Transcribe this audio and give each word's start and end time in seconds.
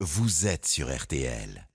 vous 0.00 0.46
êtes 0.46 0.66
sur 0.66 0.94
RTL. 0.94 1.66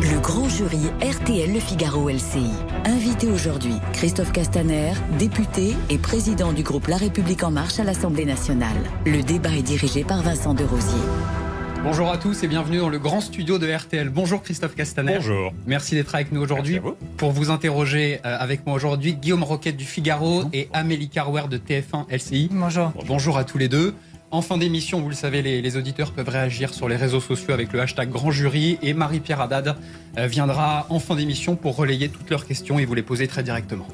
Le 0.00 0.20
grand 0.22 0.48
jury 0.48 0.78
RTL 1.02 1.52
Le 1.52 1.60
Figaro 1.60 2.08
LCI. 2.08 2.50
Invité 2.86 3.30
aujourd'hui, 3.30 3.74
Christophe 3.92 4.32
Castaner, 4.32 4.94
député 5.18 5.76
et 5.90 5.98
président 5.98 6.54
du 6.54 6.62
groupe 6.62 6.86
La 6.86 6.96
République 6.96 7.42
En 7.42 7.50
Marche 7.50 7.78
à 7.78 7.84
l'Assemblée 7.84 8.24
nationale. 8.24 8.90
Le 9.04 9.22
débat 9.22 9.54
est 9.54 9.62
dirigé 9.62 10.02
par 10.02 10.22
Vincent 10.22 10.54
de 10.54 10.64
Rosier. 10.64 11.49
Bonjour 11.82 12.10
à 12.10 12.18
tous 12.18 12.42
et 12.42 12.46
bienvenue 12.46 12.76
dans 12.76 12.90
le 12.90 12.98
grand 12.98 13.22
studio 13.22 13.58
de 13.58 13.66
RTL. 13.66 14.10
Bonjour 14.10 14.42
Christophe 14.42 14.74
Castaner. 14.74 15.14
Bonjour. 15.14 15.54
Merci 15.66 15.94
d'être 15.94 16.14
avec 16.14 16.30
nous 16.30 16.42
aujourd'hui. 16.42 16.78
Vous. 16.78 16.94
Pour 17.16 17.32
vous 17.32 17.50
interroger 17.50 18.20
euh, 18.26 18.36
avec 18.38 18.66
moi 18.66 18.74
aujourd'hui, 18.74 19.14
Guillaume 19.14 19.42
Roquette 19.42 19.78
du 19.78 19.86
Figaro 19.86 20.44
et 20.52 20.68
Amélie 20.74 21.08
Carwer 21.08 21.44
de 21.48 21.56
TF1 21.56 22.04
LCI. 22.10 22.50
Bonjour. 22.52 22.92
Bonjour 23.06 23.38
à 23.38 23.44
tous 23.44 23.56
les 23.56 23.68
deux. 23.68 23.94
En 24.30 24.42
fin 24.42 24.58
d'émission, 24.58 25.00
vous 25.00 25.08
le 25.08 25.14
savez, 25.14 25.40
les, 25.40 25.62
les 25.62 25.76
auditeurs 25.78 26.12
peuvent 26.12 26.28
réagir 26.28 26.74
sur 26.74 26.86
les 26.86 26.96
réseaux 26.96 27.20
sociaux 27.20 27.54
avec 27.54 27.72
le 27.72 27.80
hashtag 27.80 28.10
Grand 28.10 28.30
Jury 28.30 28.78
et 28.82 28.92
Marie-Pierre 28.92 29.40
Haddad 29.40 29.74
euh, 30.18 30.26
viendra 30.26 30.86
en 30.90 30.98
fin 30.98 31.16
d'émission 31.16 31.56
pour 31.56 31.76
relayer 31.76 32.10
toutes 32.10 32.28
leurs 32.28 32.46
questions 32.46 32.78
et 32.78 32.84
vous 32.84 32.94
les 32.94 33.02
poser 33.02 33.26
très 33.26 33.42
directement. 33.42 33.86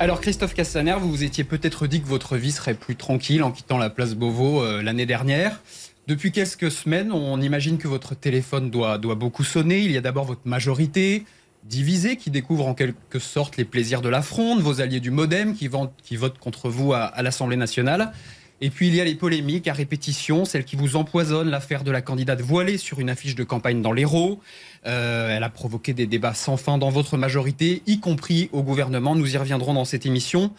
Alors 0.00 0.20
Christophe 0.20 0.54
Castaner, 0.54 0.96
vous 0.98 1.08
vous 1.08 1.22
étiez 1.22 1.44
peut-être 1.44 1.86
dit 1.86 2.02
que 2.02 2.06
votre 2.06 2.36
vie 2.36 2.50
serait 2.50 2.74
plus 2.74 2.96
tranquille 2.96 3.44
en 3.44 3.52
quittant 3.52 3.78
la 3.78 3.90
place 3.90 4.14
Beauvau 4.14 4.60
euh, 4.60 4.82
l'année 4.82 5.06
dernière. 5.06 5.60
Depuis 6.08 6.32
quelques 6.32 6.70
semaines, 6.70 7.12
on 7.12 7.40
imagine 7.40 7.78
que 7.78 7.86
votre 7.86 8.16
téléphone 8.16 8.70
doit, 8.70 8.98
doit 8.98 9.14
beaucoup 9.14 9.44
sonner. 9.44 9.82
Il 9.82 9.92
y 9.92 9.96
a 9.96 10.00
d'abord 10.00 10.24
votre 10.24 10.46
majorité 10.46 11.24
divisée 11.62 12.16
qui 12.16 12.30
découvre 12.30 12.66
en 12.66 12.74
quelque 12.74 13.20
sorte 13.20 13.56
les 13.56 13.64
plaisirs 13.64 14.02
de 14.02 14.08
la 14.08 14.20
fronde, 14.20 14.60
vos 14.60 14.80
alliés 14.80 15.00
du 15.00 15.12
Modem 15.12 15.54
qui, 15.54 15.68
votent 15.68 16.38
contre 16.38 16.68
vous 16.68 16.92
à 16.92 17.22
l'Assemblée 17.22 17.56
nationale. 17.56 18.12
Et 18.60 18.70
puis 18.70 18.88
il 18.88 18.94
y 18.94 19.00
a 19.00 19.04
les 19.04 19.14
polémiques 19.14 19.68
à 19.68 19.72
répétition, 19.72 20.44
celles 20.44 20.64
qui 20.64 20.76
vous 20.76 20.96
empoisonnent, 20.96 21.50
l'affaire 21.50 21.84
de 21.84 21.90
la 21.90 22.00
candidate 22.00 22.40
voilée 22.40 22.78
sur 22.78 23.00
une 23.00 23.10
affiche 23.10 23.34
de 23.34 23.44
campagne 23.44 23.82
dans 23.82 23.92
l'Hérault. 23.92 24.40
Euh, 24.86 25.36
elle 25.36 25.42
a 25.42 25.50
provoqué 25.50 25.92
des 25.92 26.06
débats 26.06 26.34
sans 26.34 26.56
fin 26.56 26.78
dans 26.78 26.90
votre 26.90 27.16
majorité, 27.16 27.82
y 27.86 28.00
compris 28.00 28.48
au 28.52 28.62
gouvernement. 28.62 29.16
Nous 29.16 29.34
y 29.34 29.36
reviendrons 29.36 29.74
dans 29.74 29.84
cette 29.84 30.06
émission. 30.06 30.52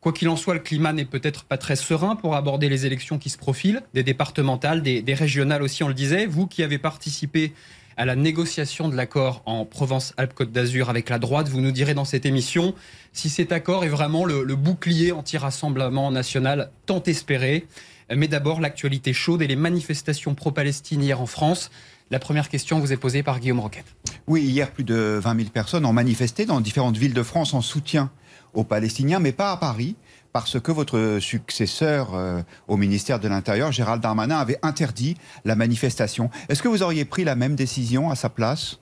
Quoi 0.00 0.12
qu'il 0.12 0.28
en 0.28 0.36
soit, 0.36 0.54
le 0.54 0.60
climat 0.60 0.92
n'est 0.92 1.04
peut-être 1.04 1.44
pas 1.44 1.58
très 1.58 1.76
serein 1.76 2.16
pour 2.16 2.36
aborder 2.36 2.68
les 2.68 2.86
élections 2.86 3.18
qui 3.18 3.28
se 3.28 3.38
profilent, 3.38 3.82
des 3.92 4.02
départementales, 4.02 4.82
des 4.82 5.14
régionales 5.14 5.62
aussi, 5.62 5.82
on 5.82 5.88
le 5.88 5.94
disait. 5.94 6.26
Vous 6.26 6.46
qui 6.46 6.62
avez 6.62 6.78
participé 6.78 7.52
à 7.96 8.04
la 8.04 8.14
négociation 8.14 8.88
de 8.88 8.96
l'accord 8.96 9.42
en 9.46 9.64
Provence-Alpes-Côte 9.64 10.52
d'Azur 10.52 10.90
avec 10.90 11.08
la 11.08 11.18
droite, 11.18 11.48
vous 11.48 11.60
nous 11.60 11.72
direz 11.72 11.94
dans 11.94 12.04
cette 12.04 12.26
émission 12.26 12.74
si 13.12 13.30
cet 13.30 13.52
accord 13.52 13.84
est 13.84 13.88
vraiment 13.88 14.24
le, 14.24 14.44
bouclier 14.54 15.12
anti-rassemblement 15.12 16.10
national 16.10 16.70
tant 16.84 17.02
espéré. 17.02 17.66
Mais 18.14 18.28
d'abord, 18.28 18.60
l'actualité 18.60 19.12
chaude 19.12 19.42
et 19.42 19.46
les 19.46 19.56
manifestations 19.56 20.34
pro-Palestine 20.34 21.02
hier 21.02 21.20
en 21.20 21.26
France. 21.26 21.70
La 22.10 22.18
première 22.18 22.48
question 22.48 22.78
vous 22.78 22.92
est 22.92 22.96
posée 22.96 23.22
par 23.22 23.40
Guillaume 23.40 23.60
Roquette. 23.60 23.96
Oui, 24.28 24.42
hier, 24.42 24.70
plus 24.70 24.84
de 24.84 25.18
20 25.20 25.36
000 25.36 25.48
personnes 25.50 25.86
ont 25.86 25.92
manifesté 25.92 26.44
dans 26.46 26.60
différentes 26.60 26.96
villes 26.96 27.14
de 27.14 27.22
France 27.22 27.54
en 27.54 27.62
soutien 27.62 28.10
aux 28.56 28.64
Palestiniens, 28.64 29.20
mais 29.20 29.32
pas 29.32 29.52
à 29.52 29.56
Paris, 29.56 29.94
parce 30.32 30.58
que 30.60 30.72
votre 30.72 31.18
successeur 31.20 32.14
euh, 32.14 32.42
au 32.68 32.76
ministère 32.76 33.20
de 33.20 33.28
l'Intérieur, 33.28 33.70
Gérald 33.70 34.02
Darmanin, 34.02 34.38
avait 34.38 34.58
interdit 34.62 35.16
la 35.44 35.54
manifestation. 35.54 36.30
Est-ce 36.48 36.62
que 36.62 36.68
vous 36.68 36.82
auriez 36.82 37.04
pris 37.04 37.24
la 37.24 37.36
même 37.36 37.54
décision 37.54 38.10
à 38.10 38.16
sa 38.16 38.28
place? 38.28 38.80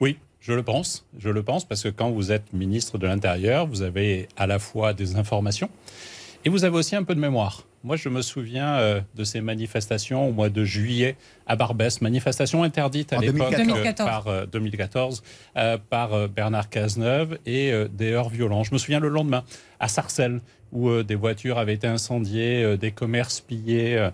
Oui, 0.00 0.18
je 0.40 0.52
le 0.52 0.62
pense. 0.62 1.04
Je 1.18 1.28
le 1.30 1.42
pense 1.42 1.66
parce 1.66 1.82
que 1.82 1.88
quand 1.88 2.10
vous 2.10 2.32
êtes 2.32 2.52
ministre 2.52 2.96
de 2.98 3.06
l'Intérieur, 3.06 3.66
vous 3.66 3.82
avez 3.82 4.28
à 4.36 4.46
la 4.46 4.58
fois 4.58 4.94
des 4.94 5.16
informations 5.16 5.68
et 6.44 6.48
vous 6.48 6.64
avez 6.64 6.76
aussi 6.76 6.96
un 6.96 7.02
peu 7.02 7.14
de 7.14 7.20
mémoire. 7.20 7.67
Moi, 7.84 7.96
je 7.96 8.08
me 8.08 8.22
souviens 8.22 8.78
euh, 8.78 9.00
de 9.14 9.24
ces 9.24 9.40
manifestations 9.40 10.28
au 10.28 10.32
mois 10.32 10.48
de 10.48 10.64
juillet 10.64 11.16
à 11.46 11.54
Barbès, 11.54 12.00
manifestations 12.00 12.62
interdites 12.62 13.12
à 13.12 13.18
l'époque 13.18 13.54
2014. 13.56 14.00
euh, 14.00 14.04
par 14.04 14.26
euh, 14.26 14.46
2014 14.46 15.22
euh, 15.56 15.78
par 15.88 16.28
Bernard 16.28 16.68
Cazeneuve 16.70 17.38
et 17.46 17.72
des 17.92 18.12
heurts 18.12 18.28
violents. 18.30 18.64
Je 18.64 18.72
me 18.72 18.78
souviens 18.78 19.00
le 19.00 19.08
lendemain 19.08 19.44
à 19.80 19.88
Sarcelles 19.88 20.40
où 20.70 21.02
des 21.02 21.14
voitures 21.14 21.56
avaient 21.56 21.72
été 21.72 21.86
incendiées, 21.86 22.76
des 22.76 22.90
commerces 22.90 23.40
pillés. 23.40 24.10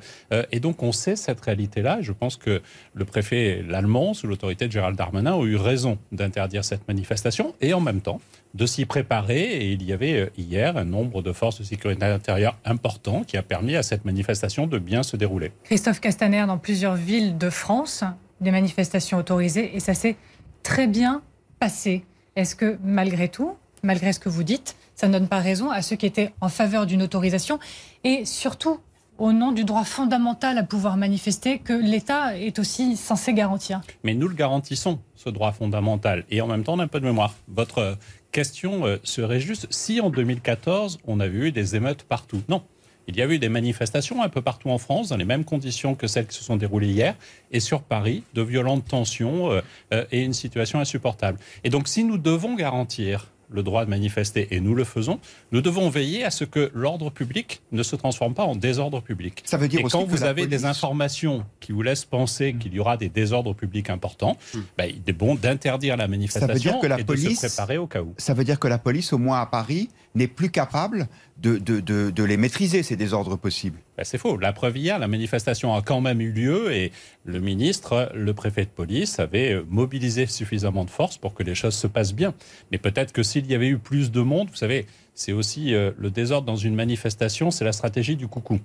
et 0.52 0.60
donc, 0.60 0.84
on 0.84 0.92
sait 0.92 1.16
cette 1.16 1.40
réalité-là. 1.40 1.98
Je 2.00 2.12
pense 2.12 2.36
que 2.36 2.62
le 2.92 3.04
préfet 3.04 3.64
l'allemand, 3.66 4.14
sous 4.14 4.28
l'autorité 4.28 4.68
de 4.68 4.72
Gérald 4.72 4.96
Darmanin, 4.96 5.34
a 5.34 5.42
eu 5.42 5.56
raison 5.56 5.98
d'interdire 6.12 6.64
cette 6.64 6.86
manifestation 6.86 7.56
et 7.60 7.74
en 7.74 7.80
même 7.80 8.00
temps 8.00 8.20
de 8.54 8.66
s'y 8.66 8.84
préparer. 8.86 9.42
Et 9.42 9.72
il 9.72 9.82
y 9.82 9.92
avait 9.92 10.20
euh, 10.20 10.30
hier 10.36 10.76
un 10.76 10.84
nombre 10.84 11.22
de 11.22 11.32
forces 11.32 11.58
de 11.58 11.64
sécurité 11.64 12.06
intérieure 12.06 12.58
important 12.64 13.24
qui 13.24 13.36
a 13.36 13.42
permis 13.42 13.76
à 13.76 13.82
cette 13.82 14.04
manifestation 14.04 14.66
de 14.66 14.78
bien 14.78 15.02
se 15.02 15.16
dérouler. 15.16 15.52
Christophe 15.64 16.00
Castaner, 16.00 16.44
dans 16.46 16.58
plusieurs 16.58 16.94
villes 16.94 17.36
de 17.36 17.50
France, 17.50 18.04
des 18.40 18.50
manifestations 18.50 19.18
autorisées 19.18 19.76
et 19.76 19.80
ça 19.80 19.94
s'est 19.94 20.16
très 20.62 20.86
bien 20.86 21.22
passé. 21.58 22.04
Est-ce 22.36 22.56
que 22.56 22.78
malgré 22.82 23.28
tout, 23.28 23.54
malgré 23.82 24.12
ce 24.12 24.20
que 24.20 24.28
vous 24.28 24.42
dites, 24.42 24.76
ça 24.94 25.08
ne 25.08 25.12
donne 25.12 25.28
pas 25.28 25.40
raison 25.40 25.70
à 25.70 25.82
ceux 25.82 25.96
qui 25.96 26.06
étaient 26.06 26.32
en 26.40 26.48
faveur 26.48 26.86
d'une 26.86 27.02
autorisation 27.02 27.58
et 28.04 28.24
surtout 28.24 28.78
au 29.18 29.32
nom 29.32 29.52
du 29.52 29.64
droit 29.64 29.84
fondamental 29.84 30.58
à 30.58 30.64
pouvoir 30.64 30.96
manifester 30.96 31.58
que 31.58 31.72
l'État 31.72 32.36
est 32.36 32.58
aussi 32.58 32.96
censé 32.96 33.32
garantir? 33.32 33.80
Mais 34.02 34.14
nous 34.14 34.28
le 34.28 34.34
garantissons, 34.34 34.98
ce 35.14 35.30
droit 35.30 35.52
fondamental. 35.52 36.24
Et 36.30 36.40
en 36.40 36.48
même 36.48 36.64
temps, 36.64 36.74
on 36.74 36.80
a 36.80 36.84
un 36.84 36.88
peu 36.88 37.00
de 37.00 37.04
mémoire. 37.04 37.34
Votre 37.48 37.96
question 38.34 38.84
euh, 38.84 38.98
serait 39.04 39.40
juste 39.40 39.66
si 39.70 40.00
en 40.02 40.10
2014, 40.10 40.98
on 41.06 41.20
avait 41.20 41.38
eu 41.38 41.52
des 41.52 41.76
émeutes 41.76 42.02
partout. 42.02 42.42
Non. 42.48 42.62
Il 43.06 43.16
y 43.16 43.22
a 43.22 43.26
eu 43.26 43.38
des 43.38 43.48
manifestations 43.48 44.22
un 44.22 44.28
peu 44.28 44.42
partout 44.42 44.70
en 44.70 44.78
France, 44.78 45.10
dans 45.10 45.16
les 45.16 45.26
mêmes 45.26 45.44
conditions 45.44 45.94
que 45.94 46.06
celles 46.06 46.26
qui 46.26 46.36
se 46.36 46.42
sont 46.42 46.56
déroulées 46.56 46.88
hier, 46.88 47.14
et 47.52 47.60
sur 47.60 47.82
Paris, 47.82 48.24
de 48.34 48.42
violentes 48.42 48.86
tensions 48.86 49.52
euh, 49.52 49.60
euh, 49.92 50.04
et 50.10 50.22
une 50.22 50.32
situation 50.32 50.80
insupportable. 50.80 51.38
Et 51.62 51.70
donc, 51.70 51.86
si 51.86 52.02
nous 52.02 52.18
devons 52.18 52.54
garantir 52.54 53.30
le 53.50 53.62
droit 53.62 53.84
de 53.84 53.90
manifester, 53.90 54.48
et 54.50 54.60
nous 54.60 54.74
le 54.74 54.84
faisons, 54.84 55.20
nous 55.52 55.60
devons 55.60 55.88
veiller 55.90 56.24
à 56.24 56.30
ce 56.30 56.44
que 56.44 56.70
l'ordre 56.74 57.10
public 57.10 57.62
ne 57.72 57.82
se 57.82 57.96
transforme 57.96 58.34
pas 58.34 58.44
en 58.44 58.56
désordre 58.56 59.00
public. 59.00 59.42
Ça 59.44 59.56
veut 59.56 59.68
dire 59.68 59.80
Et 59.80 59.84
aussi 59.84 59.92
quand 59.96 60.04
que 60.04 60.10
vous 60.10 60.24
avez 60.24 60.46
des 60.46 60.64
informations 60.64 61.44
qui 61.60 61.72
vous 61.72 61.82
laissent 61.82 62.04
penser 62.04 62.54
qu'il 62.54 62.74
y 62.74 62.80
aura 62.80 62.96
des 62.96 63.08
désordres 63.08 63.54
publics 63.54 63.90
importants, 63.90 64.36
ben, 64.76 64.90
il 64.90 65.02
est 65.06 65.12
bon 65.12 65.34
d'interdire 65.34 65.96
la 65.96 66.08
manifestation 66.08 66.72
dire 66.72 66.80
que 66.80 66.86
la 66.86 67.00
et 67.00 67.04
police- 67.04 67.40
de 67.42 67.48
se 67.48 67.54
préparer 67.54 67.78
au 67.78 67.86
cas 67.86 68.02
où. 68.02 68.14
Ça 68.18 68.34
veut 68.34 68.44
dire 68.44 68.58
que 68.58 68.68
la 68.68 68.78
police, 68.78 69.12
au 69.12 69.18
moins 69.18 69.40
à 69.40 69.46
Paris, 69.46 69.88
n'est 70.14 70.28
plus 70.28 70.50
capable 70.50 71.08
de, 71.36 72.24
les 72.24 72.36
maîtriser, 72.36 72.82
ces 72.82 72.96
désordres 72.96 73.36
possibles. 73.36 73.78
Ben, 73.96 74.04
c'est 74.04 74.18
faux. 74.18 74.36
La 74.38 74.52
preuve 74.52 74.76
hier, 74.76 74.98
la 74.98 75.08
manifestation 75.08 75.74
a 75.74 75.82
quand 75.82 76.00
même 76.00 76.20
eu 76.20 76.30
lieu 76.30 76.72
et 76.72 76.92
le 77.24 77.40
ministre, 77.40 78.10
le 78.14 78.32
préfet 78.34 78.64
de 78.64 78.70
police 78.70 79.18
avait 79.18 79.52
euh, 79.52 79.64
mobilisé 79.68 80.26
suffisamment 80.26 80.84
de 80.84 80.90
force 80.90 81.18
pour 81.18 81.34
que 81.34 81.42
les 81.42 81.54
choses 81.54 81.74
se 81.74 81.86
passent 81.86 82.14
bien. 82.14 82.34
Mais 82.70 82.78
peut-être 82.78 83.12
que 83.12 83.22
s'il 83.22 83.46
y 83.46 83.54
avait 83.54 83.68
eu 83.68 83.78
plus 83.78 84.10
de 84.10 84.20
monde, 84.20 84.48
vous 84.48 84.56
savez, 84.56 84.86
c'est 85.14 85.32
aussi 85.32 85.74
euh, 85.74 85.90
le 85.98 86.10
désordre 86.10 86.46
dans 86.46 86.56
une 86.56 86.74
manifestation, 86.74 87.50
c'est 87.50 87.64
la 87.64 87.72
stratégie 87.72 88.16
du 88.16 88.28
coucou. 88.28 88.60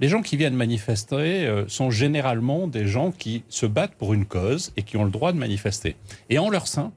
Les 0.00 0.08
gens 0.08 0.22
qui 0.22 0.36
viennent 0.36 0.56
manifester 0.56 1.46
euh, 1.46 1.64
sont 1.68 1.90
généralement 1.90 2.66
des 2.66 2.86
gens 2.86 3.12
qui 3.12 3.44
se 3.48 3.66
battent 3.66 3.94
pour 3.94 4.14
une 4.14 4.26
cause 4.26 4.72
et 4.76 4.82
qui 4.82 4.96
ont 4.96 5.04
le 5.04 5.10
droit 5.10 5.32
de 5.32 5.38
manifester. 5.38 5.96
Et 6.28 6.38
en 6.38 6.50
leur 6.50 6.66
sein 6.66 6.92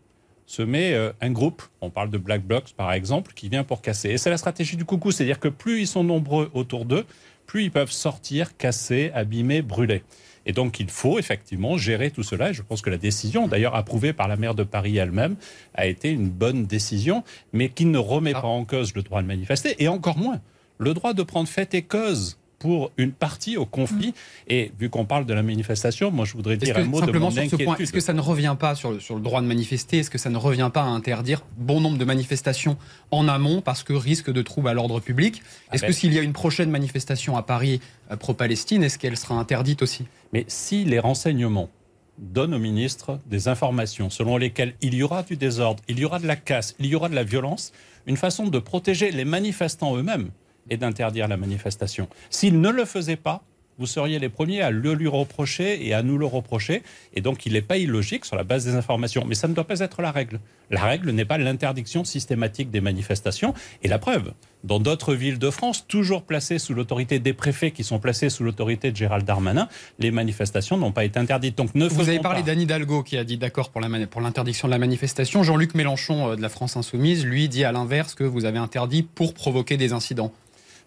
se 0.46 0.62
met 0.62 0.94
euh, 0.94 1.12
un 1.22 1.32
groupe, 1.32 1.64
on 1.82 1.90
parle 1.90 2.10
de 2.10 2.18
Black 2.18 2.44
Blocs 2.44 2.74
par 2.76 2.94
exemple, 2.94 3.34
qui 3.34 3.50
vient 3.50 3.64
pour 3.64 3.82
casser. 3.82 4.10
Et 4.10 4.18
c'est 4.18 4.30
la 4.30 4.38
stratégie 4.38 4.78
du 4.78 4.86
coucou, 4.86 5.12
c'est-à-dire 5.12 5.40
que 5.40 5.48
plus 5.48 5.82
ils 5.82 5.88
sont 5.88 6.04
nombreux 6.04 6.52
autour 6.54 6.86
d'eux, 6.86 7.06
plus 7.46 7.64
ils 7.64 7.72
peuvent 7.72 7.92
sortir, 7.92 8.58
casser, 8.58 9.12
abîmer, 9.14 9.62
brûler. 9.62 10.04
Et 10.46 10.54
donc 10.54 10.80
il 10.80 10.90
faut 10.90 11.18
effectivement 11.18 11.78
gérer 11.78 12.12
tout 12.12 12.22
cela. 12.24 12.52
Et 12.52 12.54
je 12.54 12.62
pense 12.62 12.82
que 12.82 12.90
la 12.90 12.98
décision, 12.98 13.48
d'ailleurs 13.48 13.76
approuvée 13.76 14.14
par 14.14 14.28
la 14.28 14.36
maire 14.36 14.54
de 14.54 14.64
Paris 14.64 14.98
elle-même, 14.98 15.36
a 15.74 15.88
été 15.88 16.12
une 16.12 16.30
bonne 16.30 16.66
décision, 16.66 17.24
mais 17.52 17.70
qui 17.70 17.86
ne 17.86 17.98
remet 17.98 18.34
Ah. 18.36 18.42
pas 18.42 18.48
en 18.48 18.66
cause 18.66 18.94
le 18.94 19.02
droit 19.02 19.22
de 19.22 19.28
manifester, 19.28 19.76
et 19.84 19.88
encore 19.88 20.18
moins 20.18 20.40
le 20.78 20.94
droit 20.94 21.14
de 21.14 21.24
prendre 21.24 21.48
fait 21.48 21.74
et 21.74 21.82
cause 21.84 22.38
pour 22.60 22.92
une 22.98 23.12
partie 23.12 23.58
au 23.58 23.66
conflit. 23.66 24.14
Et 24.48 24.72
vu 24.80 24.90
qu'on 24.90 25.06
parle 25.06 25.26
de 25.26 25.34
la 25.34 25.44
manifestation, 25.44 26.12
moi 26.12 26.26
je 26.26 26.34
voudrais 26.34 26.56
Est-ce 26.56 26.66
dire 26.66 26.76
que, 26.76 26.82
un 26.82 26.86
mot 26.86 27.02
de 27.02 27.18
mon 27.18 27.32
sur 27.32 27.50
ce 27.50 27.56
point, 27.56 27.76
est-ce 27.78 27.92
que 27.94 28.00
ça 28.00 28.14
ne 28.14 28.22
revient 28.22 28.56
pas 28.60 28.76
sur 28.76 28.92
le, 28.92 29.00
sur 29.00 29.16
le 29.16 29.22
droit 29.22 29.42
de 29.42 29.48
manifester? 29.48 30.00
Est-ce 30.00 30.10
que 30.10 30.18
ça 30.18 30.30
ne 30.30 30.38
revient 30.38 30.70
pas 30.74 30.82
à 30.84 30.88
interdire 30.88 31.44
bon 31.58 31.82
nombre 31.82 31.98
de 31.98 32.06
manifestations 32.06 32.78
en 33.12 33.28
amont 33.28 33.62
parce 33.62 33.84
que 33.84 33.94
risque 33.94 34.32
de 34.32 34.42
troubles 34.42 34.70
à 34.70 34.74
l'ordre 34.74 35.00
public? 35.00 35.42
Est-ce 35.72 35.84
Ah 35.84 35.88
que 35.88 35.92
ben- 35.92 35.94
s'il 35.94 36.14
y 36.14 36.20
a 36.20 36.22
une 36.22 36.34
prochaine 36.34 36.70
manifestation 36.70 37.38
à 37.38 37.44
Paris 37.44 37.82
euh, 38.12 38.16
pro-Palestine, 38.16 38.84
est-ce 38.84 38.98
qu'elle 38.98 39.18
sera 39.18 39.36
interdite 39.36 39.82
aussi? 39.82 40.06
Mais 40.34 40.46
si 40.48 40.86
les 40.86 41.00
renseignements 41.00 41.70
donnent 42.18 42.54
au 42.54 42.60
ministre 42.60 43.20
des 43.26 43.48
informations 43.50 44.10
selon 44.10 44.38
lesquelles 44.38 44.76
il 44.82 44.94
y 44.94 45.04
aura 45.04 45.24
du 45.24 45.36
désordre, 45.36 45.84
il 45.88 46.00
y 46.00 46.06
aura 46.06 46.20
de 46.20 46.28
la 46.28 46.38
casse, 46.38 46.76
il 46.80 46.86
y 46.86 46.96
aura 46.96 47.10
de 47.10 47.16
la 47.16 47.24
violence, 47.24 47.74
une 48.08 48.18
façon 48.18 48.48
de 48.48 48.60
protéger 48.60 49.12
les 49.12 49.26
manifestants 49.26 49.98
eux-mêmes 49.98 50.30
est 50.70 50.78
d'interdire 50.78 51.28
la 51.28 51.38
manifestation. 51.38 52.08
S'il 52.30 52.60
ne 52.62 52.70
le 52.70 52.86
faisait 52.86 53.16
pas, 53.16 53.44
vous 53.78 53.86
seriez 53.86 54.20
les 54.20 54.30
premiers 54.30 54.62
à 54.62 54.72
le 54.72 54.94
lui 54.94 55.08
reprocher 55.08 55.86
et 55.86 55.94
à 55.94 56.02
nous 56.02 56.18
le 56.18 56.26
reprocher. 56.26 56.82
Et 57.14 57.22
donc, 57.22 57.46
il 57.46 57.54
n'est 57.54 57.62
pas 57.62 57.78
illogique 57.78 58.26
sur 58.26 58.36
la 58.36 58.44
base 58.44 58.66
des 58.66 58.76
informations. 58.76 59.26
Mais 59.26 59.36
ça 59.36 59.48
ne 59.48 59.54
doit 59.54 59.66
pas 59.66 59.80
être 59.80 60.02
la 60.02 60.12
règle. 60.12 60.40
La 60.70 60.82
règle 60.82 61.12
n'est 61.12 61.26
pas 61.26 61.38
l'interdiction 61.38 62.06
systématique 62.06 62.72
des 62.72 62.82
manifestations. 62.82 63.54
Et 63.84 63.90
la 63.90 64.00
preuve, 64.00 64.32
dans 64.64 64.80
d'autres 64.80 65.14
villes 65.14 65.40
de 65.40 65.50
France, 65.50 65.86
toujours 65.88 66.24
placées 66.24 66.58
sous 66.58 66.74
l'autorité 66.74 67.20
des 67.20 67.34
préfets 67.34 67.72
qui 67.72 67.84
sont 67.84 68.00
placés 68.00 68.30
sous 68.30 68.44
l'autorité 68.44 68.92
de 68.92 68.96
Gérald 68.96 69.26
Darmanin, 69.26 69.68
les 70.00 70.10
manifestations 70.10 70.78
n'ont 70.78 70.94
pas 70.94 71.04
été 71.04 71.20
interdites. 71.20 71.58
Donc 71.58 71.76
ne 71.76 71.88
Vous 71.88 72.08
avez 72.08 72.20
parlé 72.20 72.44
d'Anne 72.44 72.62
Hidalgo 72.62 73.04
qui 73.04 73.18
a 73.18 73.26
dit 73.26 73.38
d'accord 73.38 73.70
pour 73.70 73.82
l'interdiction 73.82 74.70
de 74.70 74.72
la 74.72 74.80
manifestation. 74.80 75.44
Jean-Luc 75.44 75.76
Mélenchon 75.76 76.32
euh, 76.32 76.36
de 76.36 76.42
la 76.42 76.50
France 76.50 76.78
Insoumise, 76.78 77.26
lui, 77.26 77.50
dit 77.50 77.66
à 77.66 77.74
l'inverse 77.74 78.16
que 78.16 78.24
vous 78.24 78.46
avez 78.46 78.58
interdit 78.58 79.04
pour 79.04 79.34
provoquer 79.34 79.76
des 79.76 79.92
incidents. 79.92 80.32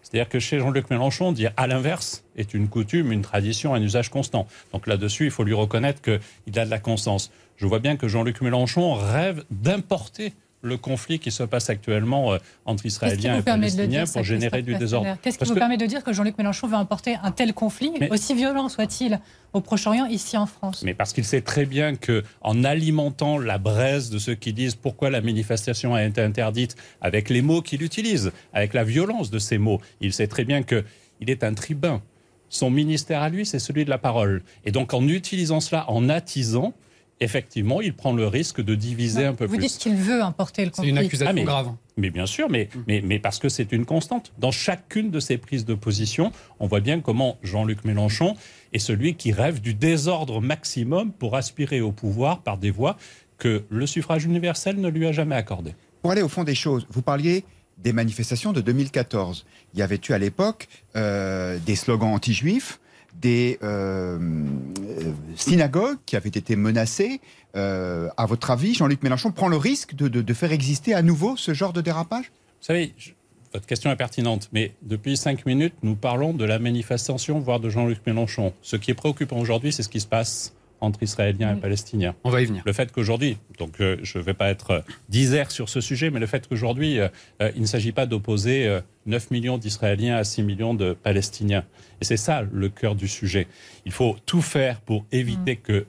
C'est-à-dire 0.09 0.29
que 0.29 0.39
chez 0.39 0.59
Jean-Luc 0.59 0.89
Mélenchon, 0.89 1.31
dire 1.31 1.51
à 1.55 1.67
l'inverse 1.67 2.23
est 2.35 2.53
une 2.53 2.67
coutume, 2.67 3.11
une 3.11 3.21
tradition, 3.21 3.75
un 3.75 3.81
usage 3.81 4.09
constant. 4.09 4.47
Donc 4.73 4.87
là-dessus, 4.87 5.25
il 5.25 5.31
faut 5.31 5.43
lui 5.43 5.53
reconnaître 5.53 6.01
qu'il 6.01 6.59
a 6.59 6.65
de 6.65 6.69
la 6.69 6.79
constance. 6.79 7.31
Je 7.57 7.65
vois 7.67 7.79
bien 7.79 7.95
que 7.95 8.07
Jean-Luc 8.07 8.41
Mélenchon 8.41 8.93
rêve 8.95 9.43
d'importer 9.51 10.33
le 10.61 10.77
conflit 10.77 11.19
qui 11.19 11.31
se 11.31 11.43
passe 11.43 11.69
actuellement 11.69 12.33
euh, 12.33 12.37
entre 12.65 12.85
Israéliens 12.85 13.39
et 13.39 13.41
Palestiniens 13.41 14.05
pour 14.05 14.23
générer 14.23 14.61
du 14.61 14.75
désordre. 14.75 15.17
Qu'est-ce 15.21 15.37
qui 15.37 15.45
vous 15.45 15.55
permet 15.55 15.77
de 15.77 15.85
dire 15.85 16.03
que 16.03 16.13
Jean-Luc 16.13 16.37
Mélenchon 16.37 16.67
veut 16.67 16.75
importer 16.75 17.15
un 17.23 17.31
tel 17.31 17.53
conflit, 17.53 17.91
aussi 18.09 18.33
violent 18.33 18.69
soit-il, 18.69 19.19
au 19.53 19.61
Proche-Orient, 19.61 20.05
ici 20.05 20.37
en 20.37 20.45
France 20.45 20.83
Mais 20.83 20.93
parce 20.93 21.13
qu'il 21.13 21.25
sait 21.25 21.41
très 21.41 21.65
bien 21.65 21.95
que, 21.95 22.23
en 22.41 22.63
alimentant 22.63 23.37
la 23.37 23.57
braise 23.57 24.09
de 24.09 24.19
ceux 24.19 24.35
qui 24.35 24.53
disent 24.53 24.75
pourquoi 24.75 25.09
la 25.09 25.21
manifestation 25.21 25.95
a 25.95 26.03
été 26.03 26.21
interdite, 26.21 26.75
avec 27.01 27.29
les 27.29 27.41
mots 27.41 27.61
qu'il 27.61 27.81
utilise, 27.81 28.31
avec 28.53 28.73
la 28.73 28.83
violence 28.83 29.31
de 29.31 29.39
ces 29.39 29.57
mots, 29.57 29.79
il 30.01 30.13
sait 30.13 30.27
très 30.27 30.43
bien 30.43 30.63
qu'il 30.63 30.83
est 31.27 31.43
un 31.43 31.53
tribun. 31.53 32.01
Son 32.49 32.69
ministère 32.69 33.21
à 33.21 33.29
lui, 33.29 33.45
c'est 33.45 33.59
celui 33.59 33.85
de 33.85 33.89
la 33.89 33.99
parole. 33.99 34.41
Et 34.65 34.71
donc, 34.71 34.93
en 34.93 35.07
utilisant 35.07 35.59
cela, 35.59 35.89
en 35.89 36.09
attisant, 36.09 36.73
effectivement, 37.19 37.81
il 37.81 37.93
prend 37.93 38.13
le 38.13 38.27
risque 38.27 38.61
de 38.61 38.75
diviser 38.75 39.25
un 39.25 39.33
peu 39.33 39.47
plus. 39.47 39.55
Vous 39.55 39.61
dites 39.61 39.77
qu'il 39.77 39.95
veut 39.95 40.21
importer 40.21 40.65
le 40.65 40.71
conflit. 40.71 40.87
C'est 40.87 40.89
une 40.89 40.97
accusation 40.97 41.35
ah, 41.37 41.43
grave. 41.43 41.71
Mais 41.97 42.09
bien 42.09 42.25
sûr, 42.25 42.49
mais, 42.49 42.69
mm. 42.73 42.79
mais, 42.87 43.01
mais 43.03 43.19
parce 43.19 43.39
que 43.39 43.49
c'est 43.49 43.71
une 43.71 43.85
constante. 43.85 44.31
Dans 44.37 44.51
chacune 44.51 45.11
de 45.11 45.19
ses 45.19 45.37
prises 45.37 45.65
de 45.65 45.73
position, 45.73 46.31
on 46.59 46.67
voit 46.67 46.79
bien 46.79 47.01
comment 47.01 47.37
Jean-Luc 47.43 47.83
Mélenchon 47.85 48.35
est 48.73 48.79
celui 48.79 49.15
qui 49.15 49.31
rêve 49.31 49.61
du 49.61 49.73
désordre 49.73 50.41
maximum 50.41 51.11
pour 51.11 51.35
aspirer 51.35 51.81
au 51.81 51.91
pouvoir 51.91 52.41
par 52.41 52.57
des 52.57 52.71
voies 52.71 52.97
que 53.37 53.63
le 53.69 53.87
suffrage 53.87 54.25
universel 54.25 54.79
ne 54.79 54.89
lui 54.89 55.07
a 55.07 55.11
jamais 55.11 55.35
accordées. 55.35 55.73
Pour 56.01 56.11
aller 56.11 56.21
au 56.21 56.29
fond 56.29 56.43
des 56.43 56.55
choses, 56.55 56.85
vous 56.89 57.01
parliez 57.01 57.43
des 57.77 57.93
manifestations 57.93 58.53
de 58.53 58.61
2014. 58.61 59.45
Il 59.73 59.79
y 59.79 59.81
avait 59.81 59.99
eu 60.07 60.11
à 60.11 60.17
l'époque 60.17 60.67
euh, 60.95 61.57
des 61.65 61.75
slogans 61.75 62.13
anti-juifs, 62.13 62.79
des 63.15 63.57
euh, 63.63 64.17
euh, 64.19 65.13
synagogues 65.35 65.97
qui 66.05 66.15
avaient 66.15 66.29
été 66.29 66.55
menacées. 66.55 67.21
Euh, 67.55 68.09
à 68.17 68.25
votre 68.25 68.51
avis, 68.51 68.73
Jean-Luc 68.73 69.03
Mélenchon 69.03 69.31
prend 69.31 69.47
le 69.47 69.57
risque 69.57 69.95
de, 69.95 70.33
faire 70.33 70.51
exister 70.51 70.93
à 70.93 71.01
nouveau 71.01 71.35
ce 71.35 71.53
genre 71.53 71.73
de 71.73 71.81
dérapage? 71.81 72.25
Vous 72.25 72.65
savez, 72.65 72.93
votre 73.53 73.65
question 73.65 73.91
est 73.91 73.95
pertinente, 73.95 74.49
mais 74.53 74.73
depuis 74.83 75.17
cinq 75.17 75.45
minutes, 75.45 75.73
nous 75.81 75.95
parlons 75.95 76.33
de 76.33 76.45
la 76.45 76.59
manifestation, 76.59 77.39
voire 77.39 77.59
de 77.59 77.69
Jean-Luc 77.69 77.99
Mélenchon. 78.05 78.53
Ce 78.61 78.75
qui 78.75 78.91
est 78.91 78.95
préoccupant 78.95 79.39
aujourd'hui, 79.39 79.73
c'est 79.73 79.83
ce 79.83 79.89
qui 79.89 79.99
se 79.99 80.07
passe 80.07 80.53
entre 80.81 81.03
Israéliens 81.03 81.55
et 81.55 81.59
Palestiniens. 81.59 82.15
On 82.23 82.29
va 82.29 82.41
y 82.41 82.45
venir. 82.45 82.63
Le 82.65 82.73
fait 82.73 82.91
qu'aujourd'hui, 82.91 83.37
donc 83.57 83.81
euh, 83.81 83.97
je 84.03 84.17
ne 84.17 84.23
vais 84.23 84.33
pas 84.33 84.49
être 84.49 84.83
disert 85.09 85.51
sur 85.51 85.69
ce 85.69 85.81
sujet, 85.81 86.09
mais 86.09 86.19
le 86.19 86.27
fait 86.27 86.47
qu'aujourd'hui, 86.47 86.99
euh, 86.99 87.07
euh, 87.41 87.51
il 87.55 87.61
ne 87.61 87.67
s'agit 87.67 87.91
pas 87.91 88.05
d'opposer 88.05 88.79
9 89.05 89.31
millions 89.31 89.57
d'Israéliens 89.57 90.15
à 90.15 90.23
6 90.23 90.43
millions 90.43 90.73
de 90.73 90.93
Palestiniens. 90.93 91.63
Et 92.01 92.05
c'est 92.05 92.17
ça 92.17 92.43
le 92.51 92.69
cœur 92.69 92.95
du 92.95 93.07
sujet. 93.07 93.47
Il 93.85 93.91
faut 93.91 94.15
tout 94.25 94.41
faire 94.41 94.79
pour 94.81 95.05
éviter 95.11 95.55
mm. 95.55 95.61
que 95.61 95.85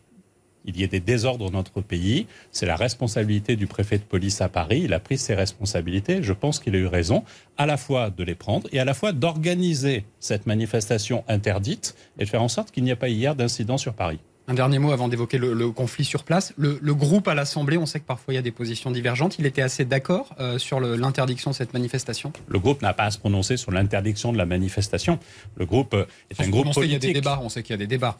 il 0.65 0.77
y 0.77 0.83
ait 0.83 0.89
des 0.89 1.01
désordres 1.01 1.51
dans 1.51 1.57
notre 1.57 1.81
pays. 1.81 2.27
C'est 2.53 2.67
la 2.67 2.77
responsabilité 2.77 3.57
du 3.57 3.67
préfet 3.67 3.99
de 3.99 4.03
police 4.03 4.41
à 4.41 4.49
Paris. 4.49 4.83
Il 4.85 4.93
a 4.93 5.01
pris 5.01 5.19
ses 5.19 5.35
responsabilités. 5.35 6.23
Je 6.23 6.33
pense 6.33 6.59
qu'il 6.59 6.75
a 6.75 6.79
eu 6.79 6.87
raison 6.87 7.25
à 7.57 7.67
la 7.67 7.77
fois 7.77 8.11
de 8.11 8.23
les 8.23 8.35
prendre 8.35 8.69
et 8.73 8.79
à 8.79 8.85
la 8.85 8.95
fois 8.95 9.13
d'organiser 9.13 10.05
cette 10.19 10.47
manifestation 10.47 11.25
interdite 11.29 11.97
et 12.19 12.25
de 12.25 12.29
faire 12.29 12.43
en 12.43 12.49
sorte 12.49 12.71
qu'il 12.71 12.85
n'y 12.85 12.91
ait 12.91 12.97
pas 12.97 13.09
hier 13.09 13.35
d'incident 13.35 13.79
sur 13.79 13.95
Paris. 13.95 14.21
Un 14.51 14.55
dernier 14.55 14.81
mot 14.81 14.91
avant 14.91 15.07
d'évoquer 15.07 15.39
le, 15.39 15.71
conflit 15.71 16.05
sur 16.05 16.25
place. 16.25 16.53
Le, 16.57 16.93
groupe 16.93 17.29
à 17.29 17.37
l'Assemblée, 17.37 17.79
on 17.79 17.87
sait 17.87 18.01
que 18.01 18.05
parfois 18.05 18.35
il 18.35 18.37
y 18.37 18.39
a 18.39 18.43
des 18.43 18.51
positions 18.51 18.91
divergentes. 18.91 19.39
Il 19.39 19.47
était 19.47 19.63
assez 19.63 19.85
d'accord 19.85 20.35
euh, 20.41 20.59
sur 20.59 20.81
l'interdiction 20.81 21.53
de 21.53 21.55
cette 21.55 21.73
manifestation? 21.73 22.33
Le 22.49 22.59
groupe 22.59 22.83
n'a 22.83 22.93
pas 22.93 23.05
à 23.05 23.11
se 23.13 23.19
prononcer 23.19 23.57
sur 23.57 23.71
l'interdiction 23.71 24.33
de 24.33 24.39
la 24.39 24.47
manifestation. 24.47 25.21
Le 25.55 25.67
groupe 25.67 25.95
euh, 25.95 26.05
est 26.31 26.41
un 26.41 26.49
groupe 26.49 26.75
politique. 26.75 26.85
Il 26.85 26.93
y 26.93 26.97
a 26.97 26.99
des 26.99 27.13
débats, 27.13 27.39
on 27.45 27.49
sait 27.49 27.63
qu'il 27.63 27.75
y 27.75 27.75
a 27.75 27.79
des 27.79 27.87
débats. 27.87 28.19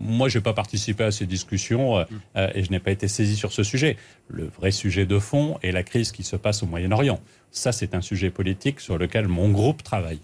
Moi, 0.00 0.28
je 0.28 0.38
n'ai 0.38 0.42
pas 0.42 0.52
participé 0.52 1.04
à 1.04 1.12
ces 1.12 1.26
discussions 1.26 1.98
euh, 1.98 2.04
mm. 2.10 2.38
et 2.56 2.64
je 2.64 2.72
n'ai 2.72 2.80
pas 2.80 2.90
été 2.90 3.06
saisi 3.06 3.36
sur 3.36 3.52
ce 3.52 3.62
sujet. 3.62 3.96
Le 4.26 4.48
vrai 4.48 4.72
sujet 4.72 5.06
de 5.06 5.20
fond 5.20 5.60
est 5.62 5.70
la 5.70 5.84
crise 5.84 6.10
qui 6.10 6.24
se 6.24 6.34
passe 6.34 6.64
au 6.64 6.66
Moyen-Orient. 6.66 7.20
Ça, 7.52 7.70
c'est 7.70 7.94
un 7.94 8.00
sujet 8.00 8.30
politique 8.30 8.80
sur 8.80 8.98
lequel 8.98 9.28
mon 9.28 9.48
groupe 9.50 9.84
travaille. 9.84 10.18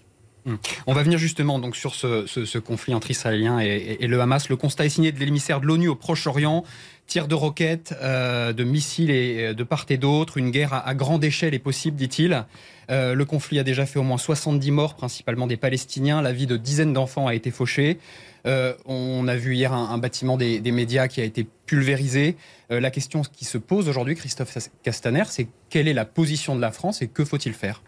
On 0.85 0.93
va 0.93 1.01
venir 1.01 1.17
justement 1.17 1.57
donc 1.59 1.75
sur 1.75 1.95
ce, 1.95 2.57
conflit 2.59 2.93
entre 2.93 3.09
Israéliens 3.09 3.59
et, 3.59 4.05
le 4.07 4.21
Hamas. 4.21 4.49
Le 4.49 4.55
constat 4.55 4.85
est 4.85 4.89
signé 4.89 5.11
de 5.11 5.19
l'émissaire 5.19 5.59
de 5.59 5.65
l'ONU 5.65 5.87
au 5.87 5.95
Proche-Orient. 5.95 6.63
Tirs 7.07 7.27
de 7.27 7.35
roquettes, 7.35 7.93
euh, 8.01 8.51
de 8.51 8.63
missiles 8.63 9.11
et, 9.11 9.53
de 9.53 9.63
part 9.63 9.85
et 9.89 9.97
d'autre. 9.97 10.37
Une 10.37 10.49
guerre 10.49 10.73
à, 10.73 10.93
grande 10.95 11.23
échelle 11.23 11.53
est 11.53 11.59
possible, 11.59 11.97
dit-il. 11.97 12.45
Euh, 12.89 13.13
le 13.13 13.25
conflit 13.25 13.59
a 13.59 13.63
déjà 13.63 13.85
fait 13.85 13.99
au 13.99 14.03
moins 14.03 14.17
70 14.17 14.71
morts, 14.71 14.95
principalement 14.95 15.47
des 15.47 15.57
Palestiniens. 15.57 16.21
La 16.21 16.31
vie 16.31 16.47
de 16.47 16.57
dizaines 16.57 16.93
d'enfants 16.93 17.27
a 17.27 17.35
été 17.35 17.51
fauchée. 17.51 17.99
Euh, 18.47 18.73
on 18.85 19.27
a 19.27 19.35
vu 19.35 19.55
hier 19.55 19.73
un, 19.73 19.97
bâtiment 19.97 20.37
des, 20.37 20.59
médias 20.71 21.07
qui 21.07 21.21
a 21.21 21.23
été 21.23 21.47
pulvérisé. 21.65 22.35
la 22.69 22.91
question 22.91 23.21
qui 23.21 23.45
se 23.45 23.57
pose 23.57 23.89
aujourd'hui, 23.89 24.15
Christophe 24.15 24.57
Castaner, 24.83 25.23
c'est 25.29 25.47
quelle 25.69 25.87
est 25.87 25.93
la 25.93 26.05
position 26.05 26.55
de 26.55 26.61
la 26.61 26.71
France 26.71 27.01
et 27.01 27.07
que 27.07 27.25
faut-il 27.25 27.53
faire? 27.53 27.81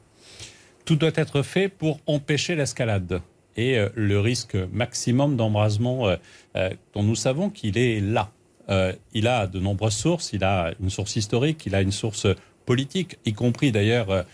Tout 0.88 0.96
doit 0.96 1.12
être 1.16 1.42
fait 1.42 1.68
pour 1.68 2.00
empêcher 2.08 2.56
l'escalade 2.56 3.22
et 3.58 3.78
euh, 3.78 3.90
le 3.94 4.22
risque 4.22 4.56
maximum 4.72 5.36
d'embrasement 5.36 6.08
euh, 6.08 6.16
euh, 6.56 6.70
dont 6.94 7.04
nous 7.04 7.16
savons 7.16 7.50
qu'il 7.50 7.78
est 7.78 8.00
là. 8.00 8.32
il 9.14 9.28
a 9.28 9.48
de 9.48 9.60
nombreuses 9.60 9.96
sources, 9.96 10.32
il 10.34 10.44
a 10.44 10.74
une 10.82 10.90
source 10.90 11.16
historique, 11.18 11.66
il 11.66 11.76
a 11.76 11.82
une 11.82 11.92
source 11.92 12.28
politique, 12.66 13.18
y 13.26 13.34
compris 13.34 13.72
d'ailleurs 13.72 14.26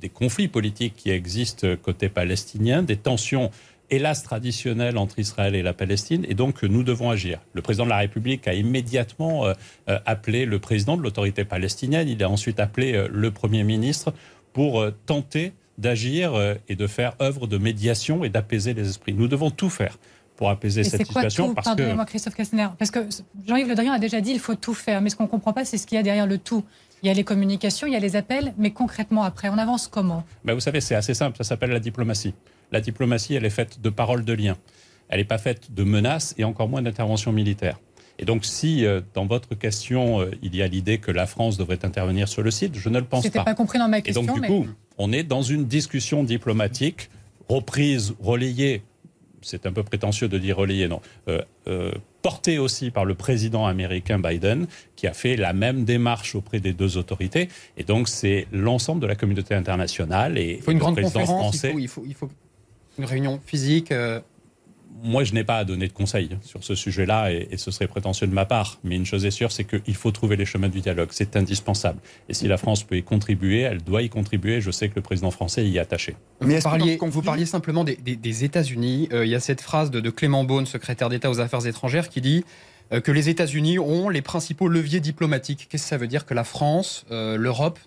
des 0.00 0.08
conflits 0.08 0.48
politiques 0.48 0.94
qui 0.96 1.10
existent 1.10 1.76
côté 1.76 2.08
palestinien, 2.08 2.82
des 2.82 2.96
tensions 2.96 3.50
hélas 3.90 4.22
traditionnelles 4.22 4.96
entre 4.96 5.18
Israël 5.18 5.54
et 5.54 5.62
la 5.62 5.74
Palestine, 5.74 6.24
et 6.30 6.34
donc 6.34 6.62
nous 6.62 6.82
devons 6.82 7.10
agir. 7.10 7.40
Le 7.52 7.60
président 7.60 7.84
de 7.84 7.90
la 7.90 7.98
République 7.98 8.48
a 8.48 8.54
immédiatement 8.54 9.52
appelé 9.86 10.46
le 10.46 10.58
président 10.58 10.96
de 10.96 11.02
l'autorité 11.02 11.44
palestinienne, 11.44 12.08
il 12.08 12.24
a 12.24 12.30
ensuite 12.30 12.60
appelé 12.60 13.06
le 13.06 13.30
Premier 13.30 13.64
ministre 13.64 14.14
pour 14.54 14.82
tenter 15.04 15.52
d'agir 15.78 16.34
euh, 16.34 16.54
et 16.68 16.76
de 16.76 16.86
faire 16.86 17.14
œuvre 17.22 17.46
de 17.46 17.56
médiation 17.56 18.24
et 18.24 18.28
d'apaiser 18.28 18.74
les 18.74 18.88
esprits. 18.88 19.14
Nous 19.14 19.28
devons 19.28 19.50
tout 19.50 19.70
faire 19.70 19.96
pour 20.36 20.50
apaiser 20.50 20.84
cette 20.84 21.06
situation. 21.06 21.54
parce 21.54 21.74
que... 21.74 21.94
moi 21.94 22.04
Christophe 22.04 22.34
Castaner. 22.34 22.68
Parce 22.78 22.90
que 22.90 23.08
Jean-Yves 23.46 23.68
Le 23.68 23.74
Drian 23.74 23.92
a 23.92 23.98
déjà 23.98 24.20
dit 24.20 24.30
il 24.30 24.38
faut 24.38 24.54
tout 24.54 24.74
faire. 24.74 25.00
Mais 25.00 25.10
ce 25.10 25.16
qu'on 25.16 25.24
ne 25.24 25.28
comprend 25.28 25.52
pas, 25.52 25.64
c'est 25.64 25.78
ce 25.78 25.86
qu'il 25.86 25.96
y 25.96 25.98
a 25.98 26.02
derrière 26.02 26.26
le 26.26 26.38
tout. 26.38 26.64
Il 27.02 27.06
y 27.06 27.10
a 27.10 27.14
les 27.14 27.24
communications, 27.24 27.86
il 27.86 27.92
y 27.92 27.96
a 27.96 28.00
les 28.00 28.16
appels, 28.16 28.54
mais 28.58 28.72
concrètement, 28.72 29.22
après, 29.22 29.48
on 29.48 29.58
avance 29.58 29.86
comment? 29.86 30.24
Ben 30.44 30.54
Vous 30.54 30.60
savez, 30.60 30.80
c'est 30.80 30.96
assez 30.96 31.14
simple. 31.14 31.36
Ça 31.36 31.44
s'appelle 31.44 31.70
la 31.70 31.78
diplomatie. 31.78 32.34
La 32.72 32.80
diplomatie, 32.80 33.34
elle 33.34 33.44
est 33.44 33.50
faite 33.50 33.80
de 33.80 33.88
paroles 33.88 34.24
de 34.24 34.32
liens. 34.32 34.56
Elle 35.08 35.18
n'est 35.18 35.24
pas 35.24 35.38
faite 35.38 35.72
de 35.72 35.84
menaces 35.84 36.34
et 36.38 36.44
encore 36.44 36.68
moins 36.68 36.82
d'interventions 36.82 37.32
militaires. 37.32 37.78
Et 38.18 38.24
donc, 38.24 38.44
si 38.44 38.84
euh, 38.84 39.00
dans 39.14 39.26
votre 39.26 39.54
question, 39.54 40.20
euh, 40.20 40.30
il 40.42 40.56
y 40.56 40.62
a 40.62 40.66
l'idée 40.66 40.98
que 40.98 41.12
la 41.12 41.26
France 41.26 41.56
devrait 41.56 41.84
intervenir 41.84 42.28
sur 42.28 42.42
le 42.42 42.50
site, 42.50 42.76
je 42.76 42.88
ne 42.88 42.98
le 42.98 43.04
pense 43.04 43.22
pas. 43.22 43.28
C'était 43.28 43.44
pas 43.44 43.54
compris 43.54 43.78
dans 43.78 43.88
ma 43.88 44.00
question. 44.00 44.22
Et 44.22 44.26
donc, 44.26 44.40
du 44.40 44.46
coup, 44.46 44.66
on 44.98 45.12
est 45.12 45.22
dans 45.22 45.42
une 45.42 45.66
discussion 45.66 46.24
diplomatique 46.24 47.10
reprise, 47.48 48.14
relayée, 48.20 48.82
c'est 49.42 49.66
un 49.66 49.72
peu 49.72 49.82
prétentieux 49.82 50.28
de 50.28 50.38
dire 50.38 50.56
relayée, 50.56 50.88
non, 50.88 51.00
euh, 51.28 51.40
euh, 51.66 51.92
portée 52.22 52.58
aussi 52.58 52.90
par 52.90 53.04
le 53.04 53.14
président 53.14 53.66
américain 53.66 54.18
Biden, 54.18 54.66
qui 54.96 55.06
a 55.06 55.12
fait 55.12 55.36
la 55.36 55.52
même 55.52 55.84
démarche 55.84 56.34
auprès 56.34 56.60
des 56.60 56.72
deux 56.72 56.98
autorités. 56.98 57.48
Et 57.76 57.84
donc, 57.84 58.08
c'est 58.08 58.46
l'ensemble 58.52 59.00
de 59.00 59.06
la 59.06 59.14
communauté 59.14 59.54
internationale 59.54 60.38
et 60.38 60.56
il 60.56 60.62
faut 60.62 60.72
une 60.72 60.78
grande 60.78 61.00
conférence, 61.00 61.28
français. 61.28 61.72
Il 61.78 61.88
faut, 61.88 62.04
il, 62.06 62.14
faut, 62.14 62.28
une 62.98 63.04
réunion 63.04 63.40
physique. 63.44 63.92
Euh, 63.92 64.20
moi, 65.02 65.24
je 65.24 65.32
n'ai 65.32 65.44
pas 65.44 65.58
à 65.58 65.64
donner 65.64 65.88
de 65.88 65.92
conseils 65.92 66.30
sur 66.42 66.64
ce 66.64 66.74
sujet-là 66.74 67.30
et, 67.30 67.56
ce 67.56 67.70
serait 67.70 67.86
prétentieux 67.86 68.26
de 68.26 68.32
ma 68.32 68.44
part. 68.44 68.78
Mais 68.84 68.96
une 68.96 69.06
chose 69.06 69.24
est 69.24 69.30
sûre, 69.30 69.52
c'est 69.52 69.64
qu'il 69.64 69.94
faut 69.94 70.10
trouver 70.10 70.36
les 70.36 70.44
chemins 70.44 70.68
du 70.68 70.80
dialogue. 70.80 71.08
C'est 71.12 71.36
indispensable. 71.36 72.00
Et 72.28 72.34
si 72.34 72.48
la 72.48 72.56
France 72.56 72.82
peut 72.82 72.96
y 72.96 73.02
contribuer, 73.02 73.60
elle 73.60 73.82
doit 73.82 74.02
y 74.02 74.08
contribuer. 74.08 74.60
Je 74.60 74.70
sais 74.70 74.88
que 74.88 74.96
le 74.96 75.02
président 75.02 75.30
français 75.30 75.66
y 75.66 75.76
est 75.76 75.80
attaché. 75.80 76.16
Mais 76.40 76.56
vous 76.56 76.62
parliez, 76.62 76.96
quand 76.96 77.08
vous 77.08 77.22
parliez 77.22 77.46
simplement 77.46 77.84
des, 77.84 78.44
États-Unis, 78.44 79.08
euh, 79.12 79.24
il 79.24 79.30
y 79.30 79.34
a 79.34 79.40
cette 79.40 79.60
phrase 79.60 79.90
de, 79.90 80.10
Clément 80.10 80.44
Beaune, 80.44 80.66
secrétaire 80.66 81.08
d'État 81.08 81.30
aux 81.30 81.40
Affaires 81.40 81.66
étrangères, 81.66 82.08
qui 82.08 82.20
dit 82.20 82.44
que 82.90 83.12
les 83.12 83.28
États-Unis 83.28 83.78
ont 83.78 84.08
les 84.08 84.22
principaux 84.22 84.68
leviers 84.68 85.00
diplomatiques. 85.00 85.68
Qu'est-ce 85.70 85.84
que 85.84 85.88
ça 85.88 85.96
veut 85.96 86.06
dire 86.06 86.24
que 86.24 86.34
la 86.34 86.44
France, 86.44 87.04
euh, 87.10 87.36
l'Europe 87.36 87.78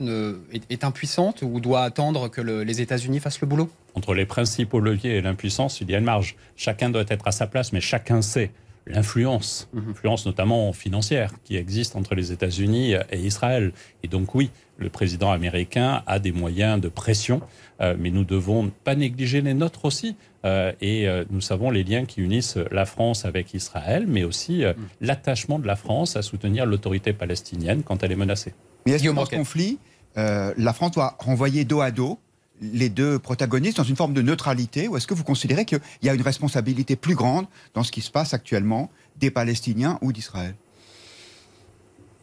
est, 0.69 0.83
impuissante 0.83 1.41
ou 1.41 1.59
doit 1.59 1.83
attendre 1.83 2.27
que 2.27 2.41
les 2.41 2.81
États-Unis 2.81 3.19
fassent 3.19 3.41
le 3.41 3.47
boulot? 3.47 3.69
Entre 3.95 4.13
les 4.13 4.25
principaux 4.25 4.79
leviers 4.79 5.17
et 5.17 5.21
l'impuissance, 5.21 5.81
il 5.81 5.89
y 5.89 5.95
a 5.95 5.97
une 5.97 6.05
marge. 6.05 6.35
Chacun 6.55 6.89
doit 6.89 7.05
être 7.07 7.27
à 7.27 7.31
sa 7.31 7.47
place, 7.47 7.73
mais 7.73 7.81
chacun 7.81 8.21
sait 8.21 8.51
l'influence, 8.87 9.69
mhm. 9.73 9.91
influence 9.91 10.25
notamment 10.25 10.73
financière, 10.73 11.33
qui 11.43 11.55
existe 11.55 11.95
entre 11.95 12.15
les 12.15 12.31
États-Unis 12.31 12.93
et 13.11 13.19
Israël. 13.19 13.73
Et 14.03 14.07
donc 14.07 14.35
oui, 14.35 14.51
le 14.77 14.89
président 14.89 15.31
américain 15.31 16.03
a 16.07 16.19
des 16.19 16.31
moyens 16.31 16.81
de 16.81 16.89
pression, 16.89 17.41
euh, 17.81 17.95
mais 17.97 18.09
nous 18.09 18.23
devons 18.23 18.71
pas 18.83 18.95
négliger 18.95 19.41
les 19.41 19.53
nôtres 19.53 19.85
aussi. 19.85 20.15
Euh, 20.43 20.73
et 20.81 21.07
euh, 21.07 21.23
nous 21.29 21.41
savons 21.41 21.69
les 21.69 21.83
liens 21.83 22.05
qui 22.05 22.21
unissent 22.21 22.57
la 22.71 22.85
France 22.85 23.25
avec 23.25 23.53
Israël, 23.53 24.05
mais 24.07 24.23
aussi 24.23 24.63
mhm. 24.63 24.75
l'attachement 25.01 25.59
de 25.59 25.67
la 25.67 25.75
France 25.75 26.15
à 26.15 26.21
soutenir 26.21 26.65
l'autorité 26.65 27.13
palestinienne 27.13 27.83
quand 27.83 28.03
elle 28.03 28.11
est 28.11 28.15
menacée. 28.15 28.53
Mais 28.85 28.93
est-ce 28.93 29.03
que 29.03 29.09
dans 29.09 29.25
ce 29.25 29.35
conflit, 29.35 29.77
la 30.15 30.73
France 30.73 30.91
doit 30.91 31.15
renvoyer 31.19 31.63
dos 31.63 31.81
à 31.81 31.91
dos 31.91 32.19
les 32.61 32.89
deux 32.89 33.19
protagonistes 33.19 33.77
dans 33.77 33.83
une 33.83 33.95
forme 33.95 34.13
de 34.13 34.21
neutralité 34.21 34.87
ou 34.87 34.97
est-ce 34.97 35.07
que 35.07 35.13
vous 35.13 35.23
considérez 35.23 35.65
qu'il 35.65 35.79
y 36.03 36.09
a 36.09 36.13
une 36.13 36.21
responsabilité 36.21 36.95
plus 36.95 37.15
grande 37.15 37.47
dans 37.73 37.83
ce 37.83 37.91
qui 37.91 38.01
se 38.01 38.11
passe 38.11 38.33
actuellement 38.33 38.89
des 39.17 39.31
Palestiniens 39.31 39.97
ou 40.01 40.13
d'Israël? 40.13 40.55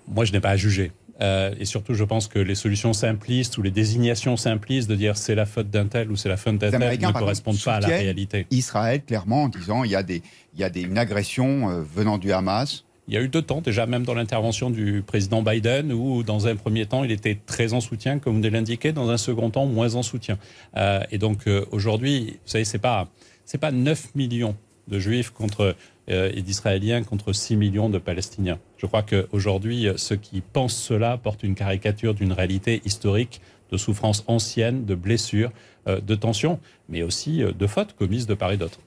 Moi, 0.06 0.24
je 0.24 0.32
n'ai 0.32 0.40
pas 0.40 0.50
à 0.50 0.56
juger. 0.56 0.92
Euh, 1.20 1.52
et 1.58 1.64
surtout, 1.64 1.94
je 1.94 2.04
pense 2.04 2.28
que 2.28 2.38
les 2.38 2.54
solutions 2.54 2.92
simplistes 2.92 3.58
ou 3.58 3.62
les 3.62 3.72
désignations 3.72 4.36
simplistes 4.36 4.88
de 4.88 4.94
dire 4.94 5.16
c'est 5.16 5.34
la 5.34 5.46
faute 5.46 5.68
d'un 5.68 5.86
tel 5.86 6.10
ou 6.12 6.16
c'est 6.16 6.28
la 6.28 6.36
faute 6.36 6.58
d'un 6.58 6.70
tel 6.70 7.00
ne 7.00 7.12
correspondent 7.12 7.60
pas 7.60 7.74
à 7.74 7.80
la 7.80 7.88
réalité. 7.88 8.46
Israël, 8.50 9.02
clairement, 9.04 9.44
en 9.44 9.48
disant 9.48 9.82
il 9.82 9.90
y 9.90 9.96
a, 9.96 10.04
des, 10.04 10.22
il 10.54 10.60
y 10.60 10.64
a 10.64 10.70
des, 10.70 10.82
une 10.82 10.96
agression 10.96 11.70
euh, 11.70 11.82
venant 11.82 12.18
du 12.18 12.32
Hamas 12.32 12.84
il 13.08 13.14
y 13.14 13.16
a 13.16 13.22
eu 13.22 13.28
deux 13.28 13.40
temps, 13.40 13.62
déjà 13.62 13.86
même 13.86 14.04
dans 14.04 14.12
l'intervention 14.12 14.68
du 14.68 15.02
président 15.04 15.42
Biden, 15.42 15.92
où 15.92 16.22
dans 16.22 16.46
un 16.46 16.56
premier 16.56 16.84
temps, 16.84 17.04
il 17.04 17.10
était 17.10 17.38
très 17.46 17.72
en 17.72 17.80
soutien, 17.80 18.18
comme 18.18 18.40
vous 18.42 18.50
l'indiquez, 18.50 18.92
dans 18.92 19.08
un 19.08 19.16
second 19.16 19.48
temps, 19.48 19.64
moins 19.64 19.94
en 19.94 20.02
soutien. 20.02 20.38
Euh, 20.76 21.00
et 21.10 21.16
donc 21.16 21.48
euh, 21.48 21.64
aujourd'hui, 21.70 22.38
vous 22.44 22.50
savez, 22.50 22.64
c'est 22.66 22.78
pas 22.78 23.08
c'est 23.46 23.58
pas 23.58 23.72
9 23.72 24.14
millions 24.14 24.54
de 24.88 24.98
juifs 24.98 25.30
contre 25.30 25.74
euh, 26.10 26.30
et 26.34 26.42
d'israéliens 26.42 27.02
contre 27.02 27.32
6 27.32 27.56
millions 27.56 27.88
de 27.88 27.96
palestiniens. 27.96 28.58
Je 28.76 28.84
crois 28.84 29.02
qu'aujourd'hui, 29.02 29.88
ceux 29.96 30.16
qui 30.16 30.42
pensent 30.42 30.76
cela 30.76 31.16
portent 31.16 31.42
une 31.42 31.54
caricature 31.54 32.12
d'une 32.12 32.32
réalité 32.32 32.82
historique 32.84 33.40
de 33.72 33.78
souffrances 33.78 34.22
anciennes, 34.26 34.84
de 34.84 34.94
blessures, 34.94 35.50
de 35.86 36.14
tensions, 36.14 36.58
mais 36.88 37.02
aussi 37.02 37.42
de 37.42 37.66
fautes 37.66 37.94
commises 37.94 38.26
de 38.26 38.34
part 38.34 38.52
et 38.52 38.56
d'autre. 38.56 38.80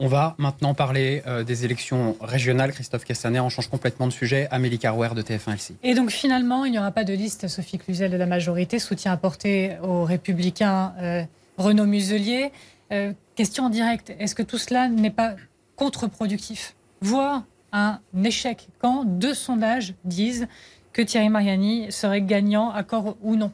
On 0.00 0.08
va 0.08 0.34
maintenant 0.38 0.74
parler 0.74 1.22
euh, 1.26 1.44
des 1.44 1.64
élections 1.64 2.16
régionales. 2.20 2.72
Christophe 2.72 3.04
Castaner, 3.04 3.38
on 3.38 3.48
change 3.48 3.68
complètement 3.68 4.08
de 4.08 4.12
sujet. 4.12 4.48
Amélie 4.50 4.78
Carouer 4.78 5.10
de 5.14 5.22
TF1 5.22 5.54
LCI. 5.54 5.76
Et 5.84 5.94
donc 5.94 6.10
finalement, 6.10 6.64
il 6.64 6.72
n'y 6.72 6.78
aura 6.78 6.90
pas 6.90 7.04
de 7.04 7.12
liste 7.12 7.46
Sophie 7.46 7.78
Cluzel 7.78 8.10
de 8.10 8.16
la 8.16 8.26
majorité, 8.26 8.80
soutien 8.80 9.12
apporté 9.12 9.76
aux 9.82 10.04
républicains 10.04 10.94
euh, 11.00 11.22
Renaud 11.58 11.86
Muselier. 11.86 12.50
Euh, 12.90 13.12
question 13.36 13.64
en 13.64 13.70
direct, 13.70 14.12
est-ce 14.18 14.34
que 14.34 14.42
tout 14.42 14.58
cela 14.58 14.88
n'est 14.88 15.10
pas 15.10 15.36
contre-productif? 15.76 16.74
Voire 17.00 17.44
un 17.72 18.00
échec 18.24 18.68
quand 18.80 19.04
deux 19.04 19.34
sondages 19.34 19.94
disent 20.04 20.48
que 20.92 21.02
Thierry 21.02 21.28
Mariani 21.28 21.92
serait 21.92 22.22
gagnant, 22.22 22.70
accord 22.70 23.16
ou 23.22 23.36
non? 23.36 23.52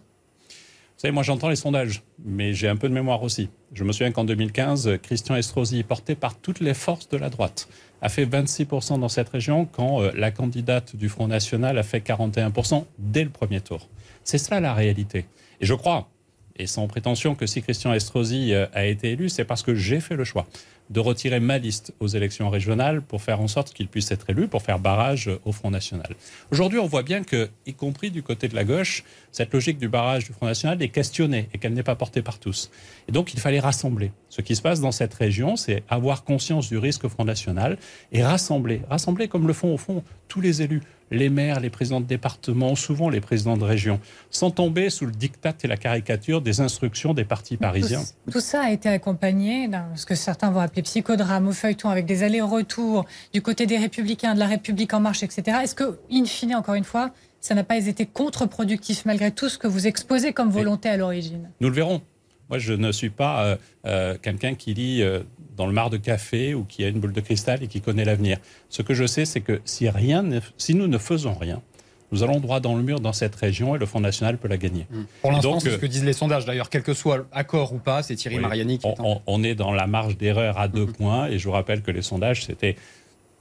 Vous 0.49 1.03
savez, 1.03 1.13
moi 1.13 1.23
j'entends 1.23 1.49
les 1.49 1.57
sondages, 1.57 2.03
mais 2.25 2.55
j'ai 2.55 2.69
un 2.69 2.77
peu 2.77 2.89
de 2.89 2.95
mémoire 2.95 3.23
aussi. 3.23 3.51
Je 3.73 3.85
me 3.85 3.93
souviens 3.93 4.11
qu'en 4.11 4.25
2015, 4.25 4.99
Christian 5.01 5.37
Estrosi, 5.37 5.85
porté 5.85 6.17
par 6.17 6.35
toutes 6.35 6.59
les 6.59 6.75
forces 6.75 7.09
de 7.09 7.17
la 7.17 7.31
droite, 7.31 7.69
a 8.03 8.09
fait 8.09 8.27
26% 8.27 8.99
dans 8.99 9.09
cette 9.09 9.29
région 9.29 9.65
quand 9.65 10.03
euh, 10.03 10.11
la 10.15 10.33
candidate 10.33 10.97
du 10.97 11.09
Front 11.09 11.29
National 11.29 11.79
a 11.79 11.85
fait 11.85 12.01
41% 12.01 12.85
dès 12.99 13.23
le 13.23 13.31
premier 13.31 13.61
tour. 13.61 13.89
C'est 14.25 14.39
ça 14.39 14.59
la 14.59 14.75
réalité. 14.75 15.27
Et 15.61 15.67
je 15.67 15.75
crois, 15.75 16.09
et 16.57 16.67
sans 16.67 16.89
prétention, 16.89 17.37
que 17.37 17.47
si 17.47 17.63
Christian 17.63 17.93
Estrosi 17.93 18.55
euh, 18.55 18.67
a 18.75 18.87
été 18.87 19.13
élu, 19.13 19.29
c'est 19.29 19.45
parce 19.45 19.63
que 19.63 19.77
j'ai 19.77 20.01
fait 20.01 20.17
le 20.17 20.25
choix 20.25 20.47
de 20.91 21.01
retirer 21.01 21.41
ma 21.41 21.59
liste 21.59 21.95
aux 22.01 22.09
élections 22.09 22.51
régionales 22.51 23.01
pour 23.01 23.23
faire 23.23 23.41
en 23.41 23.49
sorte 23.49 23.73
qu'il 23.73 23.89
puisse 23.89 24.11
être 24.11 24.29
élu, 24.29 24.49
pour 24.49 24.63
faire 24.63 24.81
barrage 24.81 25.31
au 25.45 25.53
Front 25.53 25.71
National. 25.71 26.17
Aujourd'hui, 26.51 26.81
on 26.81 26.87
voit 26.87 27.05
bien 27.05 27.23
que, 27.23 27.49
y 27.67 27.75
compris 27.75 28.11
du 28.11 28.23
côté 28.23 28.49
de 28.49 28.57
la 28.57 28.65
gauche, 28.65 29.05
cette 29.31 29.55
logique 29.55 29.79
du 29.79 29.89
barrage 29.89 30.25
du 30.25 30.33
Front 30.33 30.47
National 30.47 30.83
est 30.83 30.89
questionnée 30.89 31.49
et 31.55 31.59
qu'elle 31.59 31.75
n'est 31.75 31.85
pas 31.85 31.95
portée 31.95 32.23
par 32.23 32.41
tous. 32.41 32.71
Et 33.09 33.13
donc, 33.13 33.33
il 33.35 33.41
fallait 33.41 33.61
rassembler. 33.61 34.11
Ce 34.29 34.43
qui 34.43 34.57
se 34.57 34.63
passe 34.63 34.81
dans 34.81 34.93
cette 34.93 35.15
région, 35.15 35.57
c'est 35.57 35.85
avoir 35.89 36.25
conscience 36.25 36.69
du 36.69 36.79
risque 36.79 37.07
Front 37.07 37.25
National 37.25 37.79
et 38.11 38.25
rassembler. 38.25 38.83
Rassembler 38.91 39.29
comme 39.29 39.47
le 39.47 39.53
font 39.53 39.73
au 39.73 39.79
fond 39.79 40.03
tous 40.29 40.41
les 40.41 40.63
élus 40.63 40.83
les 41.11 41.29
maires, 41.29 41.61
les 41.61 41.71
présidents 41.71 42.01
de 42.01 42.07
département, 42.07 42.75
souvent 42.75 43.09
les 43.09 43.21
présidents 43.21 43.57
de 43.57 43.65
région, 43.65 44.01
sans 44.31 44.51
tomber 44.51 44.91
sous 44.91 45.07
le 45.07 45.13
diktat 45.13 45.55
et 45.63 45.67
la 45.67 45.77
caricature 45.77 46.41
des 46.41 46.61
instructions 46.61 47.15
des 47.15 47.25
partis 47.25 47.57
parisiens. 47.57 48.03
Tout, 48.31 48.41
ça 48.41 48.63
a 48.63 48.71
été 48.71 48.89
accompagné 48.89 49.69
d'un 49.69 49.87
ce 49.97 50.07
que 50.07 50.15
certains 50.15 50.51
vont 50.51 50.61
appeler 50.61 50.80
psychodrame 50.83 51.49
ou 51.49 51.53
feuilleton, 51.53 51.89
avec 51.89 52.07
des 52.07 52.23
allers-retours 52.23 53.07
du 53.33 53.43
côté 53.43 53.67
des 53.67 53.79
Républicains, 53.79 54.35
de 54.35 54.39
la 54.39 54.47
République 54.47 54.93
en 54.95 55.01
marche, 55.01 55.23
etc. 55.23 55.59
Est-ce 55.63 55.75
que, 55.75 55.99
in 56.11 56.25
fine, 56.25 56.55
encore 56.55 56.75
une 56.75 56.85
fois, 56.85 57.11
ça 57.41 57.55
n'a 57.55 57.65
pas 57.65 57.77
été 57.77 58.07
contre-productif 58.07 59.05
malgré 59.05 59.31
tout 59.31 59.49
ce 59.49 59.59
que 59.59 59.67
vous 59.67 59.87
exposez 59.87 60.33
comme 60.33 60.51
volonté 60.51 60.89
à 60.89 60.97
l'origine? 60.97 61.51
Nous 61.61 61.69
le 61.69 61.75
verrons. 61.75 62.03
Moi, 62.51 62.59
je 62.59 62.73
ne 62.73 62.91
suis 62.91 63.11
pas 63.11 63.45
euh, 63.45 63.57
euh, 63.87 64.17
quelqu'un 64.21 64.55
qui 64.55 64.75
lit 64.75 65.03
euh, 65.03 65.21
dans 65.57 65.67
le 65.67 65.73
mar 65.73 65.89
de 65.89 65.97
café 65.97 66.53
ou 66.53 66.65
qui 66.65 66.85
a 66.85 66.89
une 66.89 66.99
boule 66.99 67.13
de 67.13 67.21
cristal 67.21 67.63
et 67.63 67.69
qui 67.69 67.81
connaît 67.81 68.05
l'avenir. 68.05 68.39
Ce 68.69 68.83
que 68.83 68.93
je 68.93 69.07
sais, 69.07 69.25
c'est 69.25 69.41
que 69.41 69.61
si, 69.65 69.89
rien 69.89 70.25
si 70.59 70.75
nous 70.75 70.89
ne 70.89 70.99
faisons 70.99 71.35
rien, 71.35 71.63
nous 72.13 72.23
allons 72.23 72.41
droit 72.41 72.61
dans 72.61 72.77
le 72.77 72.83
mur 72.83 73.01
dans 73.01 73.13
cette 73.13 73.35
région 73.37 73.77
et 73.77 73.79
le 73.79 73.87
Front 73.87 74.01
National 74.01 74.39
peut 74.39 74.49
la 74.49 74.57
gagner. 74.57 74.87
Mmh. 74.91 75.03
Pour 75.23 75.33
l'instant, 75.33 75.61
c'est 75.61 75.71
ce 75.71 75.77
que 75.77 75.87
disent 75.87 76.05
les 76.05 76.13
sondages. 76.13 76.45
D'ailleurs, 76.45 76.71
quel 76.71 76.83
que 76.83 76.95
soit 76.95 77.27
accord 77.33 77.73
ou 77.73 77.79
pas, 77.79 78.03
c'est 78.03 78.15
Thierry 78.17 78.39
Mariani 78.39 78.79
qui 78.79 78.87
on, 78.87 79.15
est 79.17 79.21
on, 79.27 79.43
est 79.43 79.55
dans 79.55 79.73
la 79.73 79.87
marge 79.87 80.17
d'erreur 80.17 80.59
à 80.59 80.69
deux 80.69 80.87
mmh. 80.87 80.93
points. 80.93 81.29
Et 81.29 81.39
je 81.39 81.45
vous 81.45 81.53
rappelle 81.53 81.83
que 81.83 81.91
les 81.91 82.03
sondages, 82.03 82.45
c'était 82.45 82.77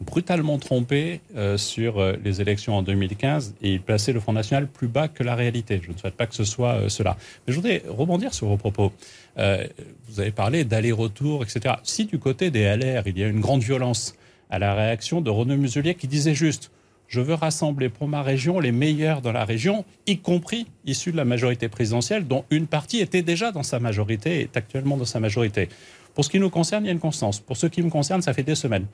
brutalement 0.01 0.57
trompé 0.57 1.21
euh, 1.35 1.57
sur 1.57 1.99
euh, 1.99 2.15
les 2.23 2.41
élections 2.41 2.77
en 2.77 2.81
2015 2.81 3.55
et 3.61 3.73
il 3.73 3.81
plaçait 3.81 4.13
le 4.13 4.19
Front 4.19 4.33
National 4.33 4.67
plus 4.67 4.87
bas 4.87 5.07
que 5.07 5.23
la 5.23 5.35
réalité. 5.35 5.81
Je 5.83 5.91
ne 5.91 5.97
souhaite 5.97 6.15
pas 6.15 6.25
que 6.25 6.35
ce 6.35 6.45
soit 6.45 6.75
euh, 6.75 6.89
cela. 6.89 7.17
Mais 7.45 7.53
je 7.53 7.57
voudrais 7.57 7.83
rebondir 7.87 8.33
sur 8.33 8.47
vos 8.47 8.57
propos. 8.57 8.93
vous 9.35 10.19
avez 10.19 10.31
parlé 10.31 10.63
d'aller-retour, 10.63 11.43
etc. 11.43 11.75
Si 11.83 12.05
du 12.05 12.19
côté 12.19 12.49
des 12.49 12.63
LR, 12.63 13.03
il 13.07 13.17
y 13.17 13.23
a 13.23 13.27
une 13.27 13.41
grande 13.41 13.61
violence 13.61 14.15
à 14.49 14.59
la 14.59 14.73
réaction 14.73 15.21
de 15.21 15.29
Renaud 15.29 15.57
Muselier 15.57 15.95
qui 15.95 16.07
disait 16.07 16.33
juste 16.33 16.71
je 17.09 17.19
veux 17.19 17.33
rassembler 17.33 17.89
pour 17.89 18.07
ma 18.07 18.21
région 18.21 18.59
les 18.59 18.71
meilleurs 18.71 19.21
dans 19.21 19.31
la 19.31 19.43
région, 19.43 19.83
y 20.07 20.19
compris 20.19 20.67
issus 20.85 21.11
de 21.11 21.17
la 21.17 21.25
majorité 21.25 21.67
présidentielle, 21.67 22.27
dont 22.27 22.45
une 22.51 22.67
partie 22.67 22.99
était 22.99 23.23
déjà 23.23 23.51
dans 23.51 23.63
sa 23.63 23.79
majorité 23.79 24.37
et 24.37 24.41
est 24.43 24.55
actuellement 24.55 24.95
dans 24.95 25.05
sa 25.05 25.19
majorité. 25.19 25.67
Pour 26.13 26.23
ce 26.23 26.29
qui 26.29 26.39
nous 26.39 26.51
concerne, 26.51 26.85
il 26.85 26.87
y 26.87 26.89
a 26.89 26.93
une 26.93 26.99
constance. 26.99 27.39
Pour 27.39 27.57
ce 27.57 27.67
qui 27.67 27.81
me 27.81 27.89
concerne, 27.89 28.21
ça 28.21 28.33
fait 28.33 28.43
des 28.43 28.55
semaines 28.55 28.85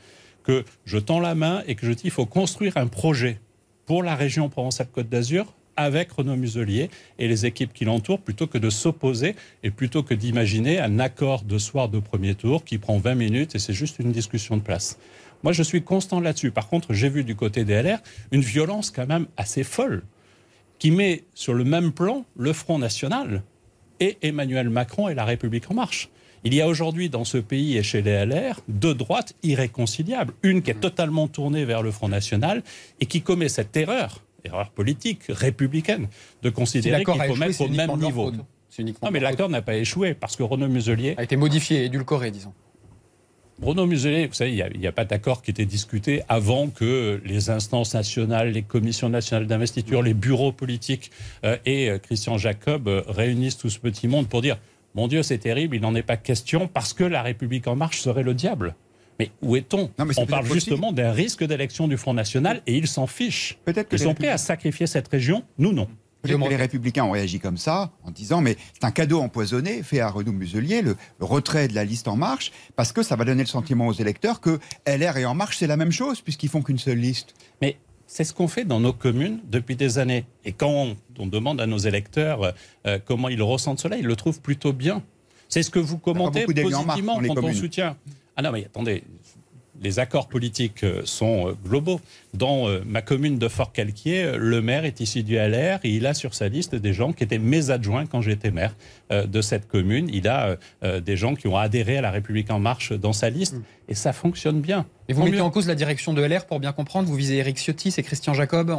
que 0.44 0.64
je 0.86 0.98
tends 0.98 1.20
la 1.20 1.36
main 1.36 1.64
et 1.68 1.76
que 1.76 1.86
je 1.86 1.92
dis 1.92 2.04
qu'il 2.04 2.12
faut 2.12 2.26
construire 2.26 2.78
un 2.78 2.88
projet 2.88 3.40
pour 3.86 4.02
la 4.02 4.16
région 4.16 4.48
Provence-Alpes-Côte 4.48 5.10
d'Azur 5.10 5.54
avec 5.76 6.12
Renaud 6.12 6.38
Muselier 6.38 6.90
et 7.20 7.28
les 7.28 7.46
équipes 7.46 7.74
qui 7.74 7.84
l'entourent, 7.84 8.22
plutôt 8.22 8.48
que 8.48 8.58
de 8.58 8.70
s'opposer 8.70 9.36
et 9.64 9.72
plutôt 9.72 10.04
que 10.04 10.14
d'imaginer 10.14 10.80
un 10.80 11.00
accord 11.00 11.44
de 11.44 11.58
soir 11.58 11.90
de 11.90 12.00
premier 12.00 12.36
tour 12.36 12.64
qui 12.64 12.78
prend 12.78 12.98
20 12.98 13.16
minutes 13.16 13.56
et 13.56 13.60
c'est 13.60 13.74
juste 13.74 14.00
une 14.00 14.12
discussion 14.12 14.56
de 14.56 14.62
place. 14.62 14.98
Moi, 15.46 15.54
je 15.54 15.62
suis 15.62 15.84
constant 15.84 16.20
là-dessus. 16.20 16.50
Par 16.50 16.68
contre, 16.68 16.92
j'ai 16.92 17.08
vu 17.08 17.24
du 17.24 17.36
côté 17.36 17.66
des 17.66 17.80
LR 17.80 18.00
une 18.32 18.42
violence 18.42 18.90
quand 18.90 19.06
même 19.06 19.28
assez 19.38 19.64
folle 19.64 20.02
qui 20.80 20.90
met 20.90 21.24
sur 21.36 21.54
le 21.54 21.64
même 21.64 21.92
plan 21.92 22.26
le 22.36 22.52
Front 22.52 22.80
National 22.80 23.44
et 24.00 24.18
Emmanuel 24.24 24.72
Macron 24.72 25.08
et 25.08 25.14
la 25.14 25.24
République 25.24 25.70
en 25.70 25.76
marche. 25.76 26.10
Il 26.46 26.56
y 26.56 26.62
a 26.62 26.68
aujourd'hui 26.68 27.12
dans 27.12 27.26
ce 27.26 27.38
pays 27.38 27.78
et 27.78 27.84
chez 27.84 28.02
les 28.02 28.26
LR 28.26 28.60
deux 28.68 28.96
droites 28.96 29.36
irréconciliables. 29.44 30.34
Une 30.42 30.64
qui 30.64 30.72
est 30.72 30.82
totalement 30.82 31.28
tournée 31.28 31.64
vers 31.64 31.84
le 31.84 31.92
Front 31.92 32.10
National 32.10 32.64
et 33.00 33.06
qui 33.06 33.22
commet 33.22 33.48
cette 33.48 33.78
erreur, 33.78 34.24
erreur 34.46 34.72
politique, 34.72 35.26
républicaine, 35.30 36.08
de 36.42 36.50
considérer 36.50 37.04
qu'il 37.04 37.22
faut 37.22 37.36
mettre 37.36 37.62
au 37.62 37.68
même 37.68 37.96
niveau. 37.98 38.32
Non, 38.32 39.12
mais 39.12 39.20
l'accord 39.20 39.50
n'a 39.50 39.62
pas 39.62 39.76
échoué 39.76 40.16
parce 40.16 40.36
que 40.36 40.42
Renaud 40.42 40.70
Muselier. 40.70 41.14
A 41.18 41.24
été 41.24 41.38
modifié, 41.38 41.86
édulcoré, 41.86 42.32
disons. 42.32 42.54
Renaud 43.62 43.86
Muselier, 43.86 44.28
vous 44.28 44.34
savez, 44.34 44.52
il 44.52 44.80
n'y 44.80 44.88
a, 44.88 44.92
pas 44.92 45.06
d'accord 45.06 45.42
qui 45.42 45.52
était 45.52 45.66
discuté 45.66 46.24
avant 46.28 46.68
que 46.68 47.22
les 47.24 47.50
instances 47.50 47.94
nationales, 47.94 48.52
les 48.52 48.64
commissions 48.64 49.08
nationales 49.08 49.48
d'investiture, 49.48 50.02
les 50.02 50.14
bureaux 50.14 50.52
politiques 50.52 51.10
euh, 51.46 51.58
et 51.66 51.90
euh, 51.90 51.98
Christian 51.98 52.38
Jacob 52.38 52.90
euh, 52.90 53.02
réunissent 53.08 53.58
tout 53.58 53.70
ce 53.70 53.80
petit 53.80 54.10
monde 54.10 54.28
pour 54.28 54.42
dire 54.42 54.58
mon 54.94 55.08
Dieu, 55.08 55.24
c'est 55.24 55.38
terrible, 55.38 55.76
il 55.76 55.82
n'en 55.82 55.96
est 55.96 56.04
pas 56.04 56.18
question 56.18 56.68
parce 56.68 56.94
que 56.94 57.04
la 57.04 57.22
République 57.22 57.68
en 57.68 57.76
marche 57.76 58.00
serait 58.00 58.24
le 58.24 58.34
diable. 58.34 58.76
Mais 59.20 59.32
où 59.42 59.56
est-on? 59.56 59.90
On 60.18 60.26
parle 60.26 60.46
justement 60.52 60.92
d'un 60.92 61.12
risque 61.12 61.46
d'élection 61.46 61.88
du 61.88 61.96
Front 61.96 62.14
National 62.14 62.62
et 62.68 62.78
ils 62.78 62.88
s'en 62.88 63.08
fichent. 63.08 63.58
Ils 63.92 64.00
sont 64.00 64.14
prêts 64.14 64.30
à 64.30 64.38
sacrifier 64.38 64.88
cette 64.88 65.08
région, 65.08 65.44
nous 65.58 65.72
non. 65.72 65.88
Que 66.26 66.50
les 66.50 66.56
Républicains 66.56 67.04
ont 67.04 67.12
réagi 67.12 67.40
comme 67.40 67.58
ça, 67.58 67.92
en 68.04 68.12
disant 68.12 68.42
mais 68.42 68.58
c'est 68.74 68.86
un 68.86 68.92
cadeau 68.92 69.20
empoisonné 69.20 69.84
fait 69.84 70.00
à 70.00 70.10
Renaud 70.10 70.32
Muselier, 70.32 70.82
le, 70.82 70.96
retrait 71.20 71.68
de 71.68 71.76
la 71.76 71.86
liste 71.86 72.08
En 72.08 72.16
Marche, 72.16 72.52
parce 72.76 72.92
que 72.92 73.04
ça 73.04 73.16
va 73.16 73.26
donner 73.26 73.44
le 73.44 73.48
sentiment 73.48 73.88
aux 73.88 73.94
électeurs 73.94 74.42
que 74.42 74.60
LR 74.88 75.18
et 75.18 75.26
En 75.26 75.36
Marche 75.36 75.58
c'est 75.58 75.68
la 75.68 75.78
même 75.78 75.92
chose 75.92 76.22
puisqu'ils 76.22 76.50
font 76.50 76.62
qu'une 76.62 76.78
seule 76.78 76.98
liste. 76.98 77.34
Mais 77.62 77.78
c'est 78.08 78.24
ce 78.24 78.34
qu'on 78.34 78.48
fait 78.48 78.66
dans 78.66 78.80
nos 78.80 78.94
communes 78.94 79.40
depuis 79.50 79.76
des 79.76 79.98
années. 79.98 80.26
Et 80.44 80.52
quand 80.52 80.96
on, 81.18 81.26
demande 81.28 81.60
à 81.60 81.66
nos 81.66 81.78
électeurs 81.78 82.54
euh, 82.86 83.00
comment 83.04 83.30
ils 83.30 83.42
ressentent 83.42 83.80
cela, 83.80 83.98
ils 83.98 84.06
le 84.06 84.16
trouvent 84.16 84.42
plutôt 84.42 84.74
bien. 84.74 85.02
C'est 85.50 85.64
ce 85.64 85.70
que 85.70 85.80
vous 85.80 85.98
commentez 85.98 86.46
positivement 86.46 87.20
quand 87.22 87.44
on 87.44 87.54
soutient. 87.54 87.96
Ah 88.36 88.42
non, 88.42 88.52
mais 88.52 88.66
attendez, 88.66 89.04
les 89.82 90.00
accords 90.00 90.28
politiques 90.28 90.84
euh, 90.84 91.02
sont 91.06 91.50
euh, 91.50 91.54
globaux. 91.66 92.00
Dans 92.34 92.68
euh, 92.68 92.82
ma 92.86 93.02
commune 93.02 93.38
de 93.38 93.48
Fort-Calquier, 93.48 94.34
le 94.38 94.62
maire 94.62 94.86
est 94.86 95.00
issu 95.00 95.24
du 95.24 95.36
LR 95.36 95.80
et 95.84 95.90
il 95.90 96.06
a 96.06 96.14
sur 96.14 96.34
sa 96.34 96.48
liste 96.48 96.76
des 96.76 96.94
gens 96.94 97.14
qui 97.14 97.24
étaient 97.24 97.38
mes 97.38 97.70
adjoints 97.70 98.06
quand 98.06 98.22
j'étais 98.22 98.52
maire 98.52 98.76
de 99.12 99.42
cette 99.42 99.68
commune. 99.68 100.10
Il 100.12 100.28
a 100.28 100.58
des 101.00 101.16
gens 101.16 101.36
qui 101.36 101.48
ont 101.48 101.58
adhéré 101.58 101.98
à 101.98 102.02
la 102.02 102.12
République 102.12 102.52
en 102.52 102.60
marche 102.60 102.92
dans 102.92 103.14
sa 103.14 103.30
liste 103.30 103.56
mm. 103.56 103.64
et 103.90 103.96
ça 103.96 104.14
fonctionne 104.14 104.62
bien. 104.62 104.86
Et 105.08 105.14
vous 105.14 105.24
mettez 105.24 105.42
en 105.42 105.52
cause 105.52 105.68
la 105.68 105.76
direction 105.76 106.14
de 106.14 106.22
LR 106.22 106.46
pour 106.46 106.60
bien 106.60 106.72
comprendre 106.74 107.08
Vous 107.08 107.16
visez 107.16 107.36
Éric 107.38 107.58
Ciotti, 107.58 107.92
c'est 107.92 108.04
Christian 108.04 108.34
Jacob 108.34 108.76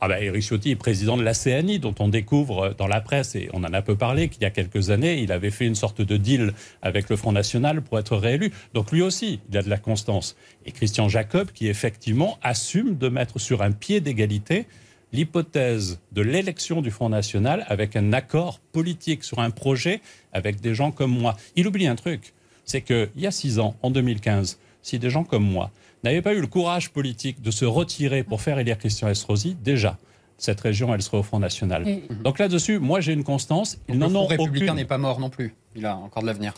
ah 0.00 0.08
ben, 0.08 0.22
Éric 0.22 0.42
Ciotti 0.42 0.70
est 0.70 0.76
président 0.76 1.16
de 1.16 1.22
la 1.22 1.32
CNI, 1.32 1.78
dont 1.78 1.94
on 2.00 2.08
découvre 2.08 2.74
dans 2.76 2.86
la 2.86 3.00
presse, 3.00 3.34
et 3.34 3.48
on 3.54 3.64
en 3.64 3.72
a 3.72 3.80
peu 3.80 3.96
parlé, 3.96 4.28
qu'il 4.28 4.42
y 4.42 4.44
a 4.44 4.50
quelques 4.50 4.90
années, 4.90 5.22
il 5.22 5.32
avait 5.32 5.50
fait 5.50 5.66
une 5.66 5.74
sorte 5.74 6.02
de 6.02 6.16
deal 6.16 6.52
avec 6.82 7.08
le 7.08 7.16
Front 7.16 7.32
National 7.32 7.80
pour 7.80 7.98
être 7.98 8.16
réélu. 8.16 8.52
Donc 8.74 8.92
lui 8.92 9.00
aussi, 9.00 9.40
il 9.50 9.56
a 9.56 9.62
de 9.62 9.70
la 9.70 9.78
constance. 9.78 10.36
Et 10.66 10.72
Christian 10.72 11.08
Jacob, 11.08 11.50
qui 11.50 11.68
effectivement 11.68 12.38
assume 12.42 12.98
de 12.98 13.08
mettre 13.08 13.38
sur 13.38 13.62
un 13.62 13.72
pied 13.72 14.00
d'égalité 14.00 14.66
l'hypothèse 15.12 16.00
de 16.12 16.20
l'élection 16.20 16.82
du 16.82 16.90
Front 16.90 17.08
National 17.08 17.64
avec 17.68 17.96
un 17.96 18.12
accord 18.12 18.60
politique 18.72 19.24
sur 19.24 19.38
un 19.38 19.50
projet 19.50 20.00
avec 20.32 20.60
des 20.60 20.74
gens 20.74 20.90
comme 20.90 21.12
moi. 21.12 21.36
Il 21.54 21.66
oublie 21.66 21.86
un 21.86 21.96
truc, 21.96 22.34
c'est 22.64 22.82
qu'il 22.82 23.08
y 23.16 23.26
a 23.26 23.30
six 23.30 23.58
ans, 23.58 23.76
en 23.82 23.90
2015, 23.90 24.58
si 24.82 24.98
des 24.98 25.08
gens 25.08 25.24
comme 25.24 25.44
moi 25.44 25.70
n'avait 26.06 26.22
pas 26.22 26.34
eu 26.34 26.40
le 26.40 26.46
courage 26.46 26.90
politique 26.90 27.40
de 27.42 27.50
se 27.50 27.64
retirer 27.64 28.22
pour 28.22 28.40
faire 28.40 28.58
élire 28.58 28.78
Christian 28.78 29.08
Estrosi, 29.08 29.56
déjà, 29.62 29.98
cette 30.38 30.60
région, 30.60 30.94
elle 30.94 31.02
serait 31.02 31.18
au 31.18 31.22
Front 31.22 31.38
National. 31.38 31.84
Donc 32.22 32.38
là-dessus, 32.38 32.78
moi, 32.78 33.00
j'ai 33.00 33.12
une 33.12 33.24
constance. 33.24 33.78
Ils 33.88 33.98
n'en 33.98 34.14
ont 34.14 34.26
républicain 34.26 34.74
n'est 34.74 34.84
pas 34.84 34.98
mort 34.98 35.20
non 35.20 35.30
plus. 35.30 35.54
Il 35.74 35.86
a 35.86 35.96
encore 35.96 36.22
de 36.22 36.26
l'avenir. 36.26 36.54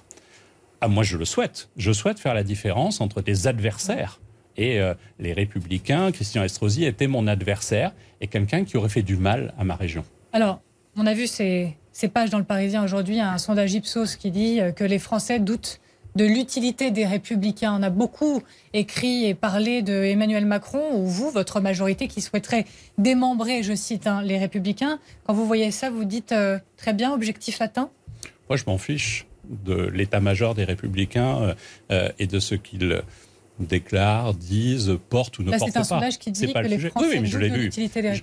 Ah, 0.81 0.89
moi, 0.89 1.03
je 1.03 1.17
le 1.17 1.25
souhaite. 1.25 1.69
Je 1.77 1.93
souhaite 1.93 2.19
faire 2.19 2.35
la 2.35 2.45
différence 2.45 3.01
entre 3.01 3.21
des 3.21 3.47
adversaires. 3.47 4.21
Et 4.57 4.81
euh, 4.81 4.95
les 5.21 5.33
républicains, 5.33 6.11
Christian 6.11 6.43
Estrosi 6.43 6.85
était 6.85 7.07
mon 7.07 7.27
adversaire 7.29 7.93
et 8.21 8.27
quelqu'un 8.27 8.65
qui 8.65 8.77
aurait 8.77 8.89
fait 8.89 9.03
du 9.03 9.17
mal 9.17 9.55
à 9.59 9.65
ma 9.65 9.77
région. 9.77 10.05
Alors, 10.33 10.61
on 10.97 11.07
a 11.07 11.15
vu 11.15 11.29
ces, 11.29 11.77
ces 11.93 12.09
pages 12.09 12.31
dans 12.31 12.39
le 12.39 12.45
Parisien 12.45 12.83
aujourd'hui, 12.83 13.21
un 13.21 13.39
sondage 13.39 13.73
Ipsos 13.75 14.17
qui 14.19 14.33
dit 14.33 14.61
euh, 14.61 14.73
que 14.73 14.85
les 14.85 14.99
Français 14.99 15.39
doutent 15.39 15.81
de 16.19 16.25
l'utilité 16.25 16.91
des 16.91 17.07
républicains. 17.07 17.73
On 17.79 17.83
a 17.83 17.91
beaucoup 17.91 18.43
écrit 18.75 19.25
et 19.25 19.35
parlé 19.35 19.83
de 19.83 19.93
Emmanuel 19.93 20.47
Macron, 20.47 20.83
ou 20.95 21.07
vous, 21.07 21.31
votre 21.31 21.61
majorité, 21.61 22.09
qui 22.09 22.21
souhaiterait 22.21 22.67
démembrer, 22.99 23.63
je 23.63 23.73
cite, 23.75 24.09
hein, 24.09 24.21
les 24.23 24.37
républicains. 24.37 24.99
Quand 25.25 25.33
vous 25.33 25.47
voyez 25.47 25.71
ça, 25.71 25.91
vous 25.91 26.05
dites 26.05 26.33
euh, 26.33 26.59
très 26.77 26.93
bien, 26.93 27.15
objectif 27.15 27.63
atteint? 27.63 27.91
Moi, 28.49 28.57
je 28.57 28.65
m'en 28.67 28.79
fiche 28.79 29.27
de 29.49 29.75
l'état-major 29.75 30.57
des 30.57 30.65
républicains 30.65 31.41
euh, 31.41 31.55
euh, 31.93 32.09
et 32.19 32.27
de 32.27 32.41
ce 32.41 32.57
qu'ils 32.57 33.01
déclarent, 33.59 34.35
disent, 34.35 34.99
portent 35.09 35.39
ou 35.39 35.43
ne 35.43 35.51
portent 35.51 35.61
pas. 35.61 35.71
C'est 35.71 35.79
un 35.79 35.85
sondage 35.85 36.19
qui 36.19 36.33
dit 36.33 36.53
que 36.53 36.59
les 36.59 36.79
Français 36.79 37.09
oui, 37.11 37.21
mais 37.21 37.27
je 37.27 37.39
l'ai 37.39 37.49
lu. 37.49 37.71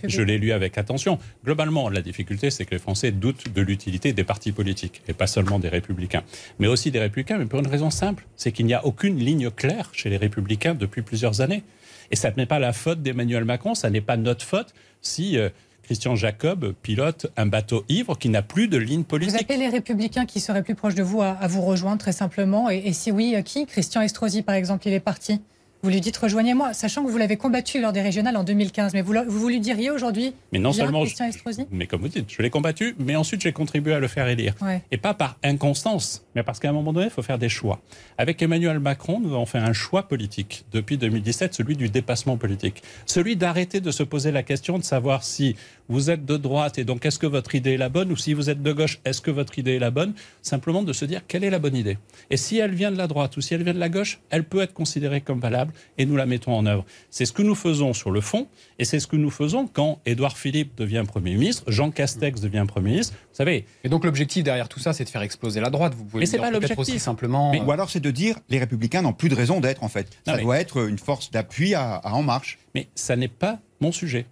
Je, 0.08 0.22
l'ai 0.22 0.38
lu 0.38 0.52
avec 0.52 0.78
attention. 0.78 1.20
Globalement, 1.44 1.90
la 1.90 2.02
difficulté, 2.02 2.50
c'est 2.50 2.66
que 2.66 2.72
les 2.72 2.80
Français 2.80 3.12
doutent 3.12 3.54
de 3.54 3.62
l'utilité 3.62 4.14
des 4.14 4.24
partis 4.24 4.52
politiques, 4.52 5.02
et 5.08 5.14
pas 5.14 5.28
seulement 5.28 5.60
des 5.60 5.70
républicains, 5.70 6.24
mais 6.60 6.68
aussi 6.68 6.92
des 6.92 7.00
républicains, 7.00 7.38
mais 7.38 7.46
pour 7.46 7.60
une 7.60 7.68
raison 7.68 7.90
simple, 7.90 8.26
c'est 8.36 8.52
qu'il 8.52 8.66
n'y 8.66 8.74
a 8.74 8.86
aucune 8.86 9.18
ligne 9.18 9.50
claire 9.50 9.90
chez 9.94 10.10
les 10.10 10.18
républicains 10.18 10.76
depuis 10.76 11.02
plusieurs 11.02 11.42
années. 11.42 11.64
Et 12.12 12.16
ça 12.16 12.32
n'est 12.38 12.46
pas 12.46 12.60
la 12.60 12.74
faute 12.74 13.02
d'Emmanuel 13.02 13.46
Macron, 13.46 13.74
ça 13.74 13.90
n'est 13.90 14.02
pas 14.02 14.18
notre 14.18 14.46
faute 14.46 14.74
si 15.02 15.38
euh, 15.38 15.50
Christian 15.86 16.16
Jacob 16.16 16.74
pilote 16.82 17.28
un 17.38 17.46
bateau 17.46 17.86
ivre 17.90 18.18
qui 18.18 18.30
n'a 18.30 18.42
plus 18.42 18.68
de 18.68 18.78
ligne 18.78 19.04
politique. 19.04 19.36
Vous 19.36 19.42
appelez 19.42 19.58
les 19.58 19.70
républicains 19.70 20.26
qui 20.26 20.40
seraient 20.40 20.64
plus 20.64 20.76
proches 20.76 20.96
de 20.96 21.04
vous 21.04 21.22
à, 21.22 21.36
vous 21.48 21.62
rejoindre 21.62 22.00
très 22.00 22.12
simplement. 22.12 22.70
Et, 22.70 22.84
et 22.86 22.94
si 22.94 23.12
oui, 23.12 23.36
qui? 23.46 23.66
Christian 23.66 24.02
Estrosi 24.02 24.42
par 24.42 24.56
exemple, 24.56 24.88
il 24.88 24.94
est 24.94 25.00
parti 25.00 25.42
vous 25.86 25.92
lui 25.92 26.02
dites 26.02 26.18
rejoignez-moi, 26.18 26.74
sachant 26.74 27.06
que 27.06 27.12
vous 27.12 27.18
l'avez 27.20 27.38
combattu 27.38 27.80
lors 27.80 27.94
des 27.94 28.02
régionales 28.02 28.36
en 28.38 28.44
2015. 28.44 28.96
Mais 28.96 29.04
vous, 29.04 29.14
vous, 29.28 29.48
lui 29.48 29.60
diriez 29.60 29.92
aujourd'hui 29.92 30.34
Mais 30.52 30.58
non 30.58 30.74
seulement. 30.74 31.04
Christian 31.04 31.28
Estrosi 31.28 31.68
mais 31.70 31.86
comme 31.86 32.02
vous 32.02 32.08
dites, 32.08 32.26
je 32.28 32.42
l'ai 32.42 32.50
combattu, 32.50 32.96
mais 32.98 33.16
ensuite 33.16 33.42
j'ai 33.42 33.52
contribué 33.52 33.94
à 33.94 34.00
le 34.00 34.08
faire 34.08 34.28
élire. 34.28 34.56
Et 34.90 34.98
pas 34.98 35.14
par 35.14 35.38
inconstance, 35.44 36.26
mais 36.34 36.42
parce 36.42 36.60
qu'à 36.60 36.70
un 36.70 36.74
moment 36.74 36.92
donné, 36.92 37.06
il 37.06 37.12
faut 37.12 37.22
faire 37.22 37.38
des 37.38 37.50
choix. 37.50 37.82
Avec 38.18 38.42
Emmanuel 38.42 38.80
Macron, 38.80 39.20
nous 39.20 39.36
avons 39.36 39.46
fait 39.46 39.60
un 39.60 39.74
choix 39.74 40.08
politique 40.08 40.66
depuis 40.72 40.98
2017, 40.98 41.54
celui 41.54 41.76
du 41.76 41.90
dépassement 41.90 42.36
politique. 42.36 42.82
Celui 43.06 43.36
d'arrêter 43.36 43.80
de 43.80 43.92
se 43.92 44.02
poser 44.02 44.32
la 44.32 44.42
question 44.42 44.80
de 44.80 44.84
savoir 44.84 45.24
si 45.24 45.56
vous 45.90 46.10
êtes 46.10 46.26
de 46.26 46.38
droite 46.38 46.78
et 46.78 46.84
donc 46.84 47.06
est-ce 47.06 47.20
que 47.20 47.28
votre 47.28 47.56
idée 47.56 47.74
est 47.74 47.78
la 47.78 47.90
bonne 47.90 48.12
ou 48.12 48.16
si 48.16 48.34
vous 48.34 48.50
êtes 48.50 48.62
de 48.62 48.72
gauche, 48.72 49.00
est-ce 49.06 49.22
que 49.22 49.32
votre 49.32 49.58
idée 49.60 49.76
est 49.76 49.80
la 49.80 49.92
bonne 49.92 50.14
Simplement 50.42 50.84
de 50.84 50.94
se 50.94 51.06
dire 51.06 51.22
quelle 51.28 51.44
est 51.44 51.50
la 51.50 51.60
bonne 51.60 51.76
idée. 51.76 51.98
Et 52.30 52.38
si 52.38 52.58
elle 52.58 52.74
vient 52.74 52.92
de 52.92 52.98
la 52.98 53.08
droite 53.08 53.38
ou 53.38 53.42
si 53.42 53.54
elle 53.54 53.64
vient 53.64 53.74
de 53.74 53.80
la 53.80 53.90
gauche, 53.90 54.20
elle 54.30 54.44
peut 54.44 54.62
être 54.62 54.74
considérée 54.74 55.22
comme 55.22 55.40
valable 55.40 55.74
et 55.98 56.06
nous 56.06 56.16
la 56.16 56.26
mettons 56.26 56.54
en 56.54 56.66
œuvre. 56.66 56.86
C'est 57.10 57.26
ce 57.26 57.34
que 57.34 57.42
nous 57.42 57.56
faisons 57.56 57.94
sur 57.94 58.12
le 58.12 58.22
fond 58.22 58.48
et 58.80 58.86
c'est 58.86 59.00
ce 59.00 59.08
que 59.08 59.16
nous 59.16 59.30
faisons 59.30 59.68
quand 59.68 60.00
Édouard 60.06 60.38
Philippe 60.38 60.76
devient 60.78 61.04
Premier 61.08 61.36
ministre, 61.36 61.64
Jean 61.68 61.92
Castex 61.92 62.42
devient 62.42 62.66
Premier 62.68 62.92
ministre. 62.92 63.14
Vous 63.14 63.36
savez. 63.36 63.66
Et 63.84 63.90
donc 63.90 64.06
l'objectif 64.06 64.44
derrière 64.44 64.70
tout 64.70 64.80
ça, 64.80 64.94
c'est 64.94 65.04
de 65.04 65.10
faire 65.10 65.22
exploser 65.22 65.60
la 65.60 65.70
droite. 65.70 65.94
Vous 65.96 66.06
pouvez 66.06 66.22
Mais 66.22 66.26
c'est 66.26 66.38
pas 66.38 66.52
l'objectif. 66.52 66.98
simplement. 66.98 67.54
Ou 67.54 67.72
alors 67.72 67.90
c'est 67.90 68.00
de 68.00 68.12
dire 68.12 68.38
les 68.50 68.60
Républicains 68.60 69.02
n'ont 69.02 69.14
plus 69.14 69.30
de 69.30 69.36
raison 69.36 69.60
d'être 69.60 69.84
en 69.84 69.90
fait. 69.90 70.08
Ça 70.26 70.38
doit 70.38 70.60
être 70.60 70.88
une 70.88 70.98
force 70.98 71.32
d'appui 71.32 71.74
à 71.74 72.02
En 72.06 72.24
Marche. 72.24 72.60
Mais 72.74 72.90
ça 72.96 73.16
n'est 73.16 73.28
pas 73.28 73.60
mon 73.80 73.92
sujet. 73.92 74.26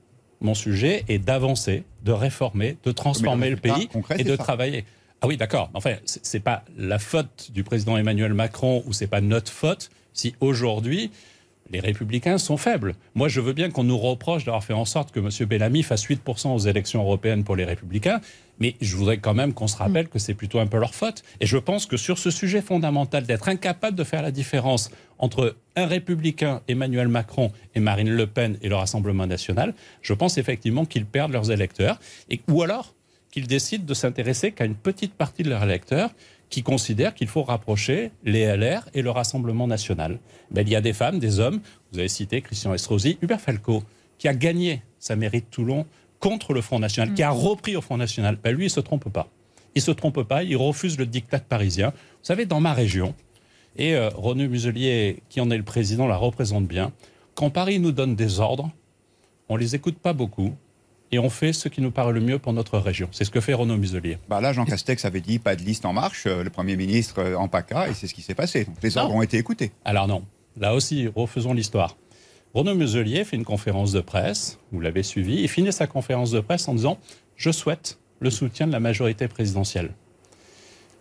Mon 0.43 0.53
sujet 0.53 1.05
est 1.07 1.19
d'avancer, 1.19 1.83
de 2.03 2.11
réformer, 2.11 2.77
de 2.83 2.91
transformer 2.91 3.49
le 3.49 3.57
pays 3.57 3.89
et 4.17 4.23
de 4.23 4.35
travailler. 4.35 4.85
Ah 5.21 5.27
oui, 5.27 5.37
d'accord. 5.37 5.69
Enfin, 5.73 5.95
c'est 6.05 6.41
pas 6.41 6.63
la 6.77 6.99
faute 6.99 7.49
du 7.53 7.63
président 7.63 7.95
Emmanuel 7.95 8.33
Macron 8.33 8.83
ou 8.85 8.91
c'est 8.91 9.07
pas 9.07 9.21
notre 9.21 9.51
faute 9.51 9.89
si 10.13 10.35
aujourd'hui 10.41 11.11
les 11.73 11.79
républicains 11.79 12.37
sont 12.37 12.55
faibles. 12.55 12.93
Moi, 13.15 13.27
je 13.27 13.41
veux 13.41 13.53
bien 13.53 13.71
qu'on 13.71 13.83
nous 13.83 13.97
reproche 13.97 14.45
d'avoir 14.45 14.63
fait 14.63 14.73
en 14.73 14.85
sorte 14.85 15.11
que 15.11 15.19
M. 15.19 15.47
Bellamy 15.47 15.81
fasse 15.81 16.05
8% 16.05 16.53
aux 16.53 16.59
élections 16.59 17.01
européennes 17.01 17.43
pour 17.43 17.55
les 17.55 17.65
républicains, 17.65 18.21
mais 18.59 18.75
je 18.79 18.95
voudrais 18.95 19.17
quand 19.17 19.33
même 19.33 19.53
qu'on 19.53 19.67
se 19.67 19.75
rappelle 19.75 20.07
que 20.07 20.19
c'est 20.19 20.35
plutôt 20.35 20.59
un 20.59 20.67
peu 20.67 20.77
leur 20.77 20.93
faute. 20.93 21.23
Et 21.39 21.47
je 21.47 21.57
pense 21.57 21.87
que 21.87 21.97
sur 21.97 22.19
ce 22.19 22.29
sujet 22.29 22.61
fondamental 22.61 23.23
d'être 23.23 23.49
incapable 23.49 23.97
de 23.97 24.03
faire 24.03 24.21
la 24.21 24.29
différence 24.29 24.91
entre 25.17 25.55
un 25.75 25.87
républicain, 25.87 26.61
Emmanuel 26.67 27.07
Macron, 27.07 27.51
et 27.73 27.79
Marine 27.79 28.11
Le 28.11 28.27
Pen 28.27 28.57
et 28.61 28.69
le 28.69 28.75
Rassemblement 28.75 29.25
national, 29.25 29.73
je 30.03 30.13
pense 30.13 30.37
effectivement 30.37 30.85
qu'ils 30.85 31.07
perdent 31.07 31.31
leurs 31.31 31.49
électeurs. 31.49 31.99
Ou 32.49 32.61
alors 32.61 32.93
qu'ils 33.31 33.47
décident 33.47 33.83
de 33.83 33.95
s'intéresser 33.95 34.51
qu'à 34.51 34.65
une 34.65 34.75
petite 34.75 35.15
partie 35.15 35.41
de 35.41 35.49
leurs 35.49 35.63
électeurs 35.63 36.11
qui 36.49 36.63
considèrent 36.63 37.15
qu'il 37.15 37.27
faut 37.27 37.43
rapprocher 37.43 38.11
les 38.23 38.45
LR 38.45 38.87
et 38.93 39.01
le 39.01 39.09
Rassemblement 39.09 39.67
national. 39.67 40.19
Ben, 40.51 40.61
il 40.61 40.71
y 40.71 40.75
a 40.75 40.81
des 40.81 40.93
femmes, 40.93 41.19
des 41.19 41.39
hommes, 41.39 41.61
vous 41.91 41.99
avez 41.99 42.07
cité 42.07 42.41
Christian 42.41 42.73
Estrosi, 42.73 43.17
Hubert 43.21 43.41
Falco, 43.41 43.83
qui 44.17 44.27
a 44.27 44.33
gagné 44.33 44.81
sa 44.99 45.15
mairie 45.15 45.41
de 45.41 45.45
Toulon 45.45 45.85
contre 46.19 46.53
le 46.53 46.61
Front 46.61 46.79
National, 46.79 47.13
qui 47.13 47.23
a 47.23 47.33
mm. 47.33 47.37
repris 47.37 47.75
au 47.75 47.81
Front 47.81 47.97
National. 47.97 48.37
Ben, 48.41 48.55
lui, 48.55 48.63
il 48.63 48.67
ne 48.67 48.71
se 48.71 48.79
trompe 48.79 49.09
pas. 49.09 49.27
Il 49.75 49.79
ne 49.79 49.83
se 49.83 49.91
trompe 49.91 50.23
pas, 50.23 50.43
il 50.43 50.55
refuse 50.55 50.97
le 50.97 51.05
diktat 51.05 51.39
parisien. 51.39 51.89
Vous 51.89 52.23
savez, 52.27 52.45
dans 52.45 52.59
ma 52.59 52.73
région, 52.73 53.15
et 53.75 53.95
euh, 53.95 54.09
René 54.09 54.47
Muselier, 54.47 55.23
qui 55.29 55.41
en 55.41 55.49
est 55.49 55.57
le 55.57 55.63
président, 55.63 56.07
la 56.07 56.17
représente 56.17 56.67
bien, 56.67 56.91
quand 57.35 57.49
Paris 57.49 57.79
nous 57.79 57.91
donne 57.91 58.15
des 58.15 58.39
ordres, 58.39 58.69
on 59.49 59.55
ne 59.55 59.59
les 59.59 59.75
écoute 59.75 59.97
pas 59.97 60.13
beaucoup 60.13 60.53
et 61.13 61.19
on 61.19 61.29
fait 61.29 61.53
ce 61.53 61.69
qui 61.69 61.79
nous 61.79 61.91
paraît 61.91 62.11
le 62.11 62.21
mieux 62.21 62.39
pour 62.39 62.53
notre 62.53 62.79
région. 62.79 63.07
C'est 63.11 63.23
ce 63.23 63.29
que 63.29 63.39
fait 63.39 63.53
Renaud 63.53 63.77
Muselier. 63.77 64.17
Bah 64.29 64.41
là, 64.41 64.51
Jean 64.51 64.65
Castex 64.65 65.05
avait 65.05 65.21
dit 65.21 65.37
pas 65.37 65.55
de 65.55 65.61
liste 65.61 65.85
en 65.85 65.93
marche, 65.93 66.23
euh, 66.25 66.43
le 66.43 66.49
Premier 66.49 66.75
ministre 66.75 67.19
euh, 67.19 67.35
en 67.35 67.47
PACA, 67.47 67.87
et 67.87 67.93
c'est 67.93 68.07
ce 68.07 68.15
qui 68.15 68.23
s'est 68.23 68.33
passé. 68.33 68.65
les 68.81 68.97
ordres 68.97 69.13
ont 69.13 69.21
été 69.21 69.37
écoutés. 69.37 69.71
Alors 69.85 70.07
non, 70.07 70.23
là 70.57 70.73
aussi, 70.73 71.07
refaisons 71.15 71.53
l'histoire. 71.53 71.97
Renaud 72.55 72.73
Muselier 72.73 73.23
fait 73.25 73.35
une 73.35 73.45
conférence 73.45 73.91
de 73.91 74.01
presse, 74.01 74.57
vous 74.71 74.79
l'avez 74.79 75.03
suivi, 75.03 75.41
il 75.41 75.47
finit 75.47 75.71
sa 75.71 75.85
conférence 75.85 76.31
de 76.31 76.39
presse 76.39 76.67
en 76.67 76.73
disant 76.73 76.97
«Je 77.35 77.51
souhaite 77.51 77.99
le 78.19 78.31
soutien 78.31 78.65
de 78.65 78.71
la 78.71 78.79
majorité 78.79 79.27
présidentielle». 79.27 79.91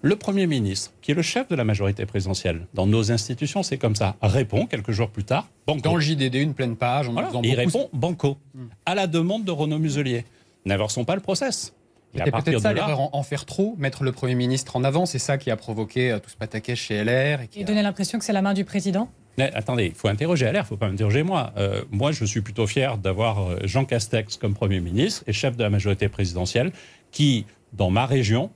Le 0.04 0.16
Premier 0.16 0.48
ministre, 0.48 0.90
qui 1.00 1.12
est 1.12 1.14
le 1.14 1.22
chef 1.22 1.48
de 1.48 1.54
la 1.54 1.62
majorité 1.62 2.04
présidentielle, 2.06 2.66
dans 2.74 2.88
nos 2.88 3.12
institutions, 3.12 3.62
c'est 3.62 3.78
comme 3.78 3.94
ça, 3.94 4.16
répond 4.20 4.66
quelques 4.66 4.90
jours 4.90 5.08
plus 5.08 5.22
tard, 5.22 5.46
banco. 5.64 5.80
Dans 5.80 5.94
le 5.94 6.00
JDD, 6.00 6.34
une 6.34 6.54
pleine 6.54 6.74
page, 6.74 7.08
en 7.08 7.42
Il 7.42 7.54
répond 7.54 7.88
banco, 7.92 8.36
hmm. 8.54 8.64
à 8.84 8.96
la 8.96 9.06
demande 9.06 9.44
de 9.44 9.52
Renaud 9.52 9.78
Muselier. 9.78 10.24
N'inversons 10.66 11.04
pas 11.04 11.14
le 11.14 11.20
process. 11.20 11.72
Et 12.14 12.30
peut-être 12.30 12.58
ça 12.58 12.72
l'erreur, 12.72 13.14
en, 13.14 13.22
faire 13.22 13.46
trop, 13.46 13.76
mettre 13.78 14.02
le 14.02 14.10
Premier 14.10 14.34
ministre 14.34 14.74
en 14.74 14.82
avant, 14.82 15.06
c'est 15.06 15.20
ça 15.20 15.38
qui 15.38 15.52
a 15.52 15.56
provoqué 15.56 16.10
euh, 16.10 16.18
tout 16.18 16.30
ce 16.30 16.36
pataquès 16.36 16.76
chez 16.76 17.04
LR. 17.04 17.42
Et, 17.42 17.46
qui 17.46 17.64
donner 17.64 17.82
l'impression 17.82 18.18
que 18.18 18.24
c'est 18.24 18.32
la 18.32 18.42
main 18.42 18.54
du 18.54 18.64
président? 18.64 19.08
Attendez, 19.38 19.86
il 19.86 19.94
faut 19.94 20.08
interroger 20.08 20.46
LR, 20.46 20.52
il 20.52 20.58
ne 20.58 20.62
faut 20.64 20.76
pas 20.76 20.88
m'interroger 20.88 21.22
moi. 21.22 21.52
Euh, 21.56 21.84
moi, 21.92 22.10
je 22.10 22.24
suis 22.24 22.42
plutôt 22.42 22.66
fier 22.66 22.98
d'avoir 22.98 23.40
euh, 23.40 23.60
Jean 23.64 23.84
Castex 23.84 24.36
comme 24.36 24.52
Premier 24.52 24.80
ministre 24.80 25.22
et 25.28 25.32
chef 25.32 25.56
de 25.56 25.62
la 25.62 25.70
majorité 25.70 26.08
présidentielle 26.08 26.72
qui, 27.12 27.46
dans 27.72 27.90
ma 27.90 28.04
région, 28.04 28.50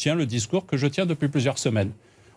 tient 0.00 0.14
le 0.14 0.24
discours 0.24 0.64
que 0.64 0.78
je 0.78 0.86
tiens 0.86 1.04
depuis 1.04 1.28
plusieurs 1.28 1.58
semaines. 1.58 1.92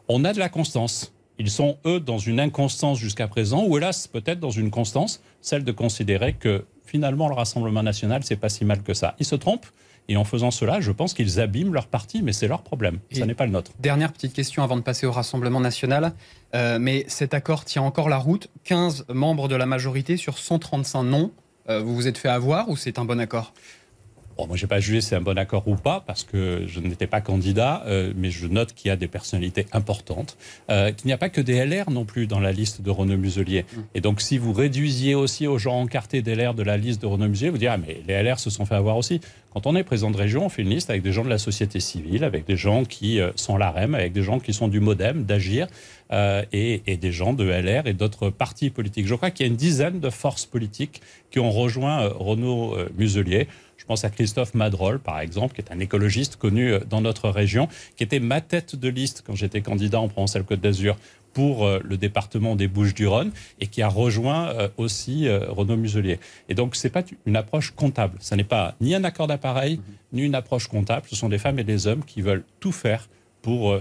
On 0.09 0.25
a 0.25 0.33
de 0.33 0.39
la 0.39 0.49
constance. 0.49 1.13
Ils 1.39 1.49
sont, 1.49 1.77
eux, 1.85 2.01
dans 2.01 2.17
une 2.17 2.41
inconstance 2.41 2.99
jusqu'à 2.99 3.29
présent, 3.29 3.63
ou 3.65 3.77
hélas, 3.77 4.05
peut-être 4.05 4.41
dans 4.41 4.51
une 4.51 4.69
constance, 4.69 5.21
celle 5.39 5.63
de 5.63 5.71
considérer 5.71 6.33
que 6.33 6.65
finalement, 6.85 7.29
le 7.29 7.35
Rassemblement 7.35 7.81
national, 7.81 8.21
c'est 8.25 8.35
pas 8.35 8.49
si 8.49 8.65
mal 8.65 8.83
que 8.83 8.93
ça. 8.93 9.15
Ils 9.19 9.25
se 9.25 9.35
trompent. 9.35 9.65
Et 10.09 10.17
en 10.17 10.25
faisant 10.25 10.51
cela, 10.51 10.81
je 10.81 10.91
pense 10.91 11.13
qu'ils 11.13 11.39
abîment 11.39 11.73
leur 11.73 11.87
parti, 11.87 12.21
mais 12.21 12.33
c'est 12.33 12.49
leur 12.49 12.63
problème. 12.63 12.99
Ce 13.13 13.23
n'est 13.23 13.33
pas 13.33 13.45
le 13.45 13.53
nôtre. 13.53 13.71
Dernière 13.79 14.11
petite 14.11 14.33
question 14.33 14.61
avant 14.61 14.75
de 14.75 14.81
passer 14.81 15.05
au 15.05 15.13
Rassemblement 15.13 15.61
national. 15.61 16.11
Euh, 16.53 16.77
mais 16.79 17.05
cet 17.07 17.33
accord 17.33 17.63
tient 17.63 17.83
encore 17.83 18.09
la 18.09 18.17
route. 18.17 18.49
15 18.65 19.05
membres 19.07 19.47
de 19.47 19.55
la 19.55 19.65
majorité 19.65 20.17
sur 20.17 20.37
135 20.37 21.03
non. 21.03 21.31
Euh, 21.69 21.79
vous 21.79 21.95
vous 21.95 22.07
êtes 22.09 22.17
fait 22.17 22.27
avoir 22.27 22.67
ou 22.67 22.75
c'est 22.75 22.99
un 22.99 23.05
bon 23.05 23.21
accord? 23.21 23.53
Bon, 24.37 24.47
moi, 24.47 24.57
je 24.57 24.63
n'ai 24.63 24.67
pas 24.67 24.79
jugé 24.79 25.01
si 25.01 25.09
c'est 25.09 25.15
un 25.15 25.21
bon 25.21 25.37
accord 25.37 25.67
ou 25.67 25.75
pas, 25.75 26.03
parce 26.05 26.23
que 26.23 26.63
je 26.67 26.79
n'étais 26.79 27.07
pas 27.07 27.21
candidat, 27.21 27.83
euh, 27.85 28.13
mais 28.15 28.31
je 28.31 28.47
note 28.47 28.73
qu'il 28.73 28.89
y 28.89 28.91
a 28.91 28.95
des 28.95 29.07
personnalités 29.07 29.67
importantes, 29.71 30.37
euh, 30.69 30.91
qu'il 30.91 31.07
n'y 31.07 31.13
a 31.13 31.17
pas 31.17 31.29
que 31.29 31.41
des 31.41 31.65
LR 31.65 31.91
non 31.91 32.05
plus 32.05 32.27
dans 32.27 32.39
la 32.39 32.51
liste 32.51 32.81
de 32.81 32.89
Renaud 32.89 33.17
Muselier. 33.17 33.63
Mm. 33.63 33.81
Et 33.95 34.01
donc, 34.01 34.21
si 34.21 34.37
vous 34.37 34.53
réduisiez 34.53 35.15
aussi 35.15 35.47
aux 35.47 35.57
gens 35.57 35.79
encartés 35.79 36.21
des 36.21 36.35
LR 36.35 36.53
de 36.53 36.63
la 36.63 36.77
liste 36.77 37.01
de 37.01 37.07
Renaud 37.07 37.27
Muselier, 37.27 37.49
vous 37.49 37.57
direz, 37.57 37.73
ah, 37.73 37.77
mais 37.77 38.01
les 38.07 38.21
LR 38.23 38.39
se 38.39 38.49
sont 38.49 38.65
fait 38.65 38.75
avoir 38.75 38.97
aussi. 38.97 39.21
Quand 39.53 39.67
on 39.67 39.75
est 39.75 39.83
président 39.83 40.09
de 40.09 40.17
région, 40.17 40.45
on 40.45 40.49
fait 40.49 40.63
une 40.63 40.71
liste 40.71 40.89
avec 40.89 41.03
des 41.03 41.11
gens 41.11 41.23
de 41.23 41.29
la 41.29 41.37
société 41.37 41.79
civile, 41.79 42.23
avec 42.23 42.45
des 42.45 42.57
gens 42.57 42.85
qui 42.85 43.19
euh, 43.19 43.31
sont 43.35 43.55
l'AREM, 43.55 43.93
avec 43.93 44.11
des 44.11 44.23
gens 44.23 44.39
qui 44.39 44.51
sont 44.51 44.67
du 44.67 44.79
MoDem, 44.79 45.25
d'Agir, 45.25 45.67
euh, 46.11 46.43
et, 46.51 46.81
et, 46.87 46.97
des 46.97 47.11
gens 47.11 47.33
de 47.33 47.43
LR 47.43 47.85
et 47.85 47.93
d'autres 47.93 48.29
partis 48.31 48.71
politiques. 48.71 49.05
Je 49.05 49.13
crois 49.13 49.29
qu'il 49.29 49.45
y 49.45 49.49
a 49.49 49.51
une 49.51 49.57
dizaine 49.57 49.99
de 49.99 50.09
forces 50.09 50.47
politiques 50.47 51.01
qui 51.29 51.39
ont 51.39 51.51
rejoint 51.51 52.01
euh, 52.01 52.09
Renaud 52.09 52.75
Muselier. 52.97 53.47
Je 53.83 53.87
pense 53.89 54.05
à 54.05 54.09
Christophe 54.09 54.53
Madrol, 54.53 54.97
par 54.97 55.19
exemple, 55.19 55.55
qui 55.55 55.59
est 55.59 55.69
un 55.69 55.79
écologiste 55.79 56.37
connu 56.37 56.71
euh, 56.71 56.79
dans 56.89 57.01
notre 57.01 57.27
région, 57.27 57.67
qui 57.97 58.03
était 58.05 58.21
ma 58.21 58.39
tête 58.39 58.77
de 58.77 58.87
liste 58.87 59.23
quand 59.27 59.35
j'étais 59.35 59.59
candidat 59.59 59.99
en 59.99 60.07
Provence-Alpes-Côte 60.07 60.61
d'Azur 60.61 60.95
pour 61.33 61.65
euh, 61.65 61.81
le 61.83 61.97
département 61.97 62.55
des 62.55 62.69
Bouches-du-Rhône 62.69 63.33
et 63.59 63.67
qui 63.67 63.81
a 63.81 63.89
rejoint 63.89 64.47
euh, 64.51 64.69
aussi 64.77 65.27
Renaud 65.27 65.75
Muselier. 65.75 66.21
Et 66.47 66.55
donc, 66.55 66.77
ce 66.77 66.87
n'est 66.87 66.91
pas 66.91 67.03
une 67.25 67.35
approche 67.35 67.71
comptable. 67.71 68.17
Ce 68.21 68.35
n'est 68.35 68.45
pas 68.45 68.75
ni 68.79 68.95
un 68.95 69.03
accord 69.03 69.27
d'appareil, 69.27 69.81
ni 70.13 70.21
une 70.21 70.35
approche 70.35 70.69
comptable. 70.69 71.05
Ce 71.09 71.17
sont 71.17 71.27
des 71.27 71.37
femmes 71.37 71.59
et 71.59 71.65
des 71.65 71.85
hommes 71.85 72.05
qui 72.05 72.21
veulent 72.21 72.45
tout 72.61 72.71
faire 72.71 73.09
pour 73.41 73.77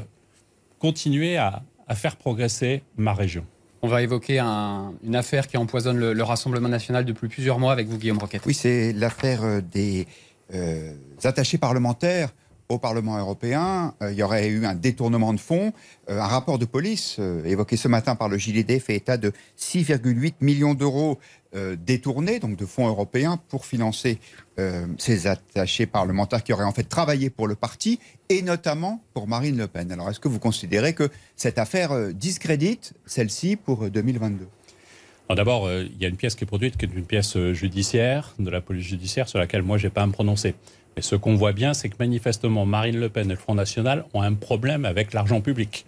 continuer 0.81 1.37
à 1.37 1.62
faire 1.95 2.17
progresser 2.17 2.83
ma 2.97 3.15
région. 3.15 3.47
On 3.85 3.88
va 3.88 4.03
évoquer 4.03 4.38
une 4.38 5.16
affaire 5.16 5.49
qui 5.49 5.57
empoisonne 5.57 5.99
le, 5.99 6.23
Rassemblement 6.23 6.68
national 6.68 7.05
depuis 7.05 7.27
plusieurs 7.27 7.59
mois 7.59 7.73
avec 7.73 7.88
vous, 7.88 7.99
Guillaume 7.99 8.18
Roquette. 8.18 8.47
Oui, 8.47 8.55
c'est 8.55 8.92
l'affaire 8.92 9.42
euh, 9.42 9.61
des 9.61 10.07
euh, 10.55 10.95
attachés 11.25 11.59
parlementaires 11.59 12.31
au 12.73 12.79
Parlement 12.79 13.19
européen. 13.19 13.95
Euh, 14.03 14.13
il 14.13 14.19
y 14.19 14.23
aurait 14.23 14.49
eu 14.49 14.65
un 14.65 14.75
détournement 14.75 15.33
de 15.33 15.41
fonds. 15.41 15.73
un 16.09 16.27
rapport 16.27 16.59
de 16.59 16.65
police 16.65 17.19
évoqué 17.45 17.77
ce 17.77 17.89
matin 17.89 18.17
par 18.17 18.29
le 18.29 18.39
JDD 18.39 18.81
fait 18.81 18.97
état 18.97 19.17
de 19.17 19.33
6,8 19.59 20.35
millions 20.41 20.75
d'euros 20.75 21.19
détournés, 21.79 22.39
donc 22.39 22.57
de 22.57 22.65
fonds 22.65 22.89
européens, 22.89 23.39
pour 23.51 23.67
financer 23.67 24.19
euh, 24.59 24.87
ces 24.99 25.27
attachés 25.27 25.87
parlementaires 25.87 26.45
qui 26.45 26.53
auraient 26.53 26.65
en 26.65 26.73
fait 26.73 26.83
travaillé 26.83 27.31
pour 27.31 27.49
le 27.49 27.55
parti 27.55 27.99
et 28.29 28.43
notamment 28.43 29.03
pour 29.15 29.27
Marine 29.27 29.57
Le 29.57 29.67
Pen. 29.67 29.91
Alors 29.91 30.11
est-ce 30.11 30.21
que 30.21 30.29
vous 30.29 30.39
considérez 30.39 30.93
que 30.93 31.09
cette 31.37 31.57
affaire 31.57 31.93
euh, 31.93 32.13
discrédite 32.13 32.93
celle-ci 33.07 33.57
pour 33.57 33.89
2022 33.89 34.45
euh, 35.31 35.35
D'abord, 35.35 35.73
il 35.73 35.97
y 35.99 36.05
a 36.05 36.09
une 36.09 36.17
pièce 36.17 36.35
qui 36.35 36.45
est 36.45 36.47
produite, 36.47 36.77
qui 36.77 36.85
est 36.85 36.91
une 36.95 37.07
pièce 37.07 37.39
judiciaire, 37.53 38.35
de 38.39 38.51
la 38.51 38.61
police 38.61 38.85
judiciaire, 38.85 39.27
sur 39.27 39.39
laquelle 39.39 39.63
moi, 39.63 39.79
je 39.79 39.87
n'ai 39.87 39.91
pas 39.91 40.03
à 40.03 40.07
me 40.07 40.13
prononcer. 40.13 40.55
Mais 40.97 41.03
ce 41.03 41.17
qu'on 41.17 41.35
voit 41.35 41.53
bien, 41.53 41.75
c'est 41.75 41.89
que 41.89 41.97
manifestement, 41.99 42.67
Marine 42.67 42.99
Le 42.99 43.09
Pen 43.09 43.27
et 43.27 43.35
le 43.35 43.37
Front 43.37 43.55
National 43.55 44.05
ont 44.15 44.23
un 44.23 44.35
problème 44.35 44.85
avec 44.85 45.13
l'argent 45.13 45.41
public. 45.41 45.87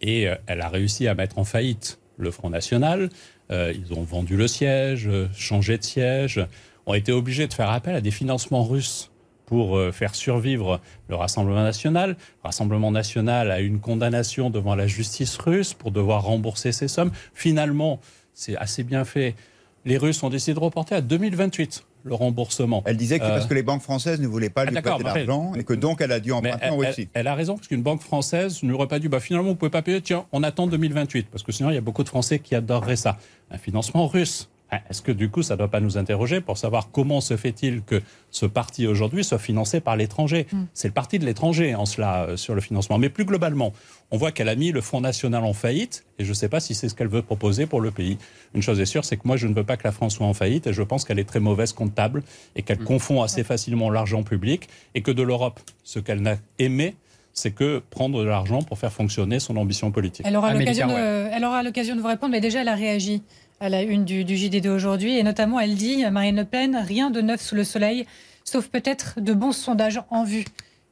et 0.00 0.28
elle 0.46 0.60
a 0.60 0.68
réussi 0.68 1.08
à 1.08 1.14
mettre 1.14 1.38
en 1.38 1.44
faillite 1.44 1.98
le 2.16 2.30
Front 2.30 2.50
National. 2.50 3.10
ils 3.50 3.92
ont 3.94 4.02
vendu 4.02 4.36
le 4.36 4.48
siège, 4.48 5.10
changé 5.34 5.78
de 5.78 5.84
siège 5.84 6.46
ont 6.88 6.94
été 6.94 7.12
obligés 7.12 7.46
de 7.46 7.52
faire 7.52 7.70
appel 7.70 7.94
à 7.94 8.00
des 8.00 8.10
financements 8.10 8.64
russes 8.64 9.10
pour 9.44 9.76
euh, 9.76 9.92
faire 9.92 10.14
survivre 10.14 10.80
le 11.08 11.16
Rassemblement 11.16 11.62
national. 11.62 12.10
Le 12.10 12.44
Rassemblement 12.44 12.90
national 12.90 13.50
a 13.50 13.60
une 13.60 13.78
condamnation 13.78 14.50
devant 14.50 14.74
la 14.74 14.86
justice 14.86 15.36
russe 15.36 15.74
pour 15.74 15.90
devoir 15.90 16.24
rembourser 16.24 16.72
ces 16.72 16.88
sommes. 16.88 17.12
Finalement, 17.34 18.00
c'est 18.32 18.56
assez 18.56 18.84
bien 18.84 19.04
fait. 19.04 19.34
Les 19.84 19.96
Russes 19.96 20.22
ont 20.22 20.30
décidé 20.30 20.54
de 20.54 20.60
reporter 20.60 20.96
à 20.96 21.00
2028 21.00 21.84
le 22.08 22.14
remboursement. 22.14 22.82
Elle 22.86 22.96
disait 22.96 23.18
que 23.18 23.24
parce 23.24 23.44
euh, 23.44 23.48
que 23.48 23.54
les 23.54 23.62
banques 23.62 23.82
françaises 23.82 24.20
ne 24.20 24.26
voulaient 24.26 24.50
pas 24.50 24.64
lui 24.64 24.76
ah, 24.76 24.82
prêter 24.82 25.04
l'argent 25.04 25.52
et 25.54 25.64
que 25.64 25.74
donc 25.74 26.00
elle 26.00 26.12
a 26.12 26.20
dû 26.20 26.32
emprunter 26.32 26.68
en 26.68 26.76
Russie. 26.76 27.08
Elle, 27.14 27.26
a 27.26 27.34
raison, 27.34 27.54
parce 27.56 27.68
qu'une 27.68 27.82
banque 27.82 28.02
française 28.02 28.62
n'aurait 28.62 28.88
pas 28.88 28.98
dit 28.98 29.08
bah, 29.08 29.20
finalement, 29.20 29.48
vous 29.48 29.54
ne 29.54 29.58
pouvez 29.58 29.70
pas 29.70 29.82
payer, 29.82 30.00
tiens, 30.00 30.26
on 30.32 30.42
attend 30.42 30.66
2028. 30.66 31.28
Parce 31.30 31.42
que 31.42 31.52
sinon, 31.52 31.70
il 31.70 31.74
y 31.74 31.78
a 31.78 31.82
beaucoup 31.82 32.02
de 32.02 32.08
Français 32.08 32.38
qui 32.38 32.54
adoreraient 32.54 32.96
ça. 32.96 33.18
Un 33.50 33.58
financement 33.58 34.06
russe 34.06 34.48
est-ce 34.70 35.00
que 35.00 35.12
du 35.12 35.30
coup, 35.30 35.42
ça 35.42 35.54
ne 35.54 35.58
doit 35.58 35.68
pas 35.68 35.80
nous 35.80 35.96
interroger 35.96 36.40
pour 36.40 36.58
savoir 36.58 36.90
comment 36.90 37.20
se 37.20 37.36
fait-il 37.36 37.82
que 37.82 38.02
ce 38.30 38.44
parti 38.44 38.86
aujourd'hui 38.86 39.24
soit 39.24 39.38
financé 39.38 39.80
par 39.80 39.96
l'étranger 39.96 40.46
mm. 40.52 40.64
C'est 40.74 40.88
le 40.88 40.94
parti 40.94 41.18
de 41.18 41.24
l'étranger 41.24 41.74
en 41.74 41.86
cela 41.86 42.24
euh, 42.24 42.36
sur 42.36 42.54
le 42.54 42.60
financement. 42.60 42.98
Mais 42.98 43.08
plus 43.08 43.24
globalement, 43.24 43.72
on 44.10 44.18
voit 44.18 44.30
qu'elle 44.30 44.48
a 44.48 44.54
mis 44.54 44.70
le 44.70 44.80
Front 44.80 45.00
National 45.00 45.44
en 45.44 45.54
faillite 45.54 46.04
et 46.18 46.24
je 46.24 46.28
ne 46.28 46.34
sais 46.34 46.48
pas 46.48 46.60
si 46.60 46.74
c'est 46.74 46.88
ce 46.88 46.94
qu'elle 46.94 47.08
veut 47.08 47.22
proposer 47.22 47.66
pour 47.66 47.80
le 47.80 47.90
pays. 47.90 48.18
Une 48.54 48.62
chose 48.62 48.78
est 48.80 48.86
sûre, 48.86 49.04
c'est 49.04 49.16
que 49.16 49.26
moi, 49.26 49.36
je 49.36 49.46
ne 49.46 49.54
veux 49.54 49.64
pas 49.64 49.76
que 49.76 49.84
la 49.84 49.92
France 49.92 50.16
soit 50.16 50.26
en 50.26 50.34
faillite 50.34 50.66
et 50.66 50.72
je 50.72 50.82
pense 50.82 51.04
qu'elle 51.04 51.18
est 51.18 51.28
très 51.28 51.40
mauvaise 51.40 51.72
comptable 51.72 52.22
et 52.54 52.62
qu'elle 52.62 52.80
mm. 52.80 52.84
confond 52.84 53.22
assez 53.22 53.44
facilement 53.44 53.90
l'argent 53.90 54.22
public 54.22 54.68
et 54.94 55.00
que 55.00 55.10
de 55.10 55.22
l'Europe, 55.22 55.60
ce 55.82 55.98
qu'elle 55.98 56.20
n'a 56.20 56.36
aimé, 56.58 56.94
c'est 57.32 57.52
que 57.52 57.80
prendre 57.90 58.18
de 58.22 58.28
l'argent 58.28 58.62
pour 58.62 58.78
faire 58.78 58.92
fonctionner 58.92 59.38
son 59.38 59.56
ambition 59.56 59.90
politique. 59.90 60.26
Elle 60.26 60.36
aura 60.36 60.52
l'occasion 60.52 60.88
de, 60.88 61.96
de 61.96 62.00
vous 62.02 62.08
répondre, 62.08 62.32
mais 62.32 62.40
déjà, 62.40 62.60
elle 62.60 62.68
a 62.68 62.74
réagi 62.74 63.22
à 63.60 63.68
la 63.68 63.82
une 63.82 64.04
du, 64.04 64.24
JDD 64.36 64.66
aujourd'hui. 64.66 65.18
Et 65.18 65.22
notamment, 65.22 65.60
elle 65.60 65.74
dit, 65.74 66.04
Marine 66.10 66.36
Le 66.36 66.44
Pen, 66.44 66.76
rien 66.76 67.10
de 67.10 67.20
neuf 67.20 67.40
sous 67.40 67.54
le 67.54 67.64
soleil, 67.64 68.06
sauf 68.44 68.68
peut-être 68.68 69.20
de 69.20 69.32
bons 69.32 69.52
sondages 69.52 70.00
en 70.10 70.24
vue. 70.24 70.44